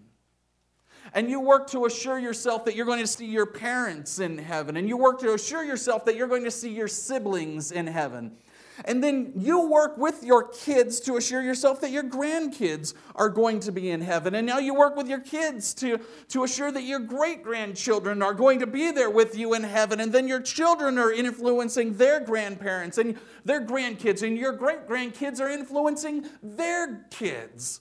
And 1.12 1.28
you 1.28 1.40
work 1.40 1.68
to 1.70 1.86
assure 1.86 2.18
yourself 2.18 2.64
that 2.66 2.76
you're 2.76 2.86
going 2.86 3.00
to 3.00 3.06
see 3.06 3.26
your 3.26 3.46
parents 3.46 4.20
in 4.20 4.38
heaven. 4.38 4.76
And 4.76 4.88
you 4.88 4.96
work 4.96 5.18
to 5.20 5.34
assure 5.34 5.64
yourself 5.64 6.04
that 6.04 6.14
you're 6.14 6.28
going 6.28 6.44
to 6.44 6.50
see 6.50 6.70
your 6.70 6.86
siblings 6.86 7.72
in 7.72 7.88
heaven. 7.88 8.36
And 8.84 9.02
then 9.02 9.32
you 9.36 9.68
work 9.68 9.96
with 9.96 10.22
your 10.22 10.48
kids 10.48 11.00
to 11.00 11.16
assure 11.16 11.42
yourself 11.42 11.80
that 11.80 11.90
your 11.90 12.02
grandkids 12.02 12.94
are 13.14 13.28
going 13.28 13.60
to 13.60 13.72
be 13.72 13.90
in 13.90 14.00
heaven. 14.00 14.34
And 14.34 14.46
now 14.46 14.58
you 14.58 14.74
work 14.74 14.96
with 14.96 15.08
your 15.08 15.20
kids 15.20 15.74
to, 15.74 16.00
to 16.28 16.44
assure 16.44 16.72
that 16.72 16.82
your 16.82 17.00
great 17.00 17.42
grandchildren 17.42 18.22
are 18.22 18.34
going 18.34 18.60
to 18.60 18.66
be 18.66 18.90
there 18.90 19.10
with 19.10 19.36
you 19.36 19.54
in 19.54 19.62
heaven. 19.62 20.00
And 20.00 20.12
then 20.12 20.28
your 20.28 20.40
children 20.40 20.98
are 20.98 21.12
influencing 21.12 21.96
their 21.96 22.20
grandparents 22.20 22.98
and 22.98 23.18
their 23.44 23.64
grandkids. 23.64 24.22
And 24.22 24.36
your 24.36 24.52
great 24.52 24.88
grandkids 24.88 25.40
are 25.40 25.48
influencing 25.48 26.26
their 26.42 27.06
kids 27.10 27.80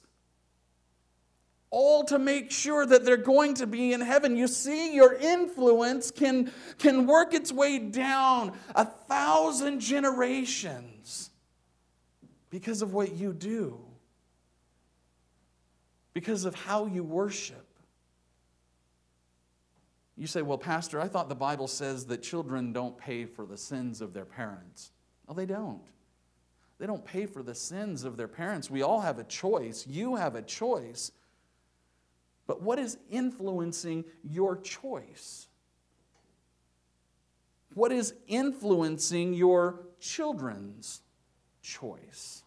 all 1.72 2.04
to 2.06 2.18
make 2.18 2.52
sure 2.52 2.86
that 2.86 3.06
they're 3.06 3.18
going 3.18 3.54
to 3.56 3.68
be 3.68 3.94
in 3.94 4.02
heaven. 4.02 4.36
You 4.36 4.48
see, 4.48 4.96
your 4.96 5.14
influence 5.14 6.10
can, 6.10 6.52
can 6.80 7.06
work 7.06 7.34
its 7.34 7.52
way 7.52 7.78
down 7.78 8.54
a 8.76 8.86
thousand 8.86 9.80
generations 9.80 11.30
because 12.50 12.82
of 12.82 12.94
what 12.94 13.14
you 13.14 13.34
do, 13.34 13.80
because 16.14 16.46
of 16.46 16.56
how 16.56 16.88
you 16.88 17.04
worship. 17.04 17.66
You 20.18 20.28
say, 20.28 20.42
Well, 20.42 20.58
Pastor, 20.58 21.00
I 21.00 21.08
thought 21.08 21.30
the 21.30 21.36
Bible 21.36 21.68
says 21.68 22.08
that 22.08 22.24
children 22.24 22.74
don't 22.74 22.98
pay 22.98 23.26
for 23.26 23.46
the 23.46 23.58
sins 23.58 24.02
of 24.02 24.14
their 24.14 24.26
parents. 24.26 24.92
Well, 25.28 25.36
they 25.36 25.46
don't. 25.46 25.82
They 26.80 26.88
don't 26.88 27.06
pay 27.06 27.26
for 27.26 27.44
the 27.44 27.54
sins 27.54 28.04
of 28.04 28.18
their 28.18 28.28
parents. 28.28 28.70
We 28.70 28.82
all 28.82 29.02
have 29.02 29.20
a 29.20 29.24
choice. 29.24 29.86
You 29.88 30.16
have 30.16 30.36
a 30.36 30.42
choice 30.42 31.12
but 32.50 32.64
what 32.64 32.80
is 32.80 32.98
influencing 33.12 34.04
your 34.24 34.58
choice? 34.58 35.50
What 37.76 37.92
is 37.92 38.16
influencing 38.28 39.36
your 39.36 39.82
children's 40.00 41.02
choice? 41.62 42.42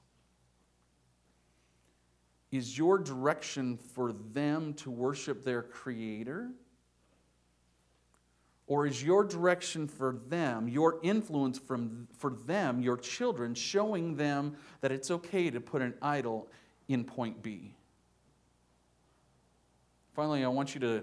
Is 2.50 2.76
your 2.76 2.98
direction 2.98 3.76
for 3.76 4.12
them 4.12 4.74
to 4.74 4.90
worship 4.90 5.44
their 5.44 5.62
Creator? 5.62 6.50
Or 8.66 8.88
is 8.88 9.04
your 9.04 9.22
direction 9.22 9.86
for 9.86 10.18
them, 10.26 10.66
your 10.66 10.98
influence 11.04 11.60
from, 11.60 12.08
for 12.18 12.30
them, 12.44 12.80
your 12.80 12.96
children, 12.96 13.54
showing 13.54 14.16
them 14.16 14.56
that 14.80 14.90
it's 14.90 15.12
okay 15.12 15.48
to 15.48 15.60
put 15.60 15.80
an 15.80 15.94
idol 16.02 16.48
in 16.88 17.04
point 17.04 17.40
B? 17.40 17.76
Finally, 20.14 20.44
I 20.44 20.48
want 20.48 20.74
you 20.74 20.80
to 20.82 21.02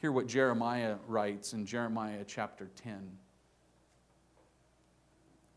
hear 0.00 0.10
what 0.10 0.26
Jeremiah 0.26 0.96
writes 1.06 1.52
in 1.52 1.66
Jeremiah 1.66 2.24
chapter 2.26 2.70
10. 2.82 3.18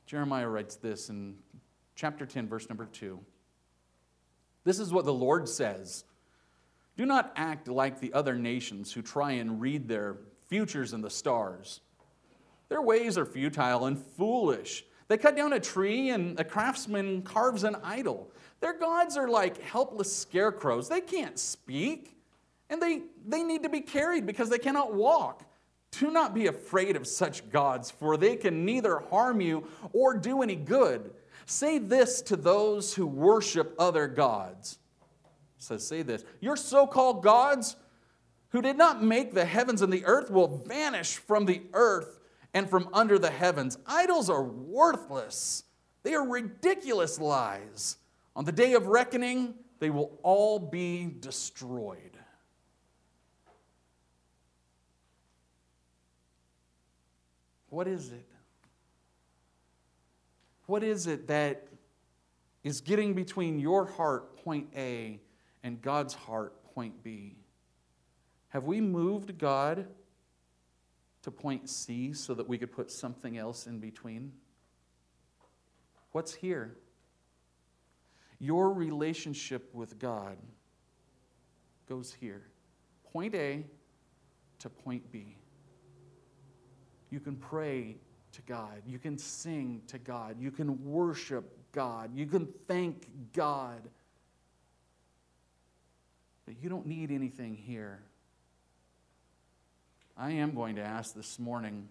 Jeremiah 0.05 0.49
writes 0.49 0.75
this 0.75 1.09
in 1.09 1.35
chapter 1.95 2.25
10, 2.25 2.49
verse 2.49 2.67
number 2.67 2.87
2. 2.91 3.17
This 4.65 4.79
is 4.79 4.91
what 4.91 5.05
the 5.05 5.13
Lord 5.13 5.47
says 5.47 6.03
Do 6.97 7.05
not 7.05 7.31
act 7.37 7.69
like 7.69 8.01
the 8.01 8.11
other 8.11 8.35
nations 8.35 8.91
who 8.91 9.01
try 9.01 9.31
and 9.31 9.61
read 9.61 9.87
their 9.87 10.17
futures 10.49 10.91
in 10.91 10.99
the 10.99 11.09
stars. 11.09 11.79
Their 12.67 12.81
ways 12.81 13.17
are 13.17 13.25
futile 13.25 13.85
and 13.85 13.97
foolish. 13.97 14.83
They 15.07 15.17
cut 15.17 15.37
down 15.37 15.53
a 15.53 15.59
tree 15.59 16.09
and 16.09 16.37
a 16.37 16.43
craftsman 16.43 17.21
carves 17.21 17.63
an 17.63 17.77
idol. 17.81 18.29
Their 18.59 18.77
gods 18.77 19.15
are 19.15 19.29
like 19.29 19.61
helpless 19.61 20.13
scarecrows. 20.13 20.89
They 20.89 21.01
can't 21.01 21.39
speak 21.39 22.17
and 22.71 22.81
they, 22.81 23.01
they 23.27 23.43
need 23.43 23.63
to 23.63 23.69
be 23.69 23.81
carried 23.81 24.25
because 24.25 24.49
they 24.49 24.57
cannot 24.57 24.95
walk. 24.95 25.43
Do 25.91 26.09
not 26.09 26.33
be 26.33 26.47
afraid 26.47 26.95
of 26.95 27.05
such 27.05 27.49
gods, 27.51 27.91
for 27.91 28.15
they 28.15 28.37
can 28.37 28.65
neither 28.65 28.99
harm 29.11 29.41
you 29.41 29.67
or 29.91 30.15
do 30.15 30.41
any 30.41 30.55
good. 30.55 31.11
Say 31.45 31.77
this 31.77 32.21
to 32.23 32.37
those 32.37 32.93
who 32.93 33.05
worship 33.05 33.75
other 33.77 34.07
gods. 34.07 34.79
says, 35.57 35.85
say 35.85 36.01
this 36.01 36.23
Your 36.39 36.55
so 36.55 36.87
called 36.87 37.21
gods 37.21 37.75
who 38.49 38.61
did 38.61 38.77
not 38.77 39.03
make 39.03 39.33
the 39.33 39.45
heavens 39.45 39.81
and 39.81 39.91
the 39.91 40.05
earth 40.05 40.31
will 40.31 40.63
vanish 40.65 41.17
from 41.17 41.45
the 41.45 41.61
earth 41.73 42.19
and 42.53 42.69
from 42.69 42.87
under 42.93 43.19
the 43.19 43.29
heavens. 43.31 43.77
Idols 43.85 44.29
are 44.29 44.43
worthless, 44.43 45.65
they 46.03 46.13
are 46.13 46.27
ridiculous 46.27 47.19
lies. 47.19 47.97
On 48.33 48.45
the 48.45 48.53
day 48.53 48.73
of 48.75 48.87
reckoning, 48.87 49.55
they 49.79 49.89
will 49.89 50.17
all 50.23 50.57
be 50.57 51.13
destroyed. 51.19 52.17
What 57.71 57.87
is 57.87 58.11
it? 58.11 58.27
What 60.65 60.83
is 60.83 61.07
it 61.07 61.27
that 61.29 61.67
is 62.65 62.81
getting 62.81 63.13
between 63.13 63.59
your 63.59 63.85
heart, 63.85 64.35
point 64.43 64.67
A, 64.75 65.21
and 65.63 65.81
God's 65.81 66.13
heart, 66.13 66.53
point 66.75 67.01
B? 67.01 67.37
Have 68.49 68.65
we 68.65 68.81
moved 68.81 69.37
God 69.37 69.87
to 71.21 71.31
point 71.31 71.69
C 71.69 72.11
so 72.11 72.33
that 72.33 72.47
we 72.47 72.57
could 72.57 72.73
put 72.73 72.91
something 72.91 73.37
else 73.37 73.67
in 73.67 73.79
between? 73.79 74.33
What's 76.11 76.33
here? 76.33 76.75
Your 78.37 78.73
relationship 78.73 79.73
with 79.73 79.97
God 79.97 80.35
goes 81.87 82.13
here. 82.19 82.43
Point 83.13 83.33
A 83.33 83.63
to 84.59 84.69
point 84.69 85.09
B. 85.09 85.37
You 87.11 87.19
can 87.19 87.35
pray 87.35 87.97
to 88.31 88.41
God. 88.43 88.81
You 88.87 88.97
can 88.97 89.17
sing 89.17 89.81
to 89.87 89.99
God. 89.99 90.37
You 90.39 90.49
can 90.49 90.89
worship 90.89 91.45
God. 91.73 92.15
You 92.15 92.25
can 92.25 92.47
thank 92.67 93.07
God. 93.33 93.81
But 96.45 96.55
you 96.61 96.69
don't 96.69 96.87
need 96.87 97.11
anything 97.11 97.55
here. 97.55 97.99
I 100.17 100.31
am 100.31 100.55
going 100.55 100.75
to 100.75 100.81
ask 100.81 101.13
this 101.13 101.37
morning 101.37 101.87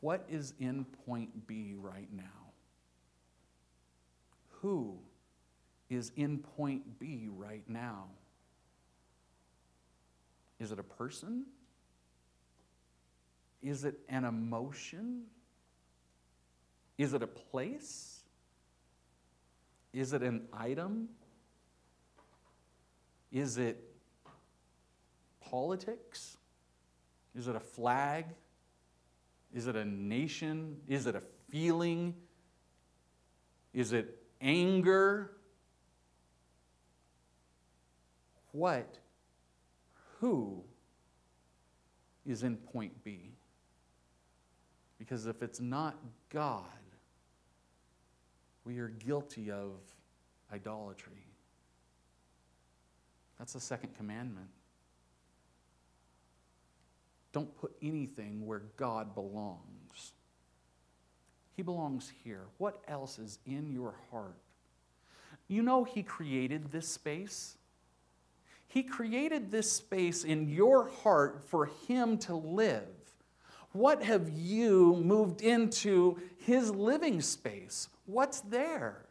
what 0.00 0.24
is 0.28 0.54
in 0.58 0.84
point 1.06 1.46
B 1.46 1.74
right 1.76 2.08
now? 2.12 2.24
Who 4.62 4.98
is 5.90 6.12
in 6.16 6.38
point 6.38 6.98
B 6.98 7.28
right 7.36 7.64
now? 7.68 8.06
Is 10.58 10.72
it 10.72 10.78
a 10.78 10.84
person? 10.84 11.44
Is 13.66 13.84
it 13.84 13.98
an 14.08 14.24
emotion? 14.24 15.24
Is 16.96 17.14
it 17.14 17.22
a 17.24 17.26
place? 17.26 18.20
Is 19.92 20.12
it 20.12 20.22
an 20.22 20.46
item? 20.52 21.08
Is 23.32 23.58
it 23.58 23.82
politics? 25.40 26.36
Is 27.34 27.48
it 27.48 27.56
a 27.56 27.60
flag? 27.60 28.26
Is 29.52 29.66
it 29.66 29.74
a 29.74 29.84
nation? 29.84 30.76
Is 30.86 31.08
it 31.08 31.16
a 31.16 31.22
feeling? 31.50 32.14
Is 33.74 33.92
it 33.92 34.16
anger? 34.40 35.32
What? 38.52 38.98
Who 40.20 40.62
is 42.24 42.44
in 42.44 42.58
point 42.58 43.02
B? 43.02 43.35
Because 45.06 45.26
if 45.26 45.40
it's 45.40 45.60
not 45.60 45.96
God, 46.30 46.64
we 48.64 48.78
are 48.78 48.88
guilty 48.88 49.52
of 49.52 49.74
idolatry. 50.52 51.12
That's 53.38 53.52
the 53.52 53.60
second 53.60 53.96
commandment. 53.96 54.48
Don't 57.32 57.56
put 57.56 57.76
anything 57.80 58.46
where 58.46 58.62
God 58.76 59.14
belongs. 59.14 60.12
He 61.54 61.62
belongs 61.62 62.12
here. 62.24 62.42
What 62.58 62.82
else 62.88 63.20
is 63.20 63.38
in 63.46 63.70
your 63.72 63.94
heart? 64.10 64.38
You 65.46 65.62
know, 65.62 65.84
He 65.84 66.02
created 66.02 66.72
this 66.72 66.88
space. 66.88 67.56
He 68.66 68.82
created 68.82 69.52
this 69.52 69.70
space 69.70 70.24
in 70.24 70.48
your 70.48 70.88
heart 70.88 71.44
for 71.46 71.66
Him 71.86 72.18
to 72.18 72.34
live. 72.34 72.88
What 73.76 74.02
have 74.02 74.30
you 74.30 74.96
moved 75.04 75.42
into 75.42 76.18
His 76.38 76.70
living 76.70 77.20
space? 77.20 77.90
What's 78.06 78.40
there? 78.40 79.04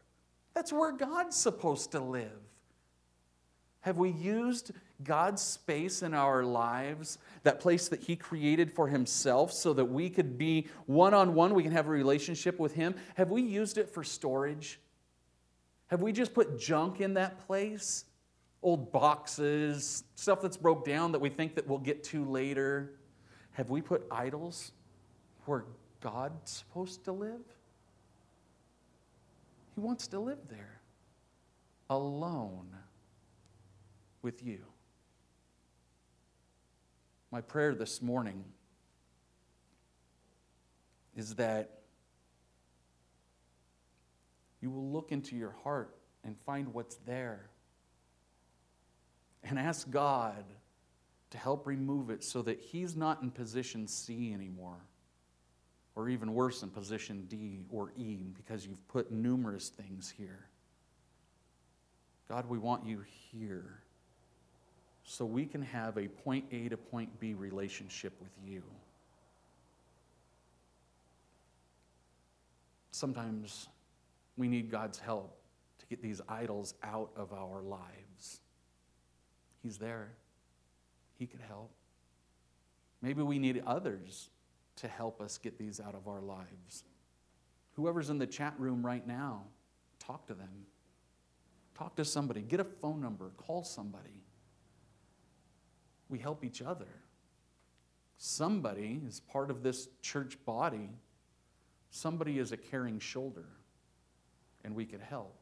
That's 0.56 0.74
where 0.74 0.92
God's 0.92 1.36
supposed 1.36 1.92
to 1.92 2.00
live. 2.00 2.32
Have 3.82 4.00
we 4.00 4.10
used 4.10 4.72
God's 5.04 5.44
space 5.44 6.02
in 6.02 6.16
our 6.16 6.44
lives, 6.44 7.20
that 7.44 7.60
place 7.60 7.90
that 7.90 8.02
He 8.02 8.16
created 8.16 8.72
for 8.72 8.88
Himself, 8.88 9.54
so 9.54 9.72
that 9.74 9.86
we 9.86 10.10
could 10.10 10.36
be 10.36 10.68
one 10.88 11.14
on 11.14 11.36
one, 11.36 11.54
we 11.54 11.62
can 11.62 11.72
have 11.72 11.86
a 11.86 11.92
relationship 11.92 12.58
with 12.58 12.74
Him? 12.74 12.96
Have 13.18 13.30
we 13.30 13.44
used 13.44 13.78
it 13.78 13.88
for 13.94 14.04
storage? 14.04 14.80
Have 15.88 16.02
we 16.02 16.12
just 16.12 16.34
put 16.34 16.60
junk 16.60 17.02
in 17.02 17.14
that 17.14 17.46
place? 17.46 18.06
Old 18.64 18.92
boxes, 18.92 20.06
stuff 20.16 20.42
that's 20.42 20.58
broke 20.58 20.84
down 20.86 21.12
that 21.12 21.20
we 21.20 21.30
think 21.30 21.54
that 21.54 21.68
we'll 21.68 21.78
get 21.78 22.04
to 22.06 22.26
later. 22.26 22.94
Have 23.56 23.70
we 23.70 23.82
put 23.82 24.06
idols 24.12 24.74
where 25.46 25.64
God's 26.02 26.52
supposed 26.52 27.06
to 27.06 27.14
live? 27.14 27.42
He 29.76 29.82
wants 29.82 30.08
to 30.08 30.20
live 30.20 30.40
there 30.50 30.82
alone 31.90 32.68
with 34.22 34.44
you. 34.44 34.60
My 37.32 37.40
prayer 37.40 37.74
this 37.74 38.02
morning 38.02 38.44
is 41.16 41.36
that 41.36 41.80
you 44.62 44.70
will 44.70 44.92
look 44.92 45.14
into 45.14 45.38
your 45.38 45.56
heart 45.64 45.96
and 46.26 46.36
find 46.46 46.74
what's 46.74 46.96
there 47.06 47.50
and 49.46 49.58
ask 49.58 49.90
God 49.90 50.44
to 51.36 51.42
help 51.42 51.68
remove 51.68 52.10
it 52.10 52.24
so 52.24 52.42
that 52.44 52.62
He's 52.62 52.96
not 52.96 53.22
in 53.22 53.30
position 53.30 53.88
C 53.88 54.34
anymore, 54.34 54.80
or 55.94 56.08
even 56.08 56.34
worse, 56.34 56.64
in 56.64 56.70
position 56.70 57.26
D 57.28 57.66
or 57.70 57.92
E, 57.98 58.32
because 58.34 58.66
you've 58.66 58.88
put 58.88 59.12
numerous 59.12 59.68
things 59.68 60.14
here. 60.18 60.48
God, 62.30 62.48
we 62.50 62.58
want 62.58 62.86
you 62.86 63.04
here 63.32 63.82
so 65.04 65.26
we 65.26 65.46
can 65.46 65.62
have 65.62 65.98
a 65.98 66.08
point 66.08 66.46
A 66.52 66.70
to 66.70 66.78
point 66.78 67.20
B 67.20 67.34
relationship 67.34 68.14
with 68.22 68.32
you. 68.44 68.64
Sometimes 72.92 73.68
we 74.38 74.48
need 74.48 74.72
God's 74.72 75.00
help 75.00 75.38
to 75.80 75.86
get 75.88 76.02
these 76.02 76.22
idols 76.30 76.76
out 76.82 77.12
of 77.18 77.34
our 77.34 77.62
lives. 77.62 78.40
He's 79.62 79.78
there, 79.78 80.14
He 81.18 81.28
could 81.28 81.42
help. 81.42 81.72
Maybe 83.02 83.22
we 83.22 83.40
need 83.40 83.62
others 83.66 84.30
to 84.78 84.88
help 84.88 85.22
us 85.22 85.38
get 85.38 85.58
these 85.58 85.80
out 85.80 85.96
of 85.96 86.08
our 86.08 86.22
lives. 86.22 86.84
Whoever's 87.74 88.10
in 88.10 88.18
the 88.18 88.28
chat 88.28 88.54
room 88.58 88.86
right 88.86 89.06
now, 89.06 89.44
talk 90.00 90.28
to 90.28 90.34
them. 90.34 90.66
Talk 91.78 91.96
to 91.98 92.06
somebody. 92.06 92.42
Get 92.42 92.60
a 92.60 92.66
phone 92.66 93.02
number. 93.02 93.32
Call 93.38 93.64
somebody 93.64 94.26
we 96.10 96.20
help 96.20 96.44
each 96.44 96.62
other. 96.62 96.88
Somebody 98.18 99.02
is 99.08 99.20
part 99.20 99.50
of 99.50 99.64
this 99.64 99.90
church 100.02 100.38
body, 100.46 100.90
somebody 101.90 102.40
is 102.40 102.52
a 102.52 102.58
caring 102.58 103.00
shoulder, 103.00 103.46
and 104.64 104.74
we 104.76 104.86
could 104.86 105.02
help. 105.02 105.36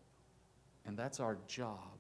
And 0.86 0.98
that's 0.98 1.20
our 1.20 1.38
job, 1.48 2.00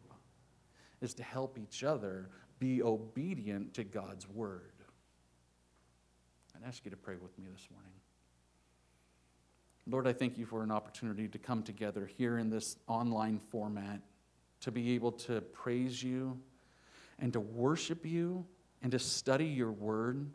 is 1.01 1.13
to 1.15 1.23
help 1.23 1.57
each 1.57 1.83
other 1.83 2.29
be 2.63 2.81
obedient 2.81 3.73
to 3.73 3.83
God's 3.83 4.25
word. 4.29 4.71
I'd 6.55 6.65
ask 6.65 6.85
you 6.85 6.91
to 6.91 6.97
pray 6.97 7.15
with 7.21 7.37
me 7.37 7.43
this 7.51 7.67
morning. 7.69 7.91
Lord, 9.85 10.07
I 10.07 10.13
thank 10.13 10.37
you 10.37 10.45
for 10.45 10.63
an 10.63 10.71
opportunity 10.71 11.27
to 11.27 11.37
come 11.37 11.61
together 11.61 12.05
here 12.05 12.37
in 12.37 12.49
this 12.49 12.77
online 12.87 13.37
format, 13.37 13.99
to 14.61 14.71
be 14.71 14.95
able 14.95 15.11
to 15.11 15.41
praise 15.41 16.01
you 16.01 16.39
and 17.19 17.33
to 17.33 17.41
worship 17.41 18.05
you 18.05 18.45
and 18.81 18.93
to 18.93 18.99
study 18.99 19.47
your 19.47 19.73
word. 19.73 20.25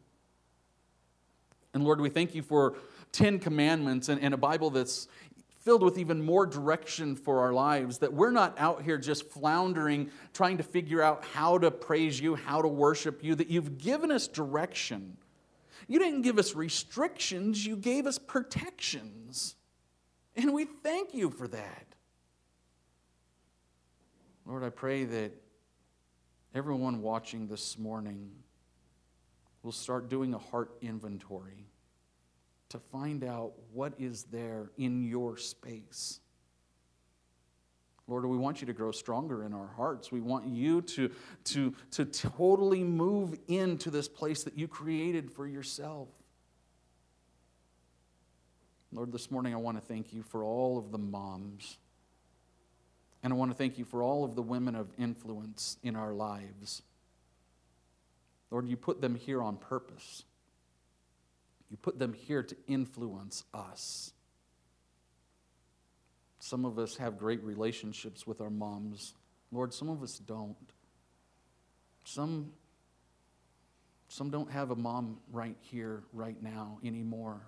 And 1.73 1.83
Lord, 1.83 1.99
we 1.99 2.11
thank 2.11 2.35
you 2.35 2.43
for 2.43 2.77
10 3.13 3.39
commandments 3.39 4.11
and, 4.11 4.21
and 4.21 4.35
a 4.35 4.39
Bible 4.39 4.69
that's 4.69 5.09
filled 5.69 5.83
with 5.83 5.99
even 5.99 6.25
more 6.25 6.47
direction 6.47 7.15
for 7.15 7.41
our 7.41 7.53
lives, 7.53 7.99
that 7.99 8.11
we're 8.11 8.31
not 8.31 8.59
out 8.59 8.81
here 8.81 8.97
just 8.97 9.31
floundering, 9.31 10.11
trying 10.33 10.57
to 10.57 10.63
figure 10.63 11.03
out 11.03 11.23
how 11.35 11.59
to 11.59 11.71
praise 11.71 12.19
you, 12.19 12.35
how 12.35 12.63
to 12.63 12.69
worship 12.69 13.23
you, 13.23 13.35
that 13.35 13.49
you've 13.49 13.77
given 13.77 14.11
us 14.11 14.27
direction. 14.27 15.15
You 15.87 15.99
didn't 15.99 16.23
give 16.23 16.39
us 16.39 16.55
restrictions, 16.55 17.67
you 17.67 17.77
gave 17.77 18.07
us 18.07 18.17
protections. 18.17 19.57
And 20.37 20.55
we 20.55 20.65
thank 20.65 21.13
you 21.13 21.29
for 21.29 21.47
that. 21.49 21.87
Lord, 24.47 24.65
I 24.65 24.71
pray 24.71 25.05
that 25.05 25.33
everyone 26.55 27.03
watching 27.03 27.47
this 27.47 27.77
morning 27.77 28.31
will 29.63 29.73
start 29.73 30.09
doing 30.09 30.33
a 30.33 30.39
heart 30.39 30.71
inventory 30.81 31.67
to 32.71 32.79
find 32.79 33.25
out 33.25 33.53
what 33.73 33.95
is 33.99 34.25
there 34.25 34.71
in 34.77 35.03
your 35.03 35.37
space. 35.37 36.21
Lord, 38.07 38.25
we 38.25 38.39
want 38.39 38.61
you 38.61 38.67
to 38.67 38.73
grow 38.73 38.91
stronger 38.91 39.45
in 39.45 39.53
our 39.53 39.67
hearts. 39.67 40.11
We 40.11 40.21
want 40.21 40.47
you 40.47 40.81
to, 40.81 41.11
to, 41.45 41.75
to 41.93 42.05
totally 42.07 42.83
move 42.83 43.39
into 43.49 43.91
this 43.91 44.09
place 44.09 44.45
that 44.45 44.57
you 44.57 44.67
created 44.67 45.31
for 45.31 45.47
yourself. 45.47 46.09
Lord, 48.93 49.13
this 49.13 49.31
morning 49.31 49.53
I 49.53 49.59
want 49.59 49.79
to 49.79 49.87
thank 49.87 50.15
you 50.15 50.23
for 50.23 50.43
all 50.43 50.79
of 50.79 50.91
the 50.91 50.99
moms 50.99 51.77
and 53.23 53.33
I 53.33 53.37
want 53.37 53.51
to 53.51 53.57
thank 53.57 53.79
you 53.79 53.85
for 53.85 54.03
all 54.03 54.25
of 54.25 54.35
the 54.35 54.43
women 54.43 54.75
of 54.75 54.89
influence 54.99 55.77
in 55.83 55.97
our 55.97 56.13
lives. 56.13 56.83
Lord, 58.51 58.69
you 58.69 58.77
put 58.77 59.01
them 59.01 59.15
here 59.15 59.43
on 59.43 59.57
purpose. 59.57 60.25
You 61.71 61.77
put 61.77 61.99
them 61.99 62.13
here 62.15 62.43
to 62.43 62.57
influence 62.67 63.45
us. 63.53 64.13
Some 66.41 66.65
of 66.65 66.79
us 66.79 66.97
have 66.97 67.19
great 67.19 67.43
relationships 67.43 68.27
with 68.27 68.41
our 68.41 68.51
moms. 68.51 69.15
Lord, 69.53 69.75
some 69.75 69.89
of 69.89 70.03
us 70.03 70.19
don't. 70.19 70.57
Some, 72.05 72.53
some 74.09 74.31
don't 74.31 74.51
have 74.51 74.71
a 74.71 74.77
mom 74.77 75.19
right 75.31 75.57
here, 75.61 76.05
right 76.13 76.41
now 76.43 76.79
anymore. 76.83 77.43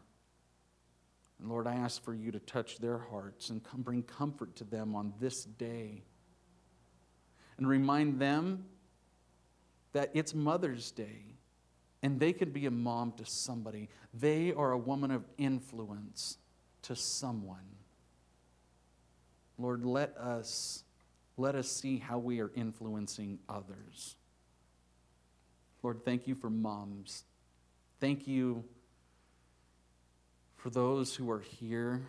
And 1.38 1.48
Lord, 1.48 1.66
I 1.66 1.74
ask 1.76 2.02
for 2.02 2.12
you 2.12 2.30
to 2.32 2.40
touch 2.40 2.78
their 2.78 2.98
hearts 2.98 3.48
and 3.48 3.64
come 3.64 3.80
bring 3.80 4.02
comfort 4.02 4.56
to 4.56 4.64
them 4.64 4.94
on 4.94 5.14
this 5.18 5.44
day. 5.44 6.02
And 7.56 7.66
remind 7.66 8.20
them 8.20 8.66
that 9.92 10.10
it's 10.14 10.34
Mother's 10.34 10.90
Day 10.90 11.36
and 12.02 12.18
they 12.18 12.32
could 12.32 12.52
be 12.52 12.66
a 12.66 12.70
mom 12.70 13.12
to 13.12 13.26
somebody. 13.26 13.88
They 14.14 14.52
are 14.52 14.72
a 14.72 14.78
woman 14.78 15.10
of 15.10 15.24
influence 15.38 16.38
to 16.82 16.96
someone. 16.96 17.58
Lord, 19.58 19.84
let 19.84 20.16
us 20.16 20.84
let 21.36 21.54
us 21.54 21.70
see 21.70 21.96
how 21.96 22.18
we 22.18 22.40
are 22.40 22.50
influencing 22.54 23.38
others. 23.48 24.16
Lord, 25.82 26.04
thank 26.04 26.28
you 26.28 26.34
for 26.34 26.50
moms. 26.50 27.24
Thank 27.98 28.28
you 28.28 28.62
for 30.56 30.68
those 30.68 31.14
who 31.14 31.30
are 31.30 31.40
here, 31.40 32.02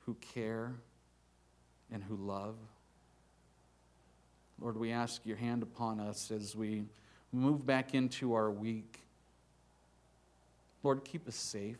who 0.00 0.14
care, 0.34 0.74
and 1.90 2.02
who 2.02 2.16
love. 2.16 2.56
Lord, 4.60 4.76
we 4.76 4.92
ask 4.92 5.24
your 5.24 5.38
hand 5.38 5.62
upon 5.62 5.98
us 5.98 6.30
as 6.30 6.54
we 6.54 6.84
move 7.32 7.64
back 7.64 7.94
into 7.94 8.34
our 8.34 8.50
week. 8.50 9.00
Lord, 10.82 11.04
keep 11.04 11.26
us 11.26 11.34
safe. 11.34 11.78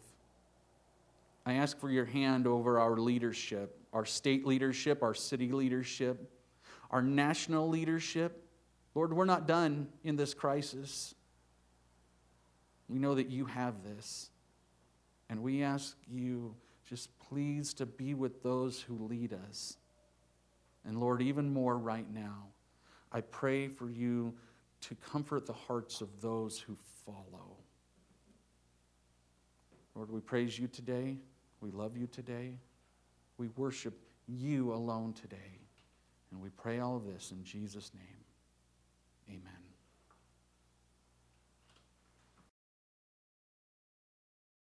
I 1.45 1.55
ask 1.55 1.79
for 1.79 1.91
your 1.91 2.05
hand 2.05 2.47
over 2.47 2.79
our 2.79 2.97
leadership, 2.97 3.77
our 3.93 4.05
state 4.05 4.47
leadership, 4.47 5.03
our 5.03 5.15
city 5.15 5.51
leadership, 5.51 6.31
our 6.91 7.03
national 7.03 7.69
leadership. 7.69 8.45
Lord, 8.95 9.13
we're 9.13 9.25
not 9.25 9.47
done 9.47 9.89
in 10.05 10.17
this 10.17 10.35
crisis. 10.35 11.15
We 12.89 12.99
know 12.99 13.15
that 13.15 13.29
you 13.29 13.47
have 13.47 13.83
this. 13.83 14.31
And 15.29 15.43
we 15.43 15.63
ask 15.63 15.97
you 16.11 16.55
just 16.89 17.09
please 17.19 17.75
to 17.75 17.87
be 17.87 18.15
with 18.15 18.43
those 18.43 18.81
who 18.81 19.07
lead 19.07 19.37
us. 19.49 19.77
And 20.85 20.99
Lord, 20.99 21.23
even 21.23 21.53
more 21.53 21.77
right 21.77 22.07
now, 22.13 22.49
I 23.11 23.23
pray 23.23 23.69
for 23.69 23.91
you 23.91 24.35
to 24.83 24.95
comfort 24.97 25.47
the 25.47 25.53
hearts 25.53 26.01
of 26.01 26.09
those 26.21 26.59
who 26.59 26.77
follow. 27.07 27.57
Lord, 29.95 30.11
we 30.11 30.21
praise 30.21 30.59
you 30.59 30.69
today. 30.69 31.17
We 31.61 31.71
love 31.71 31.97
you 31.97 32.07
today. 32.07 32.55
We 33.39 33.49
worship 33.57 33.95
you 34.27 34.73
alone 34.73 35.13
today. 35.13 35.37
And 36.31 36.41
we 36.41 36.49
pray 36.51 36.81
all 36.81 36.97
of 36.97 37.07
this 37.07 37.33
in 37.33 37.45
Jesus' 37.45 37.93
name. 37.95 39.39
Amen. 39.39 39.62